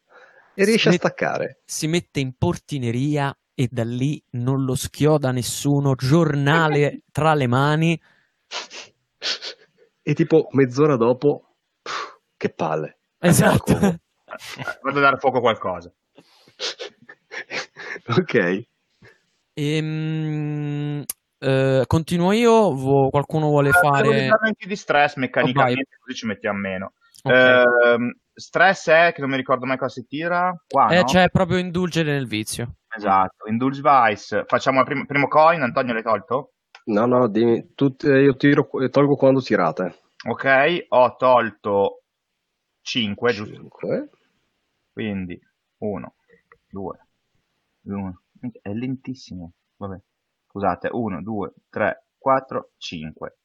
e 0.54 0.64
riesci 0.64 0.88
a 0.88 0.90
Smet- 0.90 1.02
staccare. 1.06 1.60
si 1.64 1.86
mette 1.86 2.18
in 2.18 2.32
portineria 2.36 3.36
e 3.54 3.68
da 3.70 3.84
lì 3.84 4.20
non 4.30 4.64
lo 4.64 4.74
schioda 4.74 5.30
nessuno. 5.30 5.94
Giornale 5.94 7.02
tra 7.12 7.34
le 7.34 7.46
mani. 7.46 8.00
E 10.02 10.14
tipo 10.14 10.48
mezz'ora 10.50 10.96
dopo, 10.96 11.54
pff, 11.80 12.18
che 12.36 12.50
palle. 12.50 12.98
Esatto. 13.18 13.72
Vado 14.82 14.98
a 14.98 15.00
dare 15.00 15.18
fuoco 15.18 15.38
a 15.38 15.40
qualcosa. 15.40 15.92
ok. 18.18 18.66
Ehm, 19.54 21.04
eh, 21.38 21.84
continuo 21.86 22.32
io? 22.32 22.74
Vo- 22.74 23.10
qualcuno 23.10 23.46
vuole 23.48 23.70
Devo 23.70 23.78
fare. 23.92 24.28
anche 24.40 24.66
di 24.66 24.76
stress 24.76 25.16
meccanicamente, 25.16 25.96
così 26.00 26.16
ci 26.18 26.26
mettiamo 26.26 26.58
meno. 26.58 26.92
Ok. 27.22 27.32
Ehm, 27.34 28.12
stress 28.32 28.88
è 28.90 29.12
che 29.14 29.20
non 29.20 29.30
mi 29.30 29.36
ricordo 29.36 29.66
mai 29.66 29.76
cosa 29.76 30.00
si 30.00 30.06
tira. 30.06 30.54
Qua, 30.66 30.88
Eh, 30.90 30.96
no? 30.98 31.04
c'è 31.04 31.28
proprio 31.30 31.58
indulgere 31.58 32.12
nel 32.12 32.26
vizio. 32.26 32.76
Esatto, 32.96 33.48
Indulge 33.48 33.80
Vice. 33.82 34.44
Facciamo 34.46 34.80
il 34.80 34.86
primo, 34.86 35.04
primo 35.04 35.26
coin, 35.28 35.62
Antonio 35.62 35.92
l'hai 35.92 36.02
tolto? 36.02 36.52
No, 36.86 37.06
no, 37.06 37.26
dimmi, 37.28 37.72
tu- 37.74 37.96
eh, 38.04 38.22
io 38.22 38.36
tiro, 38.36 38.68
tolgo 38.90 39.16
quando 39.16 39.40
tirate. 39.40 40.00
Ok, 40.28 40.86
ho 40.88 41.16
tolto 41.16 42.02
5, 42.82 43.32
giusto? 43.32 43.54
Cinque. 43.54 44.10
Quindi 44.92 45.40
1, 45.78 46.14
2, 46.74 46.98
1. 47.82 48.22
È 48.60 48.72
lentissimo. 48.72 49.52
Vabbè. 49.76 49.96
Scusate, 50.48 50.88
1, 50.90 51.22
2, 51.22 51.52
3, 51.70 52.06
4, 52.18 52.72
5. 52.76 53.36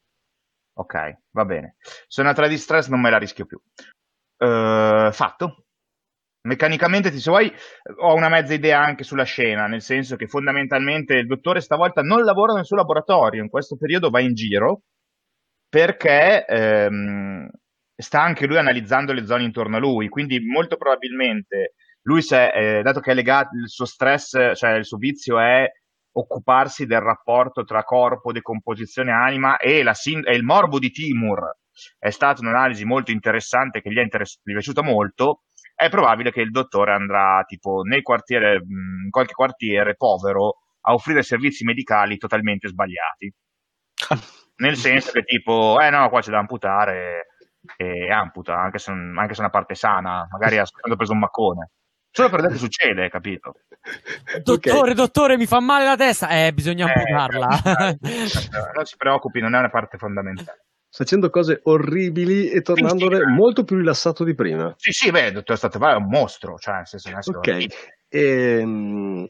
Ok, 0.74 1.18
va 1.32 1.46
bene. 1.46 1.76
È 2.08 2.22
una 2.22 2.34
3 2.34 2.50
di 2.50 2.58
stress 2.58 2.88
non 2.90 3.02
me 3.02 3.10
la 3.10 3.18
rischio 3.18 3.46
più. 3.46 3.62
Eh, 4.38 5.10
fatto. 5.12 5.66
Meccanicamente, 6.42 7.12
se 7.12 7.30
vuoi, 7.30 7.52
ho 7.98 8.14
una 8.16 8.30
mezza 8.30 8.54
idea 8.54 8.82
anche 8.82 9.04
sulla 9.04 9.24
scena, 9.26 9.68
nel 9.68 9.82
senso 9.82 10.16
che 10.16 10.28
fondamentalmente 10.28 11.16
il 11.16 11.28
dottore 11.28 11.60
stavolta 11.60 12.02
non 12.02 12.24
lavora 12.24 12.54
nel 12.54 12.66
suo 12.66 12.78
laboratorio, 12.78 13.44
in 13.44 13.50
questo 13.50 13.76
periodo 13.78 14.10
va 14.10 14.22
in 14.22 14.34
giro 14.34 14.84
perché 15.70 16.46
ehm, 16.46 17.50
sta 17.96 18.22
anche 18.22 18.48
lui 18.48 18.58
analizzando 18.58 19.12
le 19.14 19.26
zone 19.26 19.44
intorno 19.44 19.76
a 19.78 19.80
lui, 19.80 20.08
quindi 20.10 20.40
molto 20.40 20.78
probabilmente 20.78 21.74
lui, 22.10 22.24
se, 22.24 22.48
eh, 22.50 22.82
dato 22.82 23.00
che 23.00 23.12
è 23.12 23.14
legato, 23.14 23.56
il 23.56 23.70
suo 23.70 23.86
stress, 23.86 24.56
cioè 24.56 24.72
il 24.72 24.86
suo 24.86 24.98
vizio 24.98 25.40
è 25.40 25.66
occuparsi 26.14 26.88
del 26.88 27.02
rapporto 27.02 27.64
tra 27.64 27.84
corpo, 27.84 28.32
decomposizione, 28.32 29.12
anima 29.12 29.58
e, 29.58 29.84
la 29.84 29.94
sin- 29.94 30.26
e 30.26 30.34
il 30.36 30.44
morbo 30.44 30.80
di 30.80 30.90
Timur 30.90 31.56
è 32.00 32.10
stata 32.10 32.42
un'analisi 32.42 32.84
molto 32.84 33.12
interessante 33.12 33.82
che 33.82 33.92
gli 33.92 33.98
è, 33.98 34.02
interess- 34.02 34.40
gli 34.44 34.50
è 34.52 34.54
piaciuta 34.54 34.82
molto, 34.82 35.44
è 35.76 35.88
probabile 35.90 36.32
che 36.32 36.42
il 36.42 36.50
dottore 36.50 36.94
andrà 36.94 37.44
tipo 37.48 37.84
nel 37.84 38.02
quartiere, 38.02 38.58
mh, 38.60 39.04
in 39.06 39.10
qualche 39.12 39.34
quartiere 39.34 39.96
povero 39.96 40.56
a 40.82 40.94
offrire 40.94 41.22
servizi 41.22 41.64
medicali 41.64 42.18
totalmente 42.18 42.68
sbagliati. 42.68 43.32
Nel 44.60 44.76
senso 44.76 45.12
che 45.12 45.24
tipo, 45.24 45.80
eh 45.80 45.90
no, 45.90 46.10
qua 46.10 46.20
c'è 46.20 46.32
da 46.32 46.40
amputare 46.40 47.28
e 47.78 48.12
amputa, 48.12 48.56
anche 48.60 48.78
se, 48.78 48.92
anche 48.92 49.34
se 49.34 49.40
è 49.40 49.44
una 49.44 49.50
parte 49.50 49.76
sana, 49.76 50.28
magari 50.30 50.58
ha 50.58 50.66
preso 50.98 51.14
un 51.14 51.20
maccone. 51.20 51.70
Solo 52.12 52.30
per 52.30 52.48
che 52.48 52.56
succede, 52.58 53.10
capito? 53.10 53.54
Dottore, 54.44 54.94
dottore, 54.94 55.38
mi 55.38 55.46
fa 55.46 55.60
male 55.60 55.86
la 55.86 55.96
testa. 55.96 56.28
Eh, 56.30 56.54
bisogna 56.54 56.92
Eh, 56.92 57.00
amputarla. 57.00 57.48
non 58.76 58.86
si 58.86 58.96
preoccupi, 58.98 59.40
non 59.40 59.56
è 59.56 59.60
una 59.60 59.70
parte 59.70 59.98
fondamentale. 59.98 60.66
Facendo 60.92 61.30
cose 61.30 61.60
orribili 61.64 62.50
e 62.50 62.62
tornandone 62.62 63.18
Sì, 63.18 63.22
sì. 63.24 63.30
molto 63.30 63.64
più 63.64 63.78
rilassato 63.78 64.24
di 64.24 64.34
prima. 64.34 64.74
Sì, 64.78 64.92
sì, 64.92 65.12
beh, 65.12 65.32
dottor 65.32 65.56
Statevale 65.56 65.94
è 65.94 65.98
un 65.98 66.08
mostro, 66.10 66.58
cioè, 66.58 66.76
nel 66.78 66.88
senso, 66.88 67.10
adesso- 67.10 67.38
Ok. 67.38 67.66
Ehm, 68.10 69.30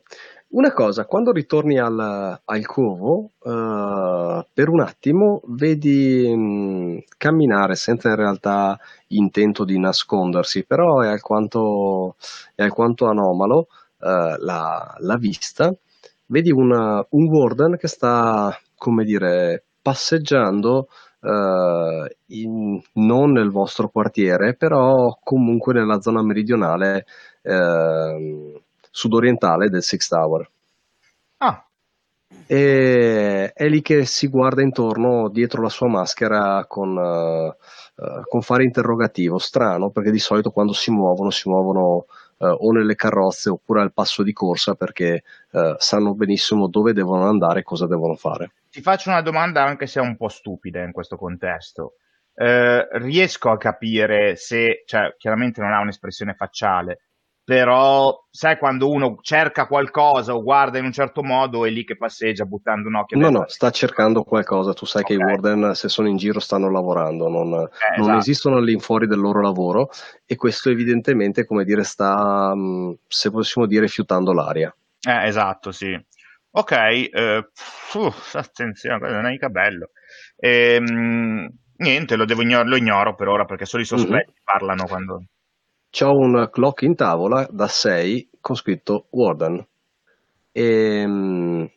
Una 0.52 0.74
cosa, 0.74 1.06
quando 1.06 1.32
ritorni 1.32 1.78
al, 1.78 2.42
al 2.44 2.66
covo, 2.66 3.34
uh, 3.38 4.44
per 4.52 4.68
un 4.70 4.80
attimo 4.80 5.42
vedi 5.46 6.34
mh, 6.36 6.40
mm, 6.42 6.98
camminare 7.18 7.76
senza 7.76 8.10
in 8.10 8.16
realtà 8.16 8.76
intento 9.10 9.64
di 9.64 9.78
nascondersi, 9.78 10.66
però 10.66 11.02
è 11.02 11.08
alquanto, 11.08 12.16
è 12.56 12.64
alquanto 12.64 13.06
anomalo 13.06 13.68
uh, 14.00 14.38
la, 14.40 14.96
la, 14.98 15.18
vista. 15.18 15.72
Vedi 16.26 16.52
una, 16.52 17.06
un 17.12 17.28
warden 17.28 17.78
che 17.78 17.88
sta, 17.88 18.52
come 18.76 19.04
dire, 19.04 19.66
passeggiando 19.84 20.88
uh, 21.22 22.08
in, 22.28 22.82
non 22.94 23.32
nel 23.34 23.52
vostro 23.52 23.90
quartiere, 23.90 24.56
però 24.56 25.16
comunque 25.24 25.74
nella 25.74 26.02
zona 26.02 26.24
meridionale 26.24 27.06
sudorientale 28.90 29.70
del 29.70 29.84
Six 29.84 30.08
Tower. 30.08 30.50
Ah. 31.38 31.64
E 32.46 33.52
è 33.54 33.68
lì 33.68 33.82
che 33.82 34.06
si 34.06 34.28
guarda 34.28 34.62
intorno 34.62 35.30
dietro 35.30 35.62
la 35.62 35.70
sua 35.70 35.88
maschera 35.88 36.66
con, 36.68 36.96
uh, 36.96 37.48
uh, 37.48 38.22
con 38.28 38.42
fare 38.42 38.64
interrogativo. 38.64 39.38
Strano 39.38 39.90
perché 39.90 40.12
di 40.12 40.20
solito 40.20 40.52
quando 40.52 40.74
si 40.74 40.92
muovono 40.92 41.30
si 41.30 41.50
muovono 41.50 42.06
uh, 42.38 42.46
o 42.46 42.72
nelle 42.72 42.96
carrozze 42.96 43.50
oppure 43.50 43.82
al 43.82 43.94
passo 43.94 44.24
di 44.24 44.34
corsa 44.34 44.76
perché 44.76 45.24
sanno 45.78 46.14
benissimo 46.14 46.68
dove 46.68 46.94
devono 46.94 47.28
andare 47.28 47.62
e 47.62 47.64
cosa 47.64 47.88
devono 47.88 48.14
fare. 48.16 48.52
Ti 48.70 48.82
faccio 48.82 49.10
una 49.10 49.22
domanda 49.22 49.64
anche 49.64 49.88
se 49.88 50.00
è 50.00 50.04
un 50.04 50.16
po' 50.16 50.30
stupida 50.30 50.84
in 50.84 50.92
questo 50.92 51.18
contesto. 51.18 51.96
riesco 52.36 53.50
a 53.50 53.58
capire 53.58 54.36
se, 54.36 54.84
cioè, 54.86 55.16
chiaramente 55.18 55.60
non 55.60 55.74
ha 55.74 55.82
un'espressione 55.82 56.36
facciale, 56.36 57.09
però 57.50 58.28
sai 58.30 58.60
quando 58.60 58.92
uno 58.92 59.18
cerca 59.22 59.66
qualcosa 59.66 60.36
o 60.36 60.44
guarda 60.44 60.78
in 60.78 60.86
un 60.86 60.92
certo 60.92 61.24
modo 61.24 61.66
è 61.66 61.72
lì 61.72 61.84
che 61.84 61.98
passeggia 61.98 62.46
buttando 62.46 62.88
un 62.88 62.94
occhio 62.94 63.18
no 63.18 63.32
no 63.32 63.46
sta 63.48 63.72
cercando 63.72 64.22
qualcosa 64.22 64.74
tu 64.74 64.86
sai 64.86 65.02
okay. 65.02 65.18
che 65.18 65.24
i 65.24 65.26
warden 65.26 65.74
se 65.74 65.90
sono 65.90 66.08
in 66.10 66.18
giro 66.18 66.40
stanno 66.40 66.70
lavorando 66.70 67.28
non, 67.28 67.48
eh, 67.48 67.98
non 67.98 68.02
esatto. 68.02 68.18
esistono 68.20 68.58
all'infuori 68.58 69.08
del 69.08 69.18
loro 69.18 69.42
lavoro 69.42 69.90
e 70.28 70.36
questo 70.36 70.70
evidentemente 70.70 71.44
come 71.44 71.64
dire 71.64 71.84
sta 71.84 72.54
mm, 72.56 72.92
se 73.08 73.32
possiamo 73.32 73.66
dire 73.68 73.88
fiutando 73.88 74.32
l'aria 74.32 74.72
eh, 75.02 75.26
esatto 75.26 75.72
sì 75.72 76.00
ok 76.52 76.72
eh, 76.72 77.50
uff, 77.96 78.36
attenzione 78.36 79.10
non 79.10 79.26
è 79.26 79.30
mica 79.32 79.50
bello 79.50 79.90
ehm, 80.38 81.50
niente 81.78 82.16
lo, 82.16 82.26
devo 82.26 82.44
ignor- 82.44 82.68
lo 82.68 82.76
ignoro 82.76 83.16
per 83.16 83.28
ora 83.28 83.46
perché 83.46 83.66
solo 83.66 83.82
i 83.82 83.88
sospetti 83.88 84.34
mm-hmm. 84.34 84.44
parlano 84.44 84.86
quando 84.86 85.24
c'ho 85.90 86.18
un 86.18 86.50
clock 86.52 86.84
in 86.84 86.96
tavola 86.96 87.48
da 87.52 87.68
6 87.68 88.30
con 88.42 88.56
scritto 88.56 89.08
Warden. 89.10 89.66
E, 90.52 90.64
ehm, 90.64 91.70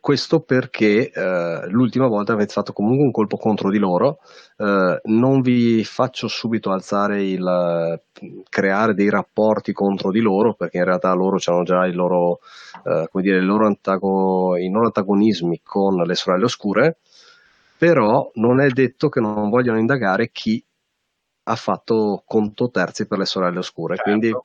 questo 0.00 0.40
perché 0.40 1.10
eh, 1.10 1.68
l'ultima 1.68 2.06
volta 2.06 2.32
avete 2.32 2.52
fatto 2.52 2.72
comunque 2.72 3.04
un 3.04 3.10
colpo 3.10 3.36
contro 3.36 3.70
di 3.70 3.78
loro. 3.78 4.20
Eh, 4.56 5.00
non 5.04 5.40
vi 5.40 5.84
faccio 5.84 6.28
subito 6.28 6.70
alzare 6.70 7.22
il 7.24 8.00
creare 8.48 8.94
dei 8.94 9.10
rapporti 9.10 9.72
contro 9.72 10.10
di 10.10 10.20
loro, 10.20 10.54
perché 10.54 10.78
in 10.78 10.84
realtà 10.84 11.12
loro 11.12 11.36
hanno 11.44 11.62
già 11.62 11.84
il 11.84 11.94
loro, 11.94 12.38
eh, 12.84 13.08
come 13.10 13.22
dire, 13.22 13.40
loro 13.40 13.66
antago, 13.66 14.56
i 14.56 14.70
loro 14.70 14.86
antagonismi 14.86 15.60
con 15.62 15.96
le 15.96 16.14
sorelle 16.14 16.44
oscure. 16.44 16.98
Però 17.76 18.30
non 18.34 18.60
è 18.60 18.68
detto 18.70 19.08
che 19.08 19.20
non 19.20 19.50
vogliano 19.50 19.78
indagare 19.78 20.30
chi 20.32 20.62
ha 21.48 21.56
fatto 21.56 22.22
conto 22.26 22.70
terzi 22.70 23.06
per 23.06 23.18
le 23.18 23.24
sorelle 23.24 23.58
oscure, 23.58 23.96
certo. 23.96 24.10
quindi 24.10 24.36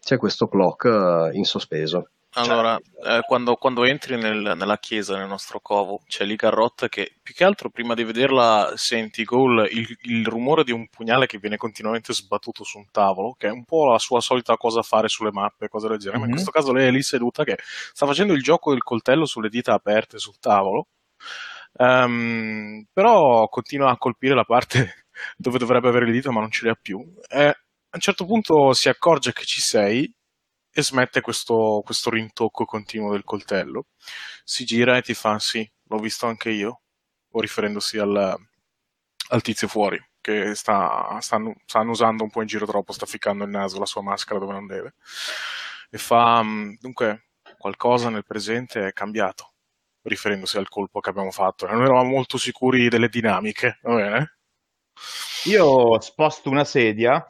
c'è 0.00 0.18
questo 0.18 0.46
clock 0.46 0.84
uh, 0.84 1.36
in 1.36 1.44
sospeso. 1.44 2.10
Allora, 2.34 2.76
eh, 2.76 3.22
quando, 3.26 3.56
quando, 3.56 3.84
entri 3.84 4.16
nel, 4.16 4.54
nella 4.56 4.78
chiesa, 4.78 5.16
nel 5.16 5.26
nostro 5.26 5.58
covo, 5.60 6.00
c'è 6.06 6.24
lì 6.24 6.36
Garrot 6.36 6.88
che 6.88 7.16
più 7.20 7.34
che 7.34 7.42
altro 7.42 7.70
prima 7.70 7.94
di 7.94 8.04
vederla 8.04 8.74
senti 8.76 9.24
Goal 9.24 9.66
il, 9.68 9.96
il, 10.02 10.24
rumore 10.24 10.62
di 10.62 10.70
un 10.70 10.86
pugnale 10.86 11.26
che 11.26 11.38
viene 11.38 11.56
continuamente 11.56 12.12
sbattuto 12.12 12.62
su 12.62 12.78
un 12.78 12.86
tavolo, 12.92 13.34
che 13.36 13.48
è 13.48 13.50
un 13.50 13.64
po' 13.64 13.90
la 13.90 13.98
sua 13.98 14.20
solita 14.20 14.56
cosa 14.56 14.82
fare 14.82 15.08
sulle 15.08 15.32
mappe, 15.32 15.68
cose 15.68 15.88
del 15.88 15.98
genere. 15.98 16.18
Mm-hmm. 16.18 16.28
Ma 16.28 16.34
in 16.36 16.38
mhm. 16.38 16.44
questo 16.44 16.52
caso 16.52 16.72
lei 16.72 16.86
è 16.86 16.92
lì 16.92 17.02
seduta 17.02 17.42
che 17.42 17.58
sta 17.58 18.06
facendo 18.06 18.32
il 18.32 18.42
gioco 18.42 18.70
del 18.70 18.84
coltello 18.84 19.24
sulle 19.24 19.48
dita 19.48 19.74
aperte 19.74 20.18
sul 20.18 20.38
tavolo. 20.38 20.86
Um, 21.72 22.84
però 22.92 23.48
continua 23.48 23.90
a 23.90 23.96
colpire 23.96 24.34
la 24.34 24.44
parte 24.44 25.06
dove 25.36 25.58
dovrebbe 25.58 25.88
avere 25.88 26.06
le 26.06 26.12
dita 26.12 26.30
ma 26.30 26.40
non 26.40 26.50
ce 26.50 26.64
le 26.64 26.70
ha 26.70 26.78
più. 26.80 27.00
E 27.28 27.46
a 27.46 27.96
un 27.96 28.00
certo 28.00 28.24
punto 28.26 28.72
si 28.72 28.88
accorge 28.88 29.32
che 29.32 29.44
ci 29.44 29.60
sei 29.60 30.12
e 30.72 30.82
smette 30.82 31.20
questo, 31.20 31.82
questo 31.84 32.10
rintocco 32.10 32.64
continuo 32.64 33.10
del 33.12 33.24
coltello. 33.24 33.86
Si 34.44 34.64
gira 34.64 34.96
e 34.96 35.02
ti 35.02 35.14
fa: 35.14 35.38
Sì, 35.38 35.68
l'ho 35.88 35.98
visto 35.98 36.26
anche 36.26 36.50
io. 36.50 36.82
O 37.32 37.40
riferendosi 37.40 37.98
al, 37.98 38.36
al 39.28 39.42
tizio 39.42 39.68
fuori 39.68 40.00
che 40.20 40.54
sta, 40.54 41.18
stanno, 41.20 41.54
stanno, 41.64 41.90
usando 41.92 42.24
un 42.24 42.30
po' 42.30 42.42
in 42.42 42.46
giro 42.46 42.66
troppo, 42.66 42.92
sta 42.92 43.06
ficcando 43.06 43.44
il 43.44 43.50
naso, 43.50 43.78
la 43.78 43.86
sua 43.86 44.02
maschera 44.02 44.38
dove 44.38 44.52
non 44.52 44.66
deve. 44.66 44.94
E 45.90 45.98
fa: 45.98 46.42
mm, 46.42 46.74
Dunque, 46.80 47.30
qualcosa 47.58 48.10
nel 48.10 48.24
presente 48.24 48.86
è 48.86 48.92
cambiato, 48.92 49.54
riferendosi 50.02 50.56
al 50.58 50.68
colpo 50.68 51.00
che 51.00 51.10
abbiamo 51.10 51.30
fatto. 51.30 51.66
Non 51.66 51.82
eravamo 51.82 52.10
molto 52.10 52.38
sicuri 52.38 52.88
delle 52.88 53.08
dinamiche, 53.08 53.78
va 53.82 53.94
bene? 53.96 54.38
Io 55.46 56.00
sposto 56.00 56.50
una 56.50 56.64
sedia, 56.64 57.24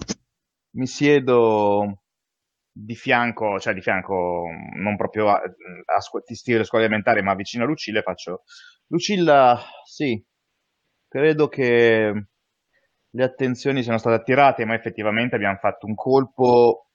mi 0.73 0.87
siedo 0.87 2.03
di 2.73 2.95
fianco, 2.95 3.59
cioè 3.59 3.75
di 3.75 3.81
fianco, 3.81 4.47
non 4.77 4.97
proprio 4.97 5.29
a, 5.29 5.37
a 5.41 6.35
stile 6.35 6.65
scuola 6.65 6.85
elementare, 6.85 7.23
ma 7.23 7.35
vicino 7.35 7.65
a 7.65 7.67
Lucilla 7.67 8.01
e 8.01 8.03
faccio 8.03 8.43
Lucilla, 8.89 9.61
sì, 9.85 10.23
credo 11.09 11.49
che 11.49 12.27
le 13.13 13.25
attenzioni 13.25 13.83
siano 13.83 13.99
state 13.99 14.17
attirate, 14.17 14.65
ma 14.65 14.75
effettivamente 14.75 15.35
abbiamo 15.37 15.57
fatto 15.57 15.87
un 15.87 15.95
colpo 15.95 16.91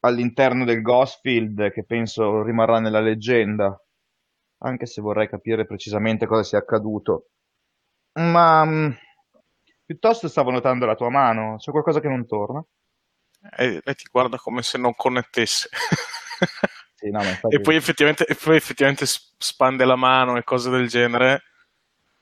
all'interno 0.00 0.64
del 0.64 0.80
Ghostfield 0.82 1.70
che 1.70 1.84
penso 1.84 2.42
rimarrà 2.42 2.80
nella 2.80 3.00
leggenda, 3.00 3.78
anche 4.62 4.86
se 4.86 5.00
vorrei 5.00 5.28
capire 5.28 5.66
precisamente 5.66 6.26
cosa 6.26 6.42
sia 6.42 6.58
accaduto. 6.58 7.28
Ma 8.20 8.64
mm, 8.64 8.90
Piuttosto 9.90 10.28
stavo 10.28 10.52
notando 10.52 10.86
la 10.86 10.94
tua 10.94 11.10
mano, 11.10 11.56
c'è 11.56 11.72
qualcosa 11.72 11.98
che 11.98 12.06
non 12.06 12.24
torna? 12.24 12.64
E 13.56 13.80
lei 13.82 13.94
ti 13.96 14.06
guarda 14.08 14.36
come 14.36 14.62
se 14.62 14.78
non 14.78 14.94
connettesse. 14.94 15.68
sì, 16.94 17.10
no, 17.10 17.20
e, 17.48 17.60
poi 17.60 17.74
effettivamente, 17.74 18.24
e 18.24 18.36
poi 18.36 18.54
effettivamente 18.54 19.04
spande 19.06 19.84
la 19.84 19.96
mano 19.96 20.36
e 20.36 20.44
cose 20.44 20.70
del 20.70 20.86
genere 20.86 21.42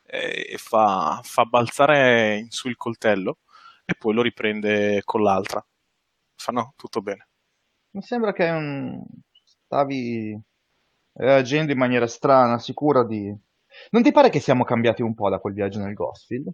e 0.03 0.57
fa, 0.57 1.21
fa 1.23 1.45
balzare 1.45 2.39
in 2.39 2.49
su 2.49 2.69
il 2.69 2.77
coltello 2.77 3.41
e 3.85 3.95
poi 3.97 4.15
lo 4.15 4.23
riprende 4.23 5.03
con 5.05 5.23
l'altra. 5.23 5.63
Fa 6.37 6.53
no, 6.53 6.73
tutto 6.75 7.03
bene. 7.03 7.29
Mi 7.91 8.01
sembra 8.01 8.33
che 8.33 8.49
un... 8.49 8.99
stavi 9.45 10.41
reagendo 11.13 11.73
in 11.73 11.79
maniera 11.79 12.07
strana, 12.07 12.59
sicura 12.59 13.05
di... 13.05 13.31
Non 13.91 14.03
ti 14.03 14.11
pare 14.11 14.31
che 14.31 14.41
siamo 14.41 14.65
cambiati 14.65 15.03
un 15.03 15.13
po' 15.13 15.29
da 15.29 15.39
quel 15.39 15.53
viaggio 15.53 15.81
nel 15.81 15.93
Ghostfield? 15.93 16.51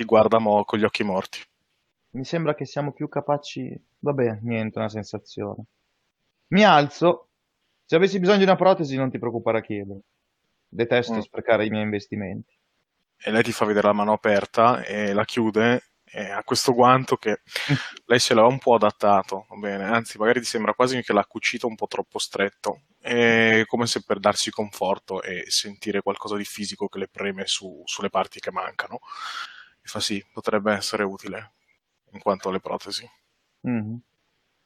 Ti 0.00 0.06
guarda 0.06 0.38
mo- 0.38 0.64
con 0.64 0.78
gli 0.78 0.84
occhi 0.84 1.04
morti. 1.04 1.38
Mi 2.12 2.24
sembra 2.24 2.54
che 2.54 2.64
siamo 2.64 2.92
più 2.92 3.08
capaci... 3.08 3.78
Vabbè, 3.98 4.38
niente, 4.42 4.78
una 4.78 4.88
sensazione. 4.88 5.64
Mi 6.48 6.64
alzo. 6.64 7.28
Se 7.84 7.96
avessi 7.96 8.18
bisogno 8.18 8.38
di 8.38 8.44
una 8.44 8.56
protesi 8.56 8.96
non 8.96 9.10
ti 9.10 9.18
preoccupare 9.18 9.58
a 9.58 9.60
chiedere. 9.60 10.00
Detesto 10.66 11.16
mm. 11.16 11.20
sprecare 11.20 11.66
i 11.66 11.70
miei 11.70 11.84
investimenti. 11.84 12.56
E 13.22 13.30
lei 13.30 13.42
ti 13.42 13.52
fa 13.52 13.66
vedere 13.66 13.88
la 13.88 13.92
mano 13.92 14.12
aperta 14.12 14.82
e 14.82 15.12
la 15.12 15.24
chiude 15.24 15.82
e 16.04 16.30
ha 16.30 16.42
questo 16.42 16.72
guanto 16.72 17.16
che 17.16 17.42
lei 18.06 18.18
se 18.18 18.32
l'ha 18.32 18.46
un 18.46 18.58
po' 18.58 18.74
adattato, 18.74 19.46
bene? 19.58 19.84
Anzi, 19.84 20.16
magari 20.16 20.40
ti 20.40 20.46
sembra 20.46 20.72
quasi 20.72 21.02
che 21.02 21.12
l'ha 21.12 21.26
cucito 21.26 21.66
un 21.66 21.74
po' 21.74 21.86
troppo 21.86 22.18
stretto. 22.18 22.84
È 22.98 23.64
come 23.66 23.86
se 23.86 24.02
per 24.02 24.18
darsi 24.18 24.50
conforto 24.50 25.22
e 25.22 25.44
sentire 25.48 26.00
qualcosa 26.00 26.36
di 26.36 26.44
fisico 26.44 26.88
che 26.88 26.98
le 26.98 27.08
preme 27.08 27.46
su, 27.46 27.82
sulle 27.84 28.08
parti 28.08 28.40
che 28.40 28.50
mancano 28.50 29.00
fa 29.88 30.00
sì, 30.00 30.24
potrebbe 30.32 30.72
essere 30.72 31.04
utile 31.04 31.52
in 32.12 32.20
quanto 32.20 32.48
alle 32.48 32.60
protesi. 32.60 33.08
Mm-hmm. 33.68 33.94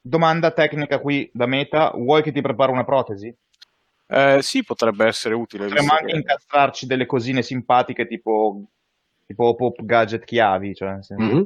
Domanda 0.00 0.50
tecnica 0.50 0.98
qui 0.98 1.30
da 1.32 1.46
meta, 1.46 1.90
vuoi 1.94 2.22
che 2.22 2.32
ti 2.32 2.40
preparo 2.40 2.72
una 2.72 2.84
protesi? 2.84 3.34
Eh, 4.06 4.42
sì, 4.42 4.62
potrebbe 4.62 5.06
essere 5.06 5.34
utile. 5.34 5.66
Potremmo 5.66 5.92
anche 5.92 6.12
che... 6.12 6.16
incastrarci 6.18 6.86
delle 6.86 7.06
cosine 7.06 7.42
simpatiche 7.42 8.06
tipo, 8.06 8.62
tipo 9.26 9.54
pop 9.54 9.82
gadget 9.82 10.24
chiavi. 10.24 10.74
Cioè, 10.74 10.98
mm-hmm. 11.18 11.42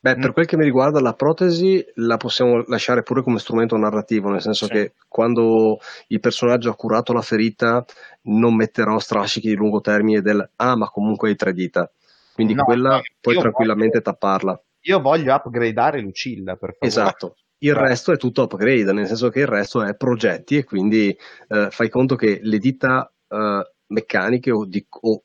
Beh, 0.00 0.16
per 0.16 0.28
mm. 0.28 0.32
quel 0.32 0.46
che 0.46 0.58
mi 0.58 0.64
riguarda, 0.64 1.00
la 1.00 1.14
protesi 1.14 1.82
la 1.94 2.18
possiamo 2.18 2.62
lasciare 2.66 3.02
pure 3.02 3.22
come 3.22 3.38
strumento 3.38 3.74
narrativo, 3.78 4.28
nel 4.28 4.42
senso 4.42 4.66
sì. 4.66 4.72
che 4.72 4.92
quando 5.08 5.78
il 6.08 6.20
personaggio 6.20 6.68
ha 6.68 6.76
curato 6.76 7.14
la 7.14 7.22
ferita 7.22 7.82
non 8.24 8.54
metterò 8.54 8.98
strascichi 8.98 9.48
di 9.48 9.54
lungo 9.54 9.80
termine 9.80 10.20
del 10.20 10.46
ah, 10.56 10.76
ma 10.76 10.90
comunque 10.90 11.30
hai 11.30 11.36
tre 11.36 11.54
dita. 11.54 11.90
Quindi 12.34 12.54
no, 12.54 12.64
quella 12.64 13.00
puoi 13.20 13.38
tranquillamente 13.38 14.00
voglio, 14.00 14.10
tapparla. 14.10 14.62
Io 14.80 15.00
voglio 15.00 15.34
upgradare 15.34 16.00
Lucilla, 16.00 16.56
per 16.56 16.76
favore. 16.76 16.88
Esatto. 16.88 17.36
il 17.58 17.74
resto 17.74 18.12
è 18.12 18.16
tutto 18.16 18.42
upgrade, 18.42 18.92
nel 18.92 19.06
senso 19.06 19.30
che 19.30 19.40
il 19.40 19.46
resto 19.46 19.82
è 19.82 19.94
progetti 19.94 20.56
e 20.56 20.64
quindi 20.64 21.16
eh, 21.48 21.68
fai 21.70 21.88
conto 21.88 22.16
che 22.16 22.40
le 22.42 22.58
dita 22.58 23.10
eh, 23.28 23.72
meccaniche 23.86 24.50
o, 24.50 24.64
di, 24.64 24.84
o 24.88 25.22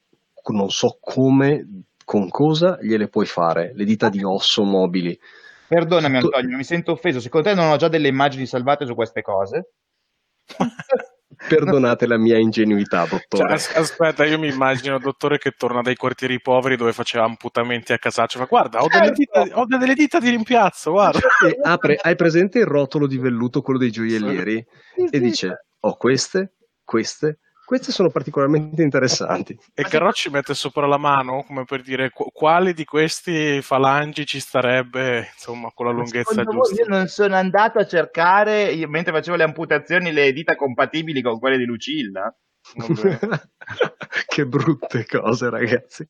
non 0.51 0.69
so 0.69 0.97
come, 1.01 1.83
con 2.05 2.29
cosa 2.29 2.77
gliele 2.81 3.07
puoi 3.07 3.25
fare, 3.25 3.71
le 3.73 3.85
dita 3.85 4.09
di 4.09 4.23
osso 4.23 4.63
mobili. 4.63 5.19
Perdonami 5.67 6.17
Antonio, 6.17 6.57
mi 6.57 6.63
sento 6.63 6.91
offeso, 6.91 7.19
secondo 7.19 7.49
te 7.49 7.55
non 7.55 7.71
ho 7.71 7.75
già 7.75 7.87
delle 7.87 8.07
immagini 8.07 8.45
salvate 8.45 8.85
su 8.85 8.95
queste 8.95 9.21
cose? 9.21 9.73
Perdonate 11.47 12.05
la 12.05 12.17
mia 12.17 12.37
ingenuità, 12.37 13.05
dottore. 13.05 13.57
Cioè, 13.57 13.77
aspetta, 13.79 14.25
io 14.25 14.37
mi 14.37 14.47
immagino 14.47 14.95
il 14.95 15.01
dottore 15.01 15.37
che 15.37 15.51
torna 15.51 15.81
dai 15.81 15.95
quartieri 15.95 16.41
poveri 16.41 16.75
dove 16.75 16.91
faceva 16.91 17.23
amputamenti 17.23 17.93
a 17.93 17.97
casaccio. 17.97 18.39
Ma 18.39 18.45
guarda, 18.45 18.81
ho 18.81 18.87
delle, 18.87 19.15
certo. 19.15 19.41
dita, 19.41 19.59
ho 19.59 19.65
delle 19.65 19.93
dita 19.93 20.19
di 20.19 20.29
rimpiazzo, 20.29 20.91
guarda. 20.91 21.19
apre, 21.63 21.97
hai 22.01 22.15
presente 22.15 22.59
il 22.59 22.65
rotolo 22.65 23.07
di 23.07 23.17
velluto, 23.17 23.61
quello 23.61 23.79
dei 23.79 23.91
gioiellieri? 23.91 24.65
Sì. 24.95 25.07
E 25.09 25.19
dice, 25.19 25.65
ho 25.79 25.95
queste, 25.95 26.55
queste, 26.83 27.39
queste 27.69 27.91
sono 27.91 28.09
particolarmente 28.09 28.81
interessanti. 28.81 29.55
E 29.75 29.83
Carrocci 29.83 30.31
mette 30.31 30.55
sopra 30.55 30.87
la 30.87 30.97
mano 30.97 31.43
come 31.43 31.65
per 31.65 31.83
dire 31.83 32.09
quali 32.09 32.73
di 32.73 32.83
questi 32.83 33.61
falangi 33.61 34.25
ci 34.25 34.39
starebbe, 34.39 35.29
insomma, 35.31 35.69
con 35.71 35.85
la 35.85 35.91
lunghezza 35.91 36.33
Secondo 36.33 36.63
giusta. 36.63 36.81
Io 36.81 36.87
non 36.87 37.05
sono 37.05 37.35
andato 37.35 37.77
a 37.77 37.85
cercare, 37.85 38.71
io, 38.71 38.87
mentre 38.87 39.13
facevo 39.13 39.37
le 39.37 39.43
amputazioni, 39.43 40.11
le 40.11 40.33
dita 40.33 40.55
compatibili 40.55 41.21
con 41.21 41.37
quelle 41.37 41.57
di 41.57 41.65
Lucilla. 41.65 42.35
che 44.25 44.45
brutte 44.47 45.05
cose, 45.05 45.51
ragazzi. 45.51 46.07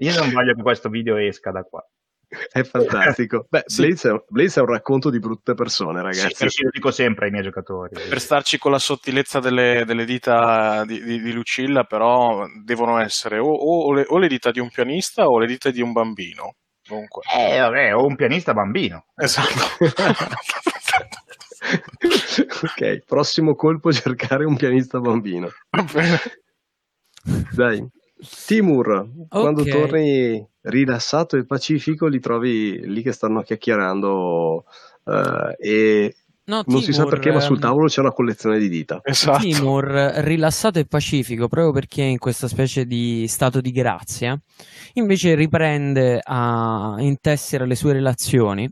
Io 0.00 0.14
non 0.14 0.30
voglio 0.30 0.54
che 0.54 0.60
questo 0.60 0.90
video 0.90 1.16
esca 1.16 1.50
da 1.50 1.62
qua. 1.62 1.82
È 2.28 2.62
fantastico. 2.62 3.46
Beh, 3.48 3.62
sì. 3.66 3.86
Blaze, 3.86 4.10
è, 4.10 4.24
Blaze, 4.28 4.60
è, 4.60 4.62
un 4.62 4.68
racconto 4.68 5.08
di 5.08 5.18
brutte 5.18 5.54
persone, 5.54 6.02
ragazzi. 6.02 6.48
Sì, 6.50 6.62
lo 6.62 6.68
dico 6.70 6.90
sempre 6.90 7.26
ai 7.26 7.30
miei 7.30 7.42
giocatori. 7.42 7.94
Per 7.94 8.20
starci 8.20 8.58
con 8.58 8.70
la 8.70 8.78
sottilezza 8.78 9.40
delle, 9.40 9.84
delle 9.86 10.04
dita 10.04 10.84
di, 10.84 11.02
di, 11.02 11.22
di, 11.22 11.32
Lucilla, 11.32 11.84
però 11.84 12.46
devono 12.62 12.98
essere 12.98 13.38
o, 13.38 13.50
o, 13.50 13.92
le, 13.92 14.04
o, 14.06 14.18
le, 14.18 14.28
dita 14.28 14.50
di 14.50 14.60
un 14.60 14.68
pianista 14.68 15.26
o 15.26 15.38
le 15.38 15.46
dita 15.46 15.70
di 15.70 15.80
un 15.80 15.92
bambino. 15.92 16.56
Comunque. 16.86 17.22
Eh, 17.34 17.58
vabbè, 17.58 17.94
o 17.94 18.04
un 18.04 18.16
pianista 18.16 18.52
bambino. 18.52 19.06
Esatto. 19.16 19.78
ok, 22.62 23.04
prossimo 23.06 23.54
colpo 23.54 23.90
cercare 23.90 24.44
un 24.44 24.56
pianista 24.56 25.00
bambino. 25.00 25.48
Dai, 27.52 27.86
Timur, 28.46 28.88
okay. 28.88 29.26
quando 29.28 29.64
torni 29.64 30.44
rilassato 30.62 31.36
e 31.36 31.44
pacifico, 31.44 32.06
li 32.06 32.20
trovi 32.20 32.80
lì 32.86 33.02
che 33.02 33.12
stanno 33.12 33.42
chiacchierando 33.42 34.64
uh, 35.04 35.12
e 35.56 36.14
no, 36.44 36.56
non 36.56 36.64
Timur, 36.64 36.82
si 36.82 36.92
sa 36.92 37.04
perché, 37.04 37.30
ma 37.30 37.40
sul 37.40 37.56
ehm, 37.56 37.60
tavolo 37.62 37.86
c'è 37.86 38.00
una 38.00 38.12
collezione 38.12 38.58
di 38.58 38.68
dita. 38.68 39.00
Esatto. 39.04 39.38
Timur, 39.38 39.84
rilassato 39.84 40.78
e 40.80 40.86
pacifico, 40.86 41.46
proprio 41.48 41.72
perché 41.72 42.02
è 42.02 42.06
in 42.06 42.18
questa 42.18 42.48
specie 42.48 42.86
di 42.86 43.26
stato 43.28 43.60
di 43.60 43.70
grazia, 43.70 44.36
invece 44.94 45.34
riprende 45.34 46.20
a 46.22 46.96
intessere 46.98 47.66
le 47.66 47.76
sue 47.76 47.92
relazioni 47.92 48.68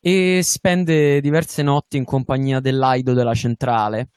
e 0.00 0.40
spende 0.42 1.20
diverse 1.22 1.62
notti 1.62 1.96
in 1.96 2.04
compagnia 2.04 2.60
dell'aido 2.60 3.14
della 3.14 3.32
centrale 3.32 4.08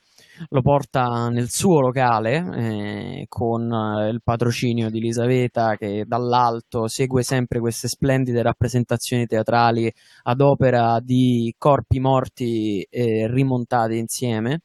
lo 0.50 0.62
porta 0.62 1.30
nel 1.30 1.50
suo 1.50 1.80
locale 1.80 2.46
eh, 2.56 3.26
con 3.28 3.72
eh, 3.72 4.10
il 4.10 4.22
patrocinio 4.24 4.90
di 4.90 4.98
Elisaveta 4.98 5.76
che 5.76 6.06
dall'alto 6.06 6.88
segue 6.88 7.24
sempre 7.24 7.60
queste 7.60 7.88
splendide 7.88 8.42
rappresentazioni 8.42 9.26
teatrali 9.26 9.92
ad 10.24 10.42
opera 10.42 11.00
di 11.02 11.54
corpi 11.58 12.00
morti 12.00 12.86
eh, 12.90 13.28
rimontati 13.30 13.98
insieme, 13.98 14.62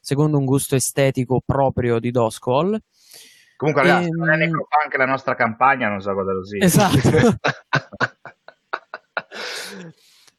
secondo 0.00 0.38
un 0.38 0.44
gusto 0.44 0.74
estetico 0.74 1.42
proprio 1.44 1.98
di 1.98 2.10
Doscol. 2.10 2.80
Comunque, 3.56 3.82
ragazzi, 3.82 4.10
non 4.10 4.28
è 4.28 4.34
ehm, 4.34 4.38
necropunk 4.38 4.96
la 4.96 5.06
nostra 5.06 5.34
campagna, 5.34 5.88
non 5.88 6.00
so 6.00 6.12
cosa 6.12 6.32
lo 6.32 6.44
sia. 6.44 6.62
Esatto. 6.62 7.38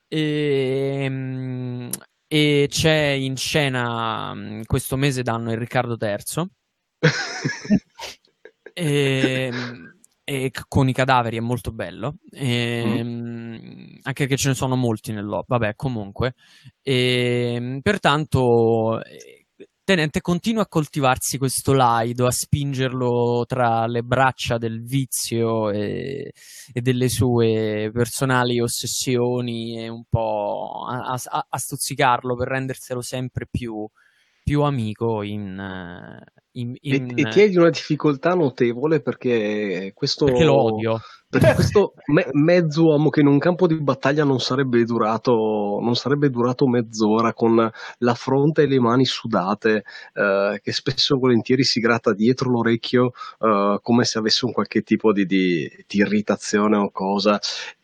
e, 0.07 1.01
ehm, 1.03 1.89
e 2.27 2.67
c'è 2.69 3.07
in 3.09 3.37
scena 3.37 4.33
mm, 4.33 4.61
questo 4.65 4.97
mese 4.97 5.23
danno 5.23 5.51
il 5.51 5.57
Riccardo 5.57 5.97
III 5.99 6.49
e, 8.73 9.51
e, 10.23 10.51
con 10.67 10.89
i 10.89 10.93
cadaveri 10.93 11.37
è 11.37 11.41
molto 11.41 11.71
bello. 11.71 12.15
E, 12.31 13.03
mm. 13.03 13.97
anche 14.03 14.27
che 14.27 14.35
ce 14.35 14.49
ne 14.49 14.55
sono 14.55 14.75
molti 14.75 15.13
nel 15.13 15.25
lobby 15.25 15.45
vabbè 15.47 15.75
comunque. 15.75 16.33
E, 16.81 17.79
pertanto 17.81 18.99
Tenente 19.87 20.19
continua 20.19 20.63
a 20.63 20.67
coltivarsi 20.67 21.37
questo 21.37 21.71
laido, 21.71 22.27
a 22.27 22.31
spingerlo 22.31 23.45
tra 23.47 23.87
le 23.87 24.01
braccia 24.01 24.57
del 24.57 24.83
vizio 24.83 25.69
e, 25.69 26.33
e 26.73 26.81
delle 26.81 27.07
sue 27.07 27.89
personali 27.93 28.59
ossessioni 28.59 29.81
e 29.81 29.87
un 29.87 30.03
po' 30.09 30.85
a, 30.89 31.13
a, 31.13 31.45
a 31.47 31.57
stuzzicarlo 31.57 32.35
per 32.35 32.49
renderselo 32.49 32.99
sempre 32.99 33.47
più, 33.49 33.87
più 34.43 34.63
amico 34.63 35.23
in, 35.23 35.57
in, 36.59 36.75
in... 36.81 37.13
E, 37.15 37.21
e 37.21 37.29
ti 37.29 37.41
è 37.41 37.49
di 37.49 37.57
una 37.57 37.69
difficoltà 37.69 38.33
notevole 38.33 39.01
perché 39.01 39.91
questo... 39.93 40.25
Perché 40.25 40.43
lo 40.43 40.61
odio. 40.61 41.01
Perché 41.29 41.55
questo 41.55 41.93
me- 42.05 42.29
mezzo 42.31 42.85
uomo 42.85 43.09
che 43.09 43.19
in 43.19 43.27
un 43.27 43.37
campo 43.37 43.67
di 43.67 43.75
battaglia 43.81 44.23
non 44.23 44.39
sarebbe 44.39 44.81
durato, 44.85 45.77
non 45.81 45.93
sarebbe 45.93 46.29
durato 46.29 46.67
mezz'ora 46.67 47.33
con 47.33 47.69
la 47.97 48.13
fronte 48.13 48.61
e 48.61 48.67
le 48.67 48.79
mani 48.79 49.03
sudate, 49.03 49.83
eh, 50.13 50.61
che 50.63 50.71
spesso 50.71 51.15
e 51.15 51.19
volentieri 51.19 51.65
si 51.65 51.81
gratta 51.81 52.13
dietro 52.13 52.49
l'orecchio 52.49 53.11
eh, 53.41 53.77
come 53.81 54.05
se 54.05 54.19
avesse 54.19 54.45
un 54.45 54.53
qualche 54.53 54.83
tipo 54.83 55.11
di, 55.11 55.25
di, 55.25 55.69
di 55.85 55.97
irritazione 55.97 56.77
o 56.77 56.91
cosa 56.91 57.37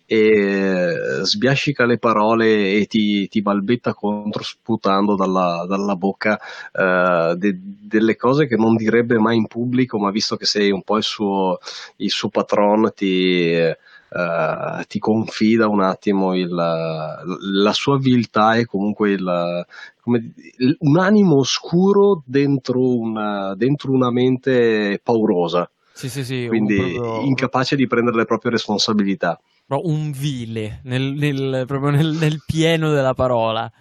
e 0.06 1.22
sbiascica 1.24 1.86
le 1.86 1.98
parole 1.98 2.74
e 2.74 2.86
ti, 2.88 3.28
ti 3.28 3.42
balbetta 3.42 3.94
contro 3.94 4.44
sputando 4.44 5.16
dalla, 5.16 5.66
dalla 5.68 5.96
bocca 5.96 6.40
uh, 6.74 7.36
de, 7.36 7.58
delle 7.60 8.16
cose 8.16 8.48
che 8.48 8.56
non 8.56 8.76
direbbe 8.76 9.18
mai 9.18 9.38
in 9.38 9.48
pubblico, 9.48 9.98
ma 9.98 10.12
visto 10.12 10.36
che 10.36 10.46
sei 10.46 10.72
un 10.72 10.84
po' 10.84 10.98
il 10.98 11.04
suo, 11.04 11.58
il 11.98 12.10
suo 12.10 12.30
patron 12.30 12.92
ti, 12.94 13.56
uh, 13.56 14.84
ti, 14.88 15.00
confida 15.00 15.68
un 15.68 15.82
attimo 15.82 16.36
il, 16.36 16.54
la 16.54 17.74
sua 17.74 17.98
viltà 17.98 18.56
e 18.56 18.66
comunque 18.66 19.12
il, 19.12 19.66
come, 20.02 20.34
un 20.80 20.98
animo 21.00 21.38
oscuro 21.38 22.22
dentro 22.26 22.98
una, 22.98 23.56
dentro 23.56 23.92
una 23.92 24.12
mente 24.12 25.00
paurosa. 25.02 25.70
Sì, 25.96 26.10
sì, 26.10 26.26
sì, 26.26 26.46
quindi 26.48 26.76
proprio... 26.76 27.22
incapace 27.22 27.76
di 27.76 27.86
prendere 27.86 28.18
le 28.18 28.26
proprie 28.26 28.52
responsabilità 28.52 29.40
un 29.68 30.12
vile, 30.12 30.82
nel, 30.84 31.14
nel, 31.14 31.66
proprio 31.66 31.90
nel, 31.90 32.12
nel, 32.12 32.44
pieno 32.46 32.92
della 32.92 33.14
parola. 33.14 33.72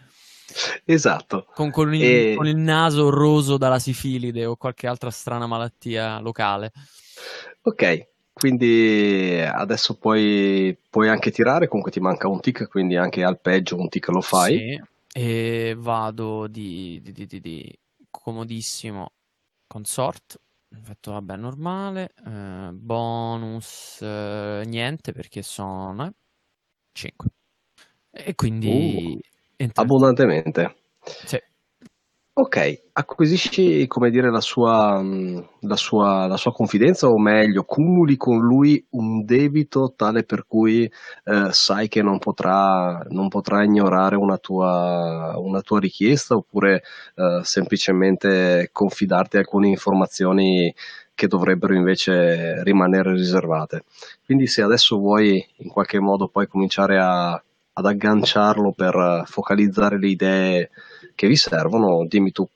Esatto. 0.85 1.47
Con, 1.55 1.70
con, 1.70 1.95
il, 1.95 2.03
e... 2.03 2.35
con, 2.37 2.47
il, 2.47 2.57
naso 2.57 3.11
roso 3.11 3.57
dalla 3.57 3.78
sifilide 3.78 4.45
o 4.47 4.57
qualche 4.57 4.87
altra 4.87 5.11
strana 5.11 5.47
malattia 5.47 6.18
locale. 6.20 6.72
Ok, 7.62 8.09
quindi 8.33 9.41
adesso 9.41 9.97
puoi, 9.97 10.76
puoi 10.89 11.09
anche 11.09 11.30
tirare, 11.30 11.68
comunque 11.68 11.93
ti 11.93 12.01
manca 12.01 12.28
un 12.28 12.41
tick, 12.41 12.68
quindi 12.68 12.97
anche 12.97 13.22
al 13.22 13.41
peggio 13.41 13.76
un 13.76 13.89
tick 13.89 14.09
lo 14.09 14.20
fai. 14.20 14.57
Sì, 14.57 14.83
e 15.14 15.74
vado 15.78 16.47
di, 16.47 17.01
di, 17.03 17.12
di, 17.12 17.41
di 17.41 17.78
comodissimo 18.11 19.12
consort 19.66 20.39
Effetto 20.75 21.12
vabbè 21.12 21.37
normale, 21.37 22.14
eh, 22.27 22.70
bonus 22.73 24.01
eh, 24.01 24.62
niente 24.66 25.12
perché 25.12 25.43
sono 25.43 26.12
5. 26.93 27.29
E 28.11 28.35
quindi... 28.35 29.20
Uh, 29.59 29.70
abbondantemente. 29.75 30.77
Sì. 31.27 31.39
Ok, 32.35 32.85
acquisisci 32.93 33.87
come 33.87 34.09
dire 34.09 34.30
la 34.30 34.41
sua, 34.41 35.03
mm, 35.03 35.39
la, 35.61 35.76
sua, 35.76 36.26
la 36.26 36.39
sua, 36.39 36.51
confidenza 36.51 37.07
o 37.07 37.18
meglio, 37.18 37.62
cumuli 37.62 38.16
con 38.16 38.39
lui 38.39 38.83
un 38.93 39.22
debito 39.26 39.93
tale 39.95 40.24
per 40.24 40.47
cui 40.47 40.85
eh, 41.24 41.49
sai 41.51 41.89
che 41.89 42.01
non 42.01 42.18
potrà, 42.18 43.05
non 43.11 43.28
potrà 43.28 43.62
ignorare 43.64 44.16
una 44.16 44.39
tua, 44.39 45.35
una 45.37 45.61
tua, 45.61 45.78
richiesta 45.78 46.35
oppure 46.35 46.83
eh, 47.16 47.41
semplicemente 47.43 48.70
confidarti 48.72 49.37
alcune 49.37 49.68
informazioni 49.68 50.74
che 51.14 51.26
dovrebbero 51.26 51.74
invece 51.74 52.62
rimanere 52.62 53.12
riservate. 53.12 53.85
Quindi 54.24 54.47
se 54.47 54.62
adesso 54.62 54.97
vuoi 54.97 55.45
in 55.59 55.68
qualche 55.68 56.01
modo 56.01 56.28
poi 56.28 56.47
cominciare 56.47 56.99
a, 56.99 57.43
ad 57.75 57.87
agganciarlo 57.87 58.73
per 58.73 59.23
focalizzare 59.27 59.99
le 59.99 60.09
idee 60.09 60.70
che 61.14 61.27
vi 61.27 61.37
servono, 61.37 62.07
dimmi 62.07 62.33
tu 62.33 62.47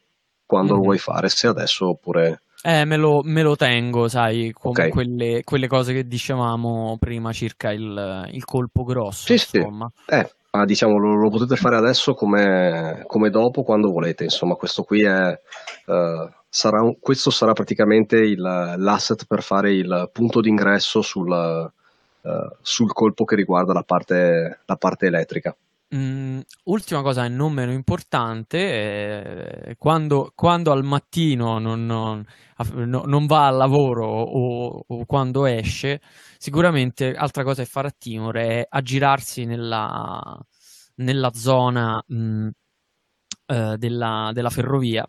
quando 0.44 0.74
mm. 0.74 0.76
lo 0.76 0.82
vuoi 0.82 0.98
fare, 0.98 1.28
se 1.28 1.46
adesso 1.46 1.88
oppure... 1.88 2.42
Eh, 2.62 2.84
me 2.84 2.96
lo, 2.96 3.20
me 3.22 3.42
lo 3.42 3.54
tengo, 3.54 4.08
sai, 4.08 4.50
con 4.52 4.70
okay. 4.70 4.90
quelle, 4.90 5.42
quelle, 5.44 5.68
cose 5.68 5.92
che 5.92 6.06
dicevamo 6.06 6.96
prima 6.98 7.32
circa 7.32 7.70
il, 7.70 8.28
il 8.32 8.44
colpo 8.44 8.82
grosso, 8.82 9.26
sì, 9.26 9.32
insomma. 9.34 9.90
Sì. 10.04 10.14
Eh, 10.14 10.30
Ma 10.50 10.64
diciamo 10.64 10.98
lo, 10.98 11.14
lo 11.14 11.30
potete 11.30 11.54
fare 11.54 11.76
adesso 11.76 12.14
come, 12.14 13.04
come, 13.06 13.30
dopo, 13.30 13.62
quando 13.62 13.92
volete. 13.92 14.24
Insomma, 14.24 14.54
questo 14.54 14.82
qui 14.82 15.04
è. 15.04 15.40
Uh, 15.86 16.28
sarà 16.48 16.80
un, 16.80 16.98
questo 16.98 17.30
sarà 17.30 17.52
praticamente 17.52 18.16
il, 18.16 18.40
l'asset 18.40 19.26
per 19.26 19.42
fare 19.42 19.72
il 19.72 20.08
punto 20.10 20.40
d'ingresso 20.40 21.02
sul, 21.02 21.70
uh, 22.26 22.56
sul 22.60 22.92
colpo 22.92 23.24
che 23.24 23.36
riguarda 23.36 23.72
la 23.72 23.82
parte, 23.82 24.60
la 24.64 24.76
parte 24.76 25.06
elettrica. 25.06 25.56
Mm, 25.94 26.40
ultima 26.64 27.00
cosa 27.02 27.24
e 27.24 27.28
non 27.28 27.52
meno 27.52 27.70
importante, 27.70 29.68
eh, 29.68 29.76
quando, 29.76 30.32
quando, 30.34 30.72
al 30.72 30.82
mattino 30.82 31.60
non, 31.60 31.86
non, 31.86 32.24
non 32.84 33.26
va 33.26 33.46
al 33.46 33.56
lavoro 33.56 34.04
o, 34.04 34.84
o, 34.84 35.04
quando 35.06 35.46
esce, 35.46 36.00
sicuramente 36.38 37.14
altra 37.14 37.44
cosa 37.44 37.62
che 37.62 37.68
farà 37.68 37.90
Timor 37.96 38.36
è 38.36 38.66
aggirarsi 38.68 39.44
nella, 39.44 40.36
nella 40.96 41.32
zona 41.32 42.02
mh, 42.04 42.16
mm, 42.16 42.48
eh, 43.46 43.76
della, 43.78 44.30
della, 44.32 44.50
ferrovia, 44.50 45.08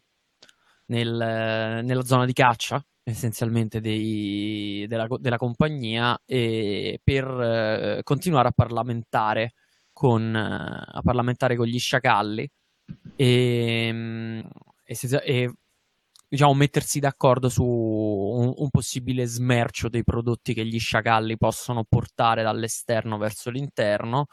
nel, 0.88 1.82
nella 1.84 2.03
zona 2.03 2.26
di 2.26 2.34
caccia 2.34 2.84
essenzialmente 3.10 3.80
dei, 3.80 4.86
della, 4.88 5.08
della, 5.18 5.38
compagnia 5.38 6.20
e 6.26 6.99
per 7.01 7.26
eh, 7.26 8.01
continuare 8.03 8.49
a 8.49 8.51
parlamentare 8.51 9.53
con, 9.93 10.36
a 10.36 11.01
parlamentare 11.01 11.55
con 11.55 11.68
gli 11.68 11.80
sciacalli 11.80 12.49
e, 13.16 13.89
mm, 13.93 14.39
e, 14.84 14.97
e 15.24 15.53
diciamo, 16.28 16.53
mettersi 16.53 16.99
d'accordo 16.99 17.47
su 17.47 17.64
un, 17.64 18.53
un, 18.53 18.70
possibile 18.70 19.26
smercio 19.26 19.88
dei 19.88 20.03
prodotti 20.03 20.53
che 20.53 20.66
gli 20.66 20.78
sciacalli 20.78 21.38
possono 21.38 21.86
portare 21.88 22.43
dall'esterno 22.43 23.18
verso 23.18 23.49
l'interno 23.49 24.26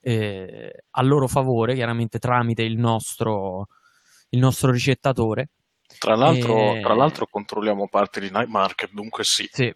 eh, 0.00 0.84
a 0.90 1.02
loro 1.02 1.26
favore, 1.26 1.74
chiaramente 1.74 2.20
tramite 2.20 2.62
il 2.62 2.78
nostro, 2.78 3.66
il 4.28 4.38
nostro 4.38 4.70
ricettatore. 4.70 5.48
Tra 5.98 6.14
l'altro, 6.16 6.74
e... 6.74 6.80
tra 6.80 6.94
l'altro 6.94 7.26
controlliamo 7.26 7.88
parte 7.88 8.20
di 8.20 8.30
Night 8.30 8.48
Market, 8.48 8.90
dunque 8.92 9.24
sì. 9.24 9.48
sì. 9.50 9.74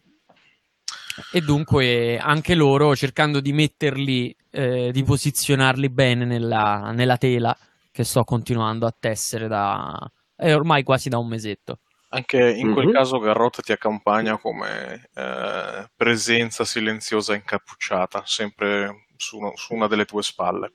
E 1.32 1.40
dunque 1.40 2.18
anche 2.18 2.54
loro 2.54 2.96
cercando 2.96 3.40
di 3.40 3.52
metterli, 3.52 4.34
eh, 4.50 4.90
di 4.90 5.02
posizionarli 5.04 5.88
bene 5.88 6.24
nella, 6.24 6.90
nella, 6.92 7.16
tela 7.16 7.56
che 7.92 8.02
sto 8.02 8.24
continuando 8.24 8.84
a 8.86 8.94
tessere 8.98 9.46
da 9.46 9.96
è 10.36 10.52
ormai 10.54 10.82
quasi 10.82 11.08
da 11.08 11.18
un 11.18 11.28
mesetto. 11.28 11.78
Anche 12.08 12.38
in 12.38 12.72
quel 12.72 12.86
mm-hmm. 12.86 12.94
caso 12.94 13.18
Garrot 13.18 13.62
ti 13.62 13.72
accompagna 13.72 14.38
come 14.38 15.08
eh, 15.14 15.88
presenza 15.96 16.64
silenziosa 16.64 17.34
incappucciata, 17.34 18.22
sempre 18.24 19.06
su, 19.16 19.38
su, 19.54 19.74
una 19.74 19.88
delle 19.88 20.04
tue 20.04 20.22
spalle. 20.22 20.72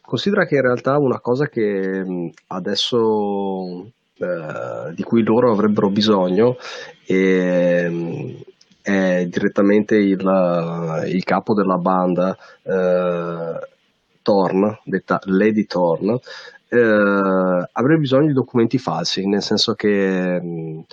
Considera 0.00 0.46
che 0.46 0.56
in 0.56 0.62
realtà 0.62 0.96
una 0.96 1.20
cosa 1.20 1.48
che 1.48 2.32
adesso 2.46 3.92
eh, 4.20 4.92
di 4.94 5.02
cui 5.02 5.22
loro 5.22 5.50
avrebbero 5.50 5.88
bisogno 5.88 6.58
è, 7.06 7.90
è 8.82 9.26
direttamente 9.26 9.96
il, 9.96 11.04
il, 11.06 11.24
capo 11.24 11.54
della 11.54 11.78
banda 11.78 12.36
eh, 12.62 13.68
Thorn, 14.22 14.78
detta 14.84 15.20
Lady 15.24 15.64
Thorn, 15.64 16.18
eh, 16.68 17.68
avrei 17.72 17.98
bisogno 17.98 18.26
di 18.26 18.34
documenti 18.34 18.76
falsi, 18.76 19.26
nel 19.26 19.42
senso 19.42 19.72
che 19.74 20.40
mh, 20.40 20.84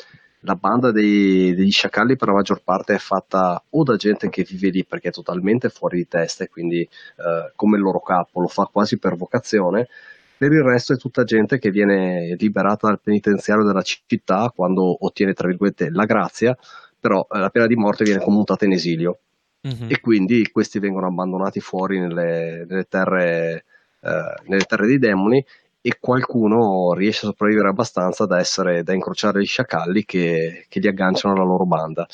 la 0.42 0.56
banda 0.56 0.92
dei, 0.92 1.54
degli 1.54 1.72
sciacalli 1.72 2.16
per 2.16 2.30
la 2.30 2.36
maggior 2.36 2.62
parte 2.64 2.96
è 2.96 2.98
fatta 2.98 3.62
o 3.70 3.84
da 3.84 3.98
gente 3.98 4.30
che 4.30 4.46
vive 4.48 4.70
lì 4.70 4.86
perché 4.86 5.10
è 5.10 5.12
totalmente 5.12 5.68
fuori 5.68 5.98
di 5.98 6.08
testa 6.08 6.46
e 6.46 6.48
quindi 6.48 6.80
eh, 6.82 7.52
come 7.56 7.76
il 7.76 7.84
loro 7.84 8.00
capo 8.00 8.40
lo 8.40 8.48
fa 8.48 8.70
quasi 8.72 8.98
per 8.98 9.18
vocazione, 9.18 9.90
per 10.38 10.52
il 10.52 10.62
resto 10.62 10.94
è 10.94 10.98
tutta 10.98 11.24
gente 11.24 11.58
che 11.58 11.70
viene 11.70 12.36
liberata 12.38 12.88
dal 12.88 13.02
penitenziario 13.02 13.66
della 13.66 13.82
città 13.82 14.52
quando 14.56 15.06
ottiene 15.06 15.34
tra 15.34 15.48
virgolette 15.48 15.90
la 15.90 16.06
grazia 16.06 16.58
però 17.00 17.26
eh, 17.30 17.40
la 17.40 17.50
pena 17.50 17.68
di 17.68 17.76
morte 17.76 18.04
viene 18.04 18.24
commutata 18.24 18.66
in 18.66 18.74
esilio 18.74 19.20
mm-hmm. 19.68 19.90
e 19.90 20.00
quindi 20.00 20.50
questi 20.52 20.80
vengono 20.80 21.08
abbandonati 21.08 21.60
fuori 21.60 22.00
nelle, 22.00 22.66
nelle, 22.68 22.86
terre, 22.86 23.66
eh, 24.02 24.42
nelle 24.48 24.64
terre 24.64 24.88
dei 24.88 25.00
demoni 25.00 25.44
e 25.82 25.98
qualcuno 26.00 26.94
riesce 26.94 27.26
a 27.26 27.30
sopravvivere 27.30 27.70
abbastanza 27.70 28.26
da, 28.26 28.40
essere, 28.40 28.84
da 28.84 28.94
incrociare 28.94 29.40
gli 29.40 29.46
sciacalli 29.46 30.04
che, 30.04 30.66
che 30.68 30.80
li 30.80 30.88
agganciano 30.88 31.34
alla 31.34 31.46
loro 31.46 31.66
banda. 31.66 32.06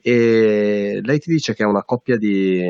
E 0.00 1.00
lei 1.02 1.18
ti 1.18 1.30
dice 1.30 1.52
che 1.52 1.64
è 1.64 1.66
una 1.66 1.82
coppia 1.82 2.16
di, 2.16 2.62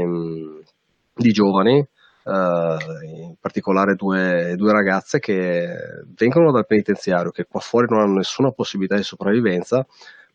di 1.14 1.30
giovani, 1.32 1.86
in 2.28 3.34
particolare 3.40 3.94
due, 3.94 4.54
due, 4.56 4.72
ragazze 4.72 5.20
che 5.20 5.68
vengono 6.16 6.50
dal 6.50 6.66
penitenziario, 6.66 7.30
che 7.30 7.46
qua 7.48 7.60
fuori 7.60 7.86
non 7.88 8.00
hanno 8.00 8.14
nessuna 8.14 8.50
possibilità 8.50 8.96
di 8.96 9.04
sopravvivenza, 9.04 9.86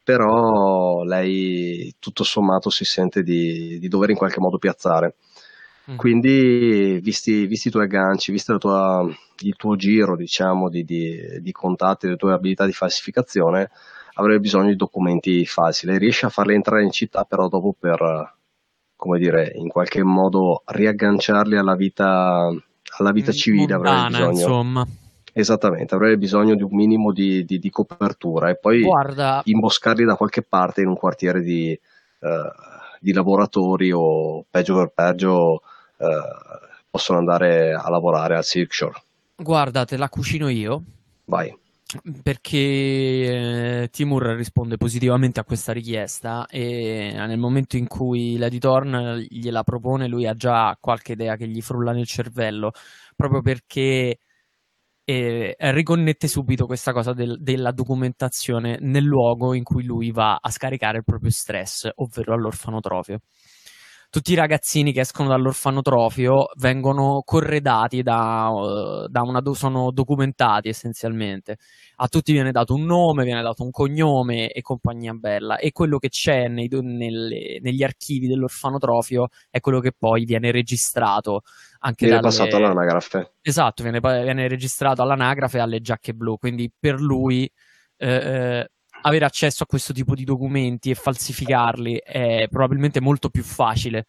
però 0.03 1.03
lei 1.03 1.93
tutto 1.99 2.23
sommato 2.23 2.69
si 2.69 2.85
sente 2.85 3.23
di, 3.23 3.77
di 3.77 3.87
dover 3.89 4.09
in 4.09 4.15
qualche 4.15 4.39
modo 4.39 4.57
piazzare. 4.57 5.15
Mm. 5.91 5.95
Quindi, 5.97 6.99
visti, 7.01 7.45
visti, 7.45 7.67
i 7.67 7.71
tuoi 7.71 7.83
agganci, 7.85 8.31
visto 8.31 8.57
tua, 8.57 9.05
il 9.39 9.55
tuo 9.55 9.75
giro 9.75 10.15
diciamo, 10.15 10.69
di, 10.69 10.83
di, 10.85 11.41
di, 11.41 11.51
contatti, 11.51 12.07
le 12.07 12.15
tue 12.15 12.33
abilità 12.33 12.65
di 12.65 12.71
falsificazione, 12.71 13.69
avrei 14.13 14.39
bisogno 14.39 14.69
di 14.69 14.75
documenti 14.75 15.45
falsi. 15.45 15.85
Lei 15.85 15.97
riesce 15.97 16.25
a 16.25 16.29
farli 16.29 16.53
entrare 16.53 16.83
in 16.83 16.91
città, 16.91 17.25
però 17.25 17.47
dopo 17.47 17.75
per, 17.77 17.99
come 19.01 19.17
dire, 19.17 19.51
in 19.55 19.67
qualche 19.67 20.03
modo 20.03 20.61
riagganciarli 20.63 21.57
alla 21.57 21.73
vita, 21.73 22.53
alla 22.99 23.11
vita 23.11 23.31
civile 23.31 23.73
Montana, 23.73 24.05
avrei 24.05 24.29
bisogno. 24.29 24.29
Insomma. 24.29 24.87
Esattamente, 25.33 25.95
avrei 25.95 26.17
bisogno 26.17 26.53
di 26.53 26.61
un 26.61 26.69
minimo 26.69 27.11
di, 27.11 27.43
di, 27.43 27.57
di 27.57 27.69
copertura 27.71 28.51
e 28.51 28.59
poi 28.59 28.81
Guarda... 28.81 29.41
imboscarli 29.43 30.05
da 30.05 30.15
qualche 30.15 30.43
parte 30.43 30.81
in 30.81 30.87
un 30.87 30.95
quartiere 30.95 31.41
di, 31.41 31.75
uh, 32.19 32.29
di 32.99 33.11
lavoratori 33.11 33.91
o 33.91 34.45
peggio 34.47 34.75
per 34.75 34.91
peggio 34.93 35.63
uh, 35.97 36.07
possono 36.87 37.17
andare 37.17 37.73
a 37.73 37.89
lavorare 37.89 38.35
al 38.35 38.43
Silk 38.43 38.71
Shore. 38.71 39.01
Guarda, 39.35 39.83
te 39.83 39.97
la 39.97 40.09
cucino 40.09 40.47
io. 40.47 40.83
Vai. 41.25 41.51
Perché 42.23 42.57
eh, 43.83 43.89
Timur 43.91 44.23
risponde 44.35 44.77
positivamente 44.77 45.39
a 45.39 45.43
questa 45.43 45.73
richiesta 45.73 46.45
e 46.47 47.11
nel 47.13 47.37
momento 47.37 47.75
in 47.75 47.87
cui 47.87 48.37
Lady 48.37 48.59
Thorn 48.59 49.25
gliela 49.29 49.63
propone 49.63 50.07
lui 50.07 50.25
ha 50.25 50.33
già 50.33 50.77
qualche 50.79 51.13
idea 51.13 51.35
che 51.35 51.47
gli 51.47 51.61
frulla 51.61 51.91
nel 51.91 52.07
cervello 52.07 52.71
proprio 53.15 53.41
perché 53.41 54.19
e 55.03 55.55
riconnette 55.57 56.27
subito 56.27 56.65
questa 56.65 56.93
cosa 56.93 57.13
del, 57.13 57.37
della 57.41 57.71
documentazione 57.71 58.77
nel 58.79 59.03
luogo 59.03 59.53
in 59.53 59.63
cui 59.63 59.83
lui 59.83 60.11
va 60.11 60.37
a 60.41 60.49
scaricare 60.49 60.99
il 60.99 61.03
proprio 61.03 61.31
stress, 61.31 61.89
ovvero 61.95 62.33
all'orfanotrofio 62.33 63.19
tutti 64.11 64.33
i 64.33 64.35
ragazzini 64.35 64.91
che 64.91 64.99
escono 64.99 65.29
dall'orfanotrofio 65.29 66.49
vengono 66.57 67.21
corredati 67.23 68.03
da, 68.03 68.49
uh, 68.49 69.07
da 69.07 69.21
una 69.21 69.41
sono 69.53 69.89
documentati 69.91 70.67
essenzialmente. 70.67 71.57
A 71.95 72.09
tutti 72.09 72.33
viene 72.33 72.51
dato 72.51 72.73
un 72.73 72.83
nome, 72.83 73.23
viene 73.23 73.41
dato 73.41 73.63
un 73.63 73.71
cognome 73.71 74.51
e 74.51 74.61
compagnia 74.61 75.13
bella. 75.13 75.57
E 75.57 75.71
quello 75.71 75.97
che 75.97 76.09
c'è 76.09 76.49
nei, 76.49 76.67
nelle, 76.69 77.59
negli 77.61 77.83
archivi 77.83 78.27
dell'orfanotrofio 78.27 79.29
è 79.49 79.61
quello 79.61 79.79
che 79.79 79.93
poi 79.97 80.25
viene 80.25 80.51
registrato 80.51 81.43
anche 81.79 82.05
viene 82.05 82.19
dalle... 82.19 82.35
passato 82.35 82.57
all'anagrafe. 82.57 83.35
Esatto, 83.41 83.81
viene, 83.81 84.01
viene 84.01 84.49
registrato 84.49 85.01
all'anagrafe 85.01 85.57
e 85.57 85.61
alle 85.61 85.79
giacche 85.79 86.13
blu. 86.13 86.37
Quindi 86.37 86.69
per 86.77 86.99
lui. 86.99 87.49
Eh, 87.95 88.09
eh 88.09 88.69
avere 89.01 89.25
accesso 89.25 89.63
a 89.63 89.65
questo 89.65 89.93
tipo 89.93 90.15
di 90.15 90.23
documenti 90.23 90.89
e 90.89 90.95
falsificarli 90.95 92.01
è 92.03 92.47
probabilmente 92.49 93.01
molto 93.01 93.29
più 93.29 93.43
facile 93.43 94.05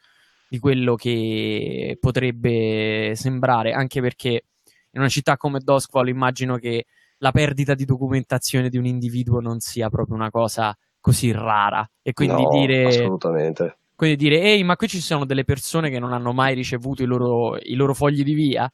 di 0.48 0.58
quello 0.58 0.96
che 0.96 1.96
potrebbe 2.00 3.12
sembrare, 3.14 3.72
anche 3.72 4.00
perché 4.00 4.44
in 4.90 5.00
una 5.00 5.08
città 5.08 5.36
come 5.36 5.60
Doskwall 5.60 6.08
immagino 6.08 6.56
che 6.56 6.84
la 7.18 7.30
perdita 7.30 7.74
di 7.74 7.84
documentazione 7.84 8.68
di 8.68 8.76
un 8.76 8.84
individuo 8.84 9.40
non 9.40 9.60
sia 9.60 9.88
proprio 9.88 10.16
una 10.16 10.30
cosa 10.30 10.76
così 11.00 11.32
rara. 11.32 11.88
E 12.02 12.12
quindi 12.12 12.42
no, 12.42 12.50
dire 12.50 12.86
assolutamente. 12.86 13.78
quindi 13.94 14.16
dire 14.16 14.40
ehi 14.40 14.62
ma 14.62 14.76
qui 14.76 14.88
ci 14.88 15.00
sono 15.00 15.24
delle 15.24 15.44
persone 15.44 15.88
che 15.88 15.98
non 15.98 16.12
hanno 16.12 16.32
mai 16.32 16.54
ricevuto 16.54 17.02
i 17.02 17.06
loro, 17.06 17.56
i 17.58 17.74
loro 17.74 17.94
fogli 17.94 18.22
di 18.22 18.34
via? 18.34 18.70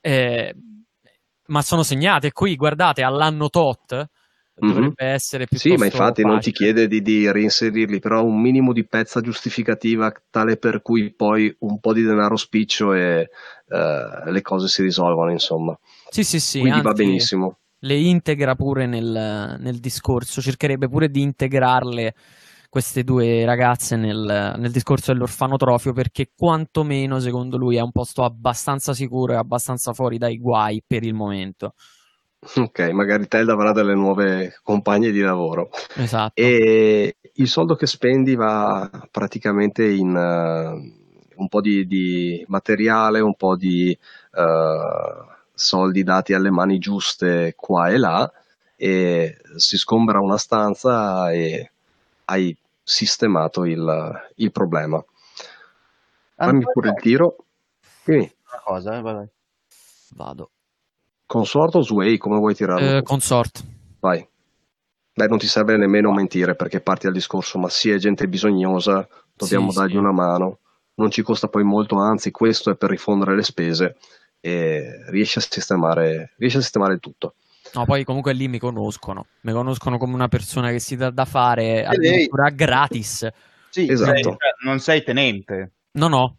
Eh, 0.00 0.54
ma 1.48 1.62
sono 1.62 1.82
segnate 1.82 2.32
qui 2.32 2.56
guardate 2.56 3.02
all'anno 3.02 3.50
tot 3.50 4.08
dovrebbe 4.58 5.04
mm-hmm. 5.04 5.14
essere 5.14 5.46
più 5.46 5.58
Sì, 5.58 5.74
ma 5.76 5.84
infatti 5.84 6.22
facile. 6.22 6.28
non 6.28 6.40
ti 6.40 6.52
chiede 6.52 6.88
di, 6.88 7.02
di, 7.02 7.30
reinserirli, 7.30 7.98
però 7.98 8.24
un 8.24 8.40
minimo 8.40 8.72
di 8.72 8.86
pezza 8.86 9.20
giustificativa 9.20 10.12
tale 10.30 10.56
per 10.56 10.82
cui 10.82 11.12
poi 11.12 11.54
un 11.60 11.78
po' 11.78 11.92
di 11.92 12.02
denaro 12.02 12.36
spiccio 12.36 12.94
e 12.94 13.28
uh, 13.66 14.30
le 14.30 14.42
cose 14.42 14.68
si 14.68 14.82
risolvono, 14.82 15.30
insomma. 15.30 15.78
Sì, 16.08 16.24
sì, 16.24 16.40
sì. 16.40 16.60
Quindi 16.60 16.80
va 16.80 16.92
benissimo. 16.92 17.58
Le 17.80 17.96
integra 17.96 18.54
pure 18.54 18.86
nel, 18.86 19.56
nel 19.58 19.78
discorso, 19.78 20.40
cercherebbe 20.40 20.88
pure 20.88 21.10
di 21.10 21.20
integrarle 21.20 22.14
queste 22.68 23.04
due 23.04 23.44
ragazze 23.44 23.96
nel, 23.96 24.54
nel 24.58 24.70
discorso 24.70 25.12
dell'orfanotrofio 25.12 25.92
perché 25.92 26.32
quantomeno 26.34 27.20
secondo 27.20 27.56
lui 27.56 27.76
è 27.76 27.80
un 27.80 27.92
posto 27.92 28.24
abbastanza 28.24 28.92
sicuro 28.92 29.32
e 29.32 29.36
abbastanza 29.36 29.92
fuori 29.92 30.18
dai 30.18 30.38
guai 30.38 30.82
per 30.86 31.04
il 31.04 31.14
momento. 31.14 31.74
Ok, 32.56 32.78
magari 32.92 33.26
Ted 33.26 33.48
avrà 33.48 33.72
delle 33.72 33.94
nuove 33.94 34.58
compagne 34.62 35.10
di 35.10 35.20
lavoro. 35.20 35.70
Esatto. 35.94 36.40
E 36.40 37.16
il 37.32 37.48
soldo 37.48 37.74
che 37.74 37.86
spendi 37.86 38.34
va 38.34 38.88
praticamente 39.10 39.86
in 39.86 40.14
uh, 40.14 41.40
un 41.40 41.48
po' 41.48 41.60
di, 41.60 41.86
di, 41.86 42.44
materiale, 42.48 43.20
un 43.20 43.34
po' 43.34 43.56
di 43.56 43.96
uh, 44.32 45.34
soldi 45.52 46.02
dati 46.02 46.34
alle 46.34 46.50
mani 46.50 46.78
giuste 46.78 47.54
qua 47.56 47.88
e 47.88 47.98
là 47.98 48.32
e 48.76 49.38
si 49.56 49.78
sgombra 49.78 50.20
una 50.20 50.36
stanza 50.36 51.32
e 51.32 51.70
hai 52.26 52.56
sistemato 52.82 53.64
il, 53.64 54.30
il 54.36 54.52
problema. 54.52 55.02
Fammi 56.36 56.64
pure 56.72 56.90
il 56.90 57.00
tiro. 57.00 57.36
Quindi. 58.04 58.32
Una 58.52 58.62
cosa, 58.62 58.96
eh, 58.96 59.00
vai. 59.00 59.26
Vado. 60.10 60.50
Consort 61.26 61.74
o 61.74 61.82
Sway, 61.82 62.16
come 62.16 62.38
vuoi 62.38 62.54
tirarlo? 62.54 62.98
Eh, 62.98 63.02
consort. 63.02 63.64
Vai. 64.00 64.26
Beh, 65.12 65.26
non 65.26 65.38
ti 65.38 65.46
serve 65.46 65.76
nemmeno 65.76 66.12
mentire 66.12 66.54
perché 66.54 66.80
parti 66.80 67.06
dal 67.06 67.14
discorso, 67.14 67.58
ma 67.58 67.68
sì, 67.68 67.90
è 67.90 67.98
gente 67.98 68.28
bisognosa, 68.28 69.08
dobbiamo 69.34 69.70
sì, 69.70 69.78
dargli 69.78 69.92
sì. 69.92 69.96
una 69.96 70.12
mano. 70.12 70.58
Non 70.94 71.10
ci 71.10 71.22
costa 71.22 71.48
poi 71.48 71.64
molto, 71.64 71.96
anzi, 71.96 72.30
questo 72.30 72.70
è 72.70 72.76
per 72.76 72.90
rifondere 72.90 73.34
le 73.34 73.42
spese 73.42 73.96
e 74.40 75.04
riesce 75.08 75.40
a 75.40 75.42
sistemare, 75.42 76.34
riesce 76.36 76.58
a 76.58 76.60
sistemare 76.60 76.94
il 76.94 77.00
tutto. 77.00 77.34
No, 77.74 77.84
poi 77.84 78.04
comunque 78.04 78.32
lì 78.32 78.46
mi 78.46 78.58
conoscono, 78.58 79.26
mi 79.40 79.52
conoscono 79.52 79.98
come 79.98 80.14
una 80.14 80.28
persona 80.28 80.70
che 80.70 80.78
si 80.78 80.96
dà 80.96 81.10
da 81.10 81.24
fare 81.24 81.84
addirittura 81.84 82.48
gratis. 82.50 83.28
Sì, 83.70 83.90
esatto. 83.90 84.12
Sei, 84.12 84.22
cioè, 84.22 84.36
non 84.64 84.78
sei 84.78 85.02
tenente. 85.02 85.72
No, 85.92 86.08
no. 86.08 86.36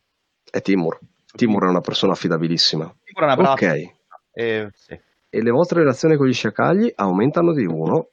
È 0.49 0.61
Timur. 0.61 0.97
Timur 1.35 1.65
è 1.65 1.69
una 1.69 1.81
persona 1.81 2.13
affidabilissima. 2.13 2.85
Timur 3.03 3.21
è 3.21 3.25
una 3.25 3.35
brava. 3.35 3.51
Ok. 3.53 3.95
Eh, 4.39 4.69
sì. 4.71 4.99
E 5.29 5.41
le 5.41 5.49
vostre 5.49 5.79
relazioni 5.79 6.15
con 6.15 6.27
gli 6.27 6.33
sciacagli 6.33 6.91
aumentano 6.95 7.53
di 7.53 7.65
uno 7.65 8.09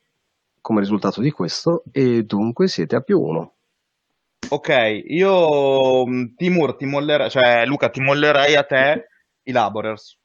come 0.63 0.81
risultato 0.81 1.21
di 1.21 1.31
questo 1.31 1.85
e 1.93 2.23
dunque 2.23 2.67
siete 2.67 2.97
a 2.97 3.03
più 3.03 3.21
uno. 3.21 3.53
Ok, 4.49 5.03
io 5.07 6.07
mm, 6.07 6.35
Timur 6.37 6.77
ti 6.77 6.87
mollerei, 6.87 7.29
cioè 7.29 7.67
Luca 7.67 7.91
ti 7.91 8.01
mollerei 8.01 8.57
a 8.57 8.65
te 8.65 9.09
i 9.43 9.53
laborers. 9.53 10.19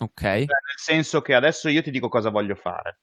Ok. 0.00 0.20
Cioè, 0.20 0.36
nel 0.36 0.76
senso 0.76 1.22
che 1.22 1.34
adesso 1.34 1.70
io 1.70 1.80
ti 1.80 1.90
dico 1.90 2.10
cosa 2.10 2.28
voglio 2.28 2.54
fare. 2.54 2.98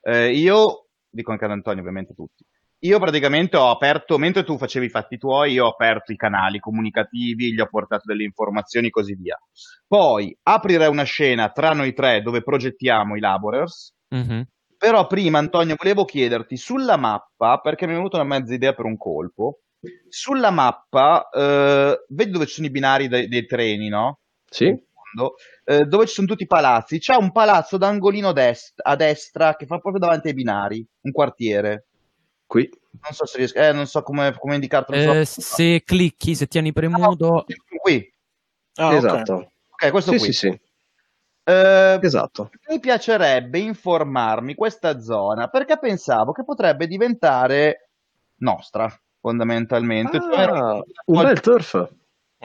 Eh, 0.00 0.32
io, 0.32 0.86
dico 1.10 1.32
anche 1.32 1.44
ad 1.44 1.50
Antonio 1.50 1.80
ovviamente 1.80 2.14
tutti, 2.14 2.42
io 2.84 2.98
praticamente 2.98 3.56
ho 3.56 3.70
aperto, 3.70 4.18
mentre 4.18 4.44
tu 4.44 4.58
facevi 4.58 4.86
i 4.86 4.90
fatti 4.90 5.16
tuoi, 5.16 5.52
io 5.52 5.64
ho 5.64 5.70
aperto 5.70 6.12
i 6.12 6.16
canali 6.16 6.58
comunicativi, 6.58 7.52
gli 7.52 7.60
ho 7.60 7.66
portato 7.66 8.02
delle 8.04 8.24
informazioni 8.24 8.88
e 8.88 8.90
così 8.90 9.14
via. 9.14 9.38
Poi 9.86 10.36
aprirei 10.42 10.88
una 10.88 11.04
scena 11.04 11.48
tra 11.48 11.72
noi 11.72 11.94
tre 11.94 12.20
dove 12.20 12.42
progettiamo 12.42 13.16
i 13.16 13.20
laborers. 13.20 13.94
Mm-hmm. 14.14 14.40
Però 14.76 15.06
prima, 15.06 15.38
Antonio, 15.38 15.76
volevo 15.78 16.04
chiederti 16.04 16.58
sulla 16.58 16.98
mappa, 16.98 17.58
perché 17.58 17.86
mi 17.86 17.92
è 17.92 17.96
venuta 17.96 18.20
una 18.20 18.38
mezza 18.38 18.52
idea 18.52 18.74
per 18.74 18.84
un 18.84 18.98
colpo. 18.98 19.60
Sulla 20.08 20.50
mappa, 20.50 21.28
eh, 21.30 22.04
vedi 22.08 22.30
dove 22.32 22.46
ci 22.46 22.54
sono 22.54 22.66
i 22.66 22.70
binari 22.70 23.08
dei, 23.08 23.28
dei 23.28 23.46
treni, 23.46 23.88
no? 23.88 24.20
Sì. 24.44 24.66
Eh, 24.66 25.84
dove 25.84 26.06
ci 26.06 26.12
sono 26.12 26.26
tutti 26.26 26.42
i 26.42 26.46
palazzi. 26.46 26.98
C'è 26.98 27.14
un 27.14 27.32
palazzo 27.32 27.78
d'angolino 27.78 28.32
dest- 28.32 28.80
a 28.82 28.94
destra 28.94 29.56
che 29.56 29.64
fa 29.64 29.78
proprio 29.78 30.00
davanti 30.00 30.28
ai 30.28 30.34
binari, 30.34 30.86
un 31.02 31.12
quartiere. 31.12 31.86
Qui. 32.54 32.70
Non 33.02 33.12
so 33.12 33.26
se 33.26 33.38
riesco, 33.38 33.58
eh, 33.58 33.72
non 33.72 33.88
so 33.88 34.02
come, 34.04 34.32
come 34.38 34.54
indicarlo. 34.54 34.94
Eh, 34.94 35.24
so. 35.24 35.40
Se 35.40 35.82
clicchi, 35.82 36.36
se 36.36 36.46
tieni 36.46 36.72
premuto. 36.72 37.38
Ah, 37.38 37.44
qui. 37.80 38.14
Ah, 38.76 38.94
esatto. 38.94 39.52
Ok, 39.70 39.90
questo 39.90 40.12
sì, 40.12 40.18
qui. 40.18 40.26
Sì, 40.26 40.32
sì. 40.32 40.60
Uh, 41.46 41.98
esatto. 42.00 42.50
Mi 42.68 42.78
piacerebbe 42.78 43.58
informarmi 43.58 44.54
questa 44.54 45.00
zona 45.00 45.48
perché 45.48 45.78
pensavo 45.80 46.30
che 46.30 46.44
potrebbe 46.44 46.86
diventare 46.86 47.90
nostra, 48.36 48.88
fondamentalmente. 49.20 50.18
Ah, 50.18 50.20
cioè, 50.20 50.82
un 51.06 51.22
bel 51.22 51.40
turf. 51.40 51.92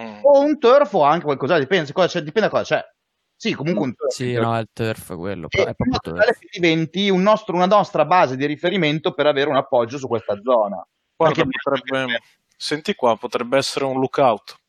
Mm. 0.02 0.20
O 0.24 0.42
un 0.42 0.58
turf 0.58 0.92
o 0.94 1.04
anche 1.04 1.26
qualcosa, 1.26 1.60
dipende, 1.60 1.94
cosa 1.94 2.20
dipende 2.20 2.50
da 2.50 2.50
cosa 2.50 2.64
c'è. 2.64 2.84
Sì, 3.40 3.54
comunque 3.54 3.86
un 3.86 3.96
turf. 3.96 4.12
Sì, 4.12 4.34
no, 4.34 4.54
è 4.54 4.60
il 4.60 4.70
turf 4.74 5.16
quello. 5.16 5.48
Però 5.48 5.66
è 5.66 5.74
proprio 5.74 6.00
turf. 6.00 6.40
che 6.40 6.50
diventi 6.52 7.10
un 7.10 7.22
nostro, 7.22 7.56
una 7.56 7.68
nostra 7.68 8.04
base 8.04 8.36
di 8.36 8.46
riferimento 8.46 9.14
per 9.14 9.28
avere 9.28 9.50
un 9.50 9.56
appoggio 9.56 9.98
su 9.98 10.10
questa 10.10 10.38
zona. 10.44 10.86
Guarda, 11.16 11.46
potrebbe, 11.46 12.20
senti 12.58 12.96
qua, 12.96 13.16
potrebbe 13.16 13.56
essere 13.56 13.86
un 13.86 13.98
lookout. 13.98 14.60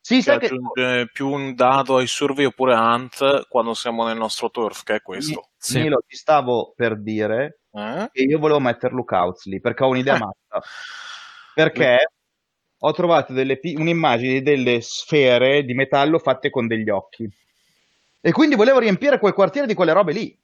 Sì, 0.00 0.16
che 0.16 0.22
sai 0.22 0.34
aggiunge 0.34 0.72
che... 0.74 1.10
più 1.12 1.28
un 1.28 1.54
dado 1.54 1.98
ai 1.98 2.08
survey 2.08 2.44
oppure 2.44 2.74
Hunt 2.74 3.46
quando 3.46 3.72
siamo 3.72 4.04
nel 4.04 4.16
nostro 4.16 4.50
turf, 4.50 4.82
che 4.82 4.96
è 4.96 5.00
questo. 5.00 5.50
Sì. 5.56 5.82
Nilo, 5.82 6.02
ti 6.04 6.16
stavo 6.16 6.72
per 6.74 7.00
dire 7.00 7.60
eh? 7.70 8.08
che 8.10 8.22
io 8.22 8.40
volevo 8.40 8.58
mettere 8.58 8.94
lookouts 8.94 9.46
lì 9.46 9.60
perché 9.60 9.84
ho 9.84 9.88
un'idea 9.90 10.16
eh. 10.16 10.18
matta. 10.18 10.60
Perché 11.54 12.10
ho 12.76 12.90
trovato 12.90 13.32
delle, 13.32 13.60
un'immagine 13.62 14.42
delle 14.42 14.80
sfere 14.80 15.62
di 15.62 15.74
metallo 15.74 16.18
fatte 16.18 16.50
con 16.50 16.66
degli 16.66 16.90
occhi. 16.90 17.30
E 18.24 18.30
quindi 18.30 18.54
volevo 18.54 18.78
riempire 18.78 19.18
quel 19.18 19.32
quartiere 19.32 19.66
di 19.66 19.74
quelle 19.74 19.92
robe 19.92 20.12
lì. 20.12 20.38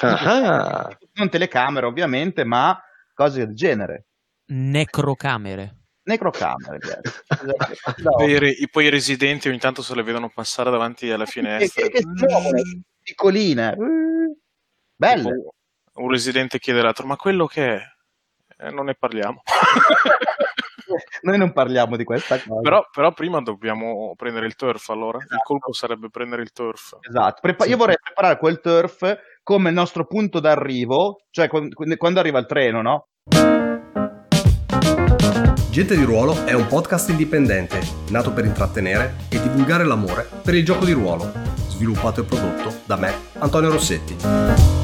Ah. 0.00 0.88
Non 1.14 1.28
telecamere, 1.28 1.86
ovviamente, 1.86 2.42
ma 2.42 2.76
cose 3.12 3.46
del 3.46 3.54
genere. 3.54 4.06
Necrocamere. 4.46 5.76
Necrocamere, 6.02 6.78
no. 8.02 8.26
I, 8.26 8.68
poi 8.68 8.84
i 8.84 8.90
residenti 8.90 9.48
ogni 9.48 9.58
tanto 9.58 9.80
se 9.80 9.94
le 9.94 10.02
vedono 10.02 10.28
passare 10.28 10.70
davanti 10.70 11.10
alla 11.10 11.24
finestra. 11.24 11.82
Che, 11.82 11.90
che, 11.90 12.00
che 12.00 12.06
mm. 12.06 12.80
piccoline. 13.00 13.76
Belle. 14.94 15.30
Un 15.94 16.10
residente 16.10 16.58
chiede 16.58 16.80
all'altro, 16.80 17.06
ma 17.06 17.16
quello 17.16 17.46
che 17.46 17.76
è? 17.76 17.82
Eh, 18.58 18.70
non 18.70 18.86
ne 18.86 18.94
parliamo. 18.94 19.42
Noi 21.22 21.38
non 21.38 21.52
parliamo 21.52 21.96
di 21.96 22.04
questa 22.04 22.38
cosa. 22.38 22.60
Però, 22.60 22.86
però, 22.92 23.12
prima 23.12 23.40
dobbiamo 23.40 24.14
prendere 24.16 24.46
il 24.46 24.54
turf, 24.54 24.88
allora. 24.90 25.18
Esatto. 25.18 25.34
Il 25.34 25.40
colpo 25.42 25.72
sarebbe 25.72 26.08
prendere 26.10 26.42
il 26.42 26.52
turf. 26.52 26.96
Esatto. 27.00 27.38
Prepa- 27.40 27.64
sì. 27.64 27.70
Io 27.70 27.76
vorrei 27.76 27.96
preparare 28.02 28.38
quel 28.38 28.60
turf 28.60 29.18
come 29.42 29.68
il 29.68 29.74
nostro 29.74 30.06
punto 30.06 30.40
d'arrivo, 30.40 31.22
cioè 31.30 31.48
quando 31.48 32.20
arriva 32.20 32.38
il 32.38 32.46
treno, 32.46 32.82
no? 32.82 33.06
Gente 35.70 35.96
di 35.96 36.04
Ruolo 36.04 36.44
è 36.44 36.52
un 36.52 36.68
podcast 36.68 37.08
indipendente, 37.08 37.80
nato 38.10 38.32
per 38.32 38.44
intrattenere 38.44 39.16
e 39.28 39.42
divulgare 39.42 39.82
l'amore 39.82 40.28
per 40.44 40.54
il 40.54 40.64
gioco 40.64 40.84
di 40.84 40.92
ruolo, 40.92 41.32
sviluppato 41.68 42.20
e 42.20 42.24
prodotto 42.24 42.72
da 42.84 42.96
me, 42.96 43.12
Antonio 43.38 43.70
Rossetti. 43.72 44.83